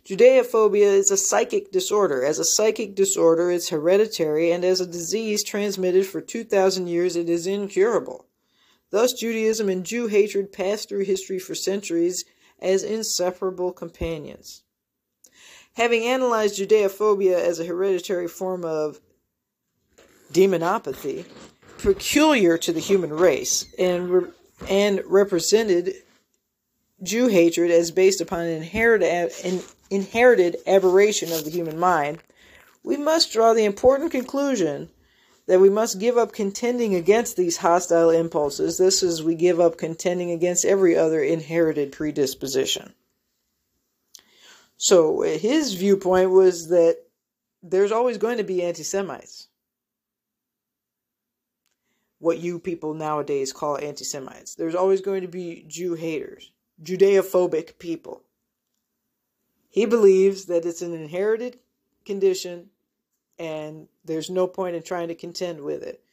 Judeophobia 0.05 0.97
is 0.97 1.11
a 1.11 1.17
psychic 1.17 1.71
disorder. 1.71 2.23
As 2.23 2.39
a 2.39 2.45
psychic 2.45 2.95
disorder, 2.95 3.51
it's 3.51 3.69
hereditary, 3.69 4.51
and 4.51 4.63
as 4.63 4.81
a 4.81 4.87
disease 4.87 5.43
transmitted 5.43 6.05
for 6.07 6.21
2,000 6.21 6.87
years, 6.87 7.15
it 7.15 7.29
is 7.29 7.45
incurable. 7.45 8.25
Thus, 8.89 9.13
Judaism 9.13 9.69
and 9.69 9.85
Jew 9.85 10.07
hatred 10.07 10.51
passed 10.51 10.89
through 10.89 11.03
history 11.03 11.37
for 11.37 11.53
centuries 11.53 12.25
as 12.59 12.83
inseparable 12.83 13.71
companions. 13.71 14.63
Having 15.73 16.05
analyzed 16.05 16.59
Judeophobia 16.59 17.35
as 17.35 17.59
a 17.59 17.65
hereditary 17.65 18.27
form 18.27 18.65
of 18.65 18.99
demonopathy, 20.31 21.25
peculiar 21.79 22.57
to 22.57 22.71
the 22.71 22.79
human 22.79 23.13
race, 23.13 23.65
and, 23.77 24.09
re- 24.09 24.31
and 24.69 25.01
represented 25.05 25.93
Jew 27.01 27.27
hatred 27.27 27.71
as 27.71 27.91
based 27.91 28.21
upon 28.21 28.41
an 28.41 28.49
inherited, 28.49 29.31
an 29.43 29.61
inherited 29.89 30.57
aberration 30.67 31.31
of 31.31 31.45
the 31.45 31.51
human 31.51 31.79
mind, 31.79 32.19
we 32.83 32.97
must 32.97 33.31
draw 33.31 33.53
the 33.53 33.65
important 33.65 34.11
conclusion 34.11 34.89
that 35.47 35.59
we 35.59 35.69
must 35.69 35.99
give 35.99 36.17
up 36.17 36.31
contending 36.31 36.93
against 36.93 37.35
these 37.35 37.57
hostile 37.57 38.11
impulses. 38.11 38.77
This 38.77 39.01
is, 39.01 39.23
we 39.23 39.33
give 39.33 39.59
up 39.59 39.77
contending 39.77 40.29
against 40.29 40.63
every 40.63 40.95
other 40.95 41.23
inherited 41.23 41.91
predisposition. 41.91 42.93
So 44.77 45.21
his 45.21 45.73
viewpoint 45.73 46.29
was 46.29 46.69
that 46.69 46.99
there's 47.63 47.91
always 47.91 48.17
going 48.17 48.37
to 48.37 48.43
be 48.43 48.63
anti 48.63 48.83
Semites. 48.83 49.47
What 52.19 52.39
you 52.39 52.59
people 52.59 52.93
nowadays 52.93 53.53
call 53.53 53.77
anti 53.77 54.03
Semites. 54.03 54.55
There's 54.55 54.75
always 54.75 55.01
going 55.01 55.21
to 55.21 55.27
be 55.27 55.65
Jew 55.67 55.95
haters. 55.95 56.51
Judeophobic 56.83 57.79
people. 57.79 58.23
He 59.69 59.85
believes 59.85 60.45
that 60.45 60.65
it's 60.65 60.81
an 60.81 60.93
inherited 60.93 61.59
condition 62.05 62.69
and 63.37 63.87
there's 64.03 64.29
no 64.29 64.47
point 64.47 64.75
in 64.75 64.83
trying 64.83 65.07
to 65.07 65.15
contend 65.15 65.61
with 65.61 65.81
it. 65.83 66.03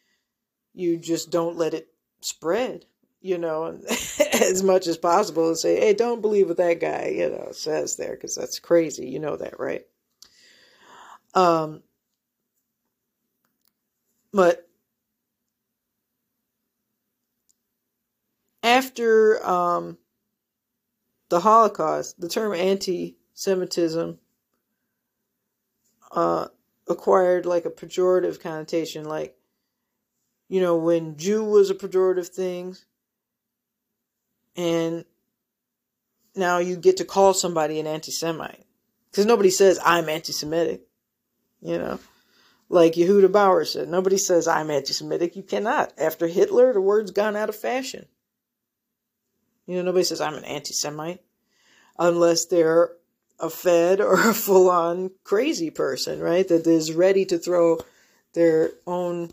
You 0.75 0.97
just 0.97 1.31
don't 1.31 1.57
let 1.57 1.75
it 1.75 1.89
spread, 2.21 2.85
you 3.21 3.39
know, 3.39 3.65
as 4.33 4.63
much 4.63 4.87
as 4.87 4.97
possible 4.97 5.49
and 5.49 5.59
say, 5.59 5.81
hey, 5.81 5.95
don't 5.95 6.21
believe 6.21 6.49
what 6.49 6.59
that 6.59 6.81
guy, 6.81 7.13
you 7.17 7.29
know, 7.29 7.49
says 7.53 7.97
there 7.97 8.15
because 8.15 8.37
that's 8.37 8.61
crazy. 8.61 9.09
You 9.09 9.19
know 9.19 9.37
that, 9.37 9.59
right? 9.59 9.85
Um, 11.35 11.83
but 14.33 14.69
after 18.67 19.47
um, 19.47 19.97
the 21.29 21.41
Holocaust, 21.41 22.21
the 22.21 22.29
term 22.29 22.53
anti 22.53 23.17
Semitism 23.33 24.19
uh, 26.11 26.49
acquired 26.89 27.47
like 27.47 27.65
a 27.65 27.71
pejorative 27.71 28.41
connotation, 28.41 29.05
like, 29.05 29.37
you 30.49 30.61
know, 30.61 30.77
when 30.77 31.17
Jew 31.17 31.45
was 31.45 31.71
a 31.71 31.75
pejorative 31.75 32.27
thing, 32.29 32.77
and 34.57 35.05
now 36.35 36.59
you 36.59 36.77
get 36.77 36.97
to 36.97 37.05
call 37.05 37.35
somebody 37.35 37.79
an 37.79 37.87
anti 37.87 38.11
Semite. 38.11 38.65
Because 39.11 39.27
nobody 39.27 39.51
says, 39.51 39.79
I'm 39.85 40.09
anti 40.09 40.33
Semitic. 40.33 40.83
You 41.61 41.79
know, 41.79 42.01
like 42.69 42.95
Yehuda 42.95 43.31
Bauer 43.31 43.65
said, 43.65 43.89
nobody 43.89 44.19
says, 44.19 44.49
I'm 44.49 44.73
anti 44.73 44.93
Semitic. 44.93 45.37
You 45.37 45.45
cannot. 45.45 45.93
After 45.99 46.27
Hitler, 46.27 46.73
the 46.73 46.81
word's 46.81 47.13
gone 47.13 47.37
out 47.37 47.49
of 47.49 47.55
fashion. 47.55 48.07
You 49.67 49.77
know, 49.77 49.83
nobody 49.83 50.05
says 50.05 50.21
I'm 50.21 50.35
an 50.35 50.45
anti 50.45 50.73
Semite 50.73 51.21
unless 51.99 52.47
they're 52.47 52.93
a 53.39 53.51
fed 53.51 54.01
or 54.01 54.15
a 54.15 54.35
full 54.35 54.71
on 54.71 55.11
crazy 55.25 55.71
person, 55.71 56.21
right? 56.21 56.47
That 56.47 56.67
is 56.67 56.93
ready 56.93 57.25
to 57.27 57.39
throw 57.39 57.79
their 58.35 58.71
own, 58.87 59.33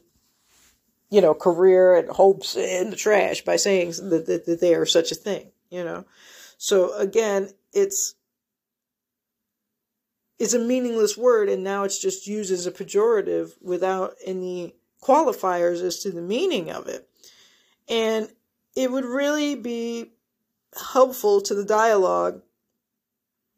you 1.10 1.22
know, 1.22 1.34
career 1.34 1.96
and 1.96 2.10
hopes 2.10 2.56
in 2.56 2.90
the 2.90 2.96
trash 2.96 3.42
by 3.42 3.58
saying 3.58 3.90
that, 4.10 4.26
that, 4.28 4.46
that 4.46 4.62
they 4.62 4.76
are 4.76 4.86
such 4.86 5.12
a 5.12 5.16
thing, 5.16 5.52
you 5.70 5.84
know? 5.84 6.06
So 6.58 6.96
again, 6.98 7.50
it's, 7.74 8.16
it's 10.40 10.54
a 10.54 10.60
meaningless 10.60 11.18
word 11.18 11.50
and 11.50 11.64
now 11.64 11.84
it's 11.84 12.00
just 12.00 12.28
used 12.28 12.52
as 12.52 12.66
a 12.66 12.72
pejorative 12.72 13.52
without 13.62 14.16
any 14.26 14.76
qualifiers 15.02 15.82
as 15.82 16.00
to 16.00 16.12
the 16.12 16.22
meaning 16.22 16.72
of 16.72 16.88
it. 16.88 17.08
And 17.90 18.30
it 18.76 18.92
would 18.92 19.06
really 19.06 19.56
be 19.56 20.13
helpful 20.94 21.42
to 21.42 21.54
the 21.54 21.66
dialogue 21.66 22.42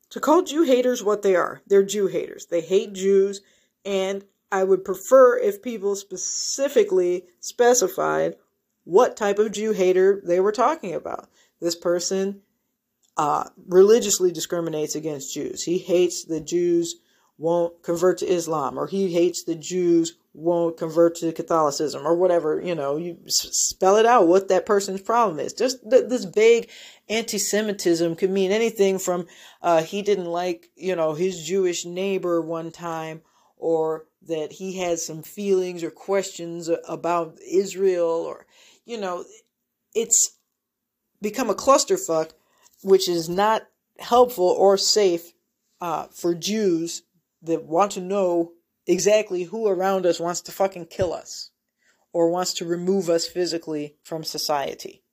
to 0.09 0.19
call 0.19 0.43
Jew 0.43 0.63
haters 0.63 1.03
what 1.03 1.21
they 1.21 1.35
are. 1.35 1.61
They're 1.67 1.83
Jew 1.83 2.07
haters. 2.07 2.47
They 2.49 2.61
hate 2.61 2.93
Jews, 2.93 3.41
and 3.83 4.23
I 4.51 4.63
would 4.63 4.85
prefer 4.85 5.37
if 5.37 5.61
people 5.61 5.95
specifically 5.95 7.25
specified 7.39 8.35
what 8.83 9.17
type 9.17 9.39
of 9.39 9.51
Jew 9.51 9.71
hater 9.71 10.21
they 10.23 10.39
were 10.39 10.51
talking 10.51 10.93
about. 10.93 11.29
This 11.59 11.75
person 11.75 12.41
uh, 13.17 13.49
religiously 13.67 14.31
discriminates 14.31 14.95
against 14.95 15.33
Jews. 15.33 15.63
He 15.63 15.79
hates 15.79 16.23
the 16.23 16.41
Jews 16.41 16.95
won't 17.37 17.83
convert 17.83 18.19
to 18.19 18.31
Islam, 18.31 18.77
or 18.77 18.87
he 18.87 19.11
hates 19.11 19.43
the 19.43 19.55
Jews 19.55 20.15
won't 20.35 20.77
convert 20.77 21.15
to 21.15 21.31
Catholicism, 21.31 22.05
or 22.05 22.15
whatever. 22.15 22.61
You 22.61 22.75
know, 22.75 22.97
you 22.97 23.17
spell 23.27 23.95
it 23.95 24.05
out 24.05 24.27
what 24.27 24.49
that 24.49 24.65
person's 24.65 25.01
problem 25.01 25.39
is. 25.39 25.53
Just 25.53 25.89
th- 25.89 26.09
this 26.09 26.25
vague 26.25 26.69
anti-Semitism 27.09 28.15
could 28.15 28.31
mean 28.31 28.51
anything 28.51 28.99
from 28.99 29.27
uh, 29.61 29.81
he 29.81 30.01
didn't 30.01 30.25
like, 30.25 30.69
you 30.75 30.95
know, 30.95 31.13
his 31.13 31.43
Jewish 31.43 31.85
neighbor 31.85 32.41
one 32.41 32.71
time, 32.71 33.21
or 33.57 34.05
that 34.27 34.51
he 34.51 34.77
had 34.77 34.99
some 34.99 35.23
feelings 35.23 35.83
or 35.83 35.91
questions 35.91 36.69
about 36.87 37.37
Israel, 37.49 38.25
or 38.27 38.45
you 38.85 38.99
know, 38.99 39.23
it's 39.93 40.37
become 41.21 41.49
a 41.49 41.55
clusterfuck, 41.55 42.31
which 42.83 43.07
is 43.07 43.29
not 43.29 43.63
helpful 43.99 44.47
or 44.47 44.77
safe 44.77 45.31
uh, 45.79 46.07
for 46.13 46.35
Jews 46.35 47.03
that 47.41 47.63
want 47.63 47.93
to 47.93 48.01
know 48.01 48.51
exactly 48.87 49.43
who 49.43 49.67
around 49.67 50.05
us 50.05 50.19
wants 50.19 50.41
to 50.41 50.51
fucking 50.51 50.85
kill 50.87 51.13
us 51.13 51.51
or 52.13 52.29
wants 52.29 52.53
to 52.53 52.65
remove 52.65 53.09
us 53.09 53.27
physically 53.27 53.95
from 54.03 54.23
society. 54.23 55.03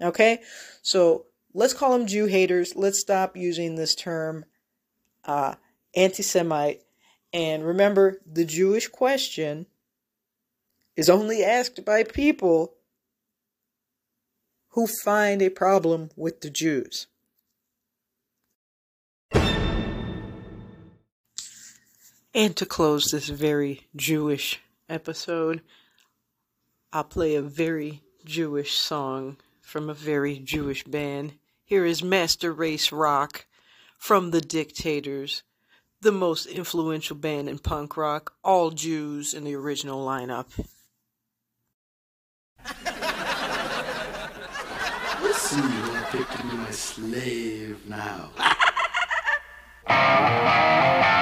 Okay? 0.00 0.40
So 0.82 1.26
let's 1.54 1.74
call 1.74 1.92
them 1.92 2.06
Jew 2.06 2.26
haters. 2.26 2.76
Let's 2.76 3.00
stop 3.00 3.36
using 3.36 3.74
this 3.74 3.94
term 3.94 4.44
uh, 5.24 5.54
anti 5.94 6.22
Semite. 6.22 6.82
And 7.32 7.64
remember, 7.64 8.20
the 8.30 8.44
Jewish 8.44 8.88
question 8.88 9.66
is 10.96 11.08
only 11.08 11.42
asked 11.42 11.84
by 11.84 12.04
people 12.04 12.74
who 14.70 14.86
find 14.86 15.42
a 15.42 15.48
problem 15.48 16.10
with 16.16 16.40
the 16.40 16.50
Jews. 16.50 17.06
And 22.34 22.56
to 22.56 22.64
close 22.64 23.10
this 23.10 23.28
very 23.28 23.88
Jewish 23.94 24.62
episode, 24.88 25.60
I'll 26.90 27.04
play 27.04 27.34
a 27.34 27.42
very 27.42 28.02
Jewish 28.24 28.72
song 28.72 29.36
from 29.60 29.90
a 29.90 29.94
very 29.94 30.38
Jewish 30.38 30.82
band. 30.84 31.34
Here 31.62 31.84
is 31.84 32.02
Master 32.02 32.50
Race 32.50 32.90
Rock 32.90 33.44
from 33.98 34.30
The 34.30 34.40
Dictators, 34.40 35.42
the 36.00 36.10
most 36.10 36.46
influential 36.46 37.16
band 37.16 37.50
in 37.50 37.58
punk 37.58 37.98
rock, 37.98 38.32
all 38.42 38.70
Jews 38.70 39.34
in 39.34 39.44
the 39.44 39.54
original 39.54 40.02
lineup. 40.02 40.46
Listen, 45.20 45.70
you're 45.70 46.02
picking 46.04 46.56
my 46.56 46.70
slave 46.70 47.78
now. 47.86 48.30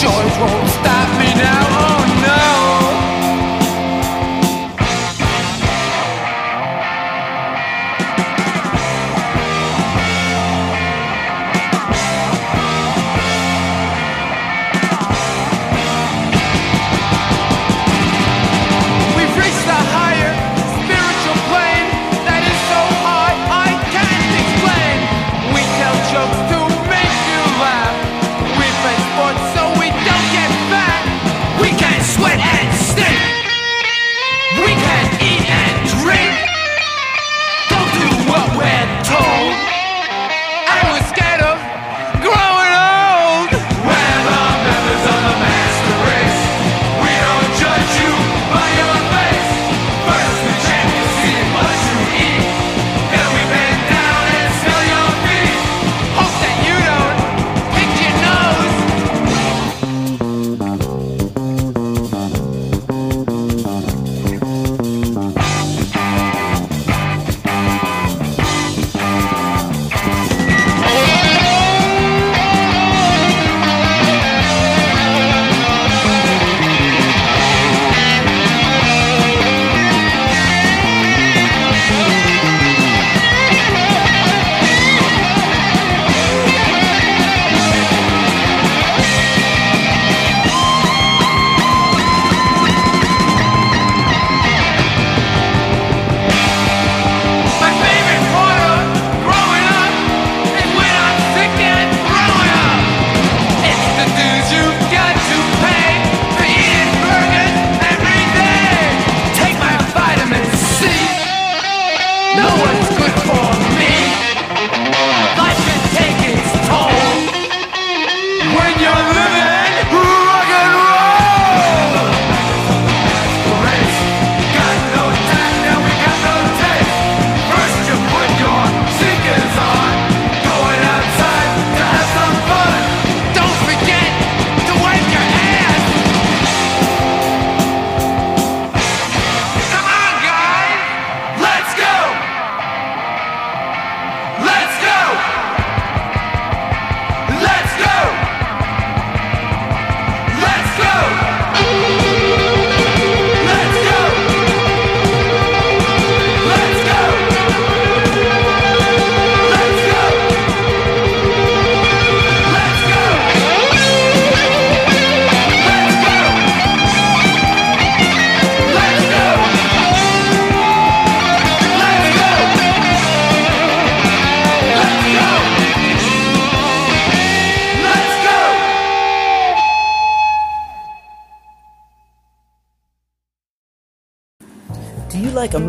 like 0.00 1.01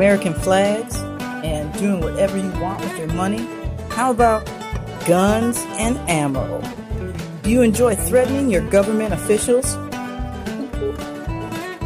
American 0.03 0.33
flags 0.33 0.97
and 1.45 1.71
doing 1.79 2.01
whatever 2.01 2.37
you 2.37 2.51
want 2.59 2.77
with 2.81 2.97
your 2.97 3.07
money? 3.13 3.47
How 3.89 4.11
about 4.11 4.45
guns 5.07 5.57
and 5.79 5.97
ammo? 6.09 6.61
Do 7.41 7.49
you 7.49 7.61
enjoy 7.61 7.95
threatening 7.95 8.49
your 8.49 8.69
government 8.69 9.13
officials? 9.13 9.77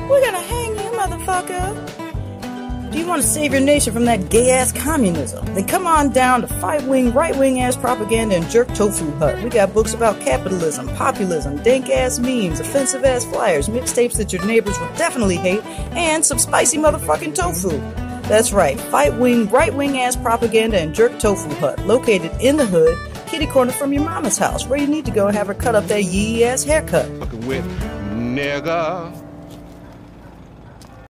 We're 0.09 0.23
gonna 0.25 0.41
hang 0.41 0.71
you, 0.71 0.89
motherfucker! 0.97 2.91
Do 2.91 2.97
you 2.97 3.05
want 3.05 3.21
to 3.21 3.27
save 3.27 3.51
your 3.51 3.61
nation 3.61 3.93
from 3.93 4.05
that 4.05 4.31
gay 4.31 4.49
ass 4.49 4.71
communism? 4.71 5.45
Then 5.53 5.67
come 5.67 5.85
on 5.85 6.09
down 6.09 6.41
to 6.41 6.47
Fightwing, 6.47 7.13
right 7.13 7.37
wing 7.37 7.61
ass 7.61 7.77
propaganda 7.77 8.37
and 8.37 8.49
jerk 8.49 8.67
tofu 8.69 9.11
hut. 9.17 9.43
We 9.43 9.51
got 9.51 9.75
books 9.75 9.93
about 9.93 10.19
capitalism, 10.21 10.87
populism, 10.95 11.61
dank 11.61 11.91
ass 11.91 12.17
memes, 12.17 12.59
offensive 12.59 13.05
ass 13.05 13.25
flyers, 13.25 13.69
mixtapes 13.69 14.17
that 14.17 14.33
your 14.33 14.43
neighbors 14.43 14.79
will 14.79 14.91
definitely 14.95 15.35
hate, 15.35 15.63
and 15.95 16.25
some 16.25 16.39
spicy 16.39 16.79
motherfucking 16.79 17.35
tofu. 17.35 18.06
That's 18.27 18.51
right, 18.51 18.77
Fightwing, 18.77 19.49
right 19.51 19.73
wing 19.73 19.99
ass 19.99 20.17
propaganda 20.17 20.77
and 20.77 20.93
jerk 20.93 21.17
tofu 21.17 21.49
hut, 21.55 21.79
located 21.87 22.31
in 22.41 22.57
the 22.57 22.65
hood, 22.65 22.97
kitty 23.25 23.47
corner 23.47 23.71
from 23.71 23.93
your 23.93 24.03
mama's 24.03 24.37
house, 24.37 24.67
where 24.67 24.77
you 24.77 24.85
need 24.87 25.05
to 25.05 25.11
go 25.11 25.27
and 25.27 25.35
have 25.35 25.47
her 25.47 25.53
cut 25.53 25.75
up 25.75 25.85
that 25.87 26.03
yee 26.03 26.43
ass 26.43 26.63
haircut. 26.63 27.07
Fucking 27.19 27.47
with 27.47 27.65
nigga. 28.11 29.26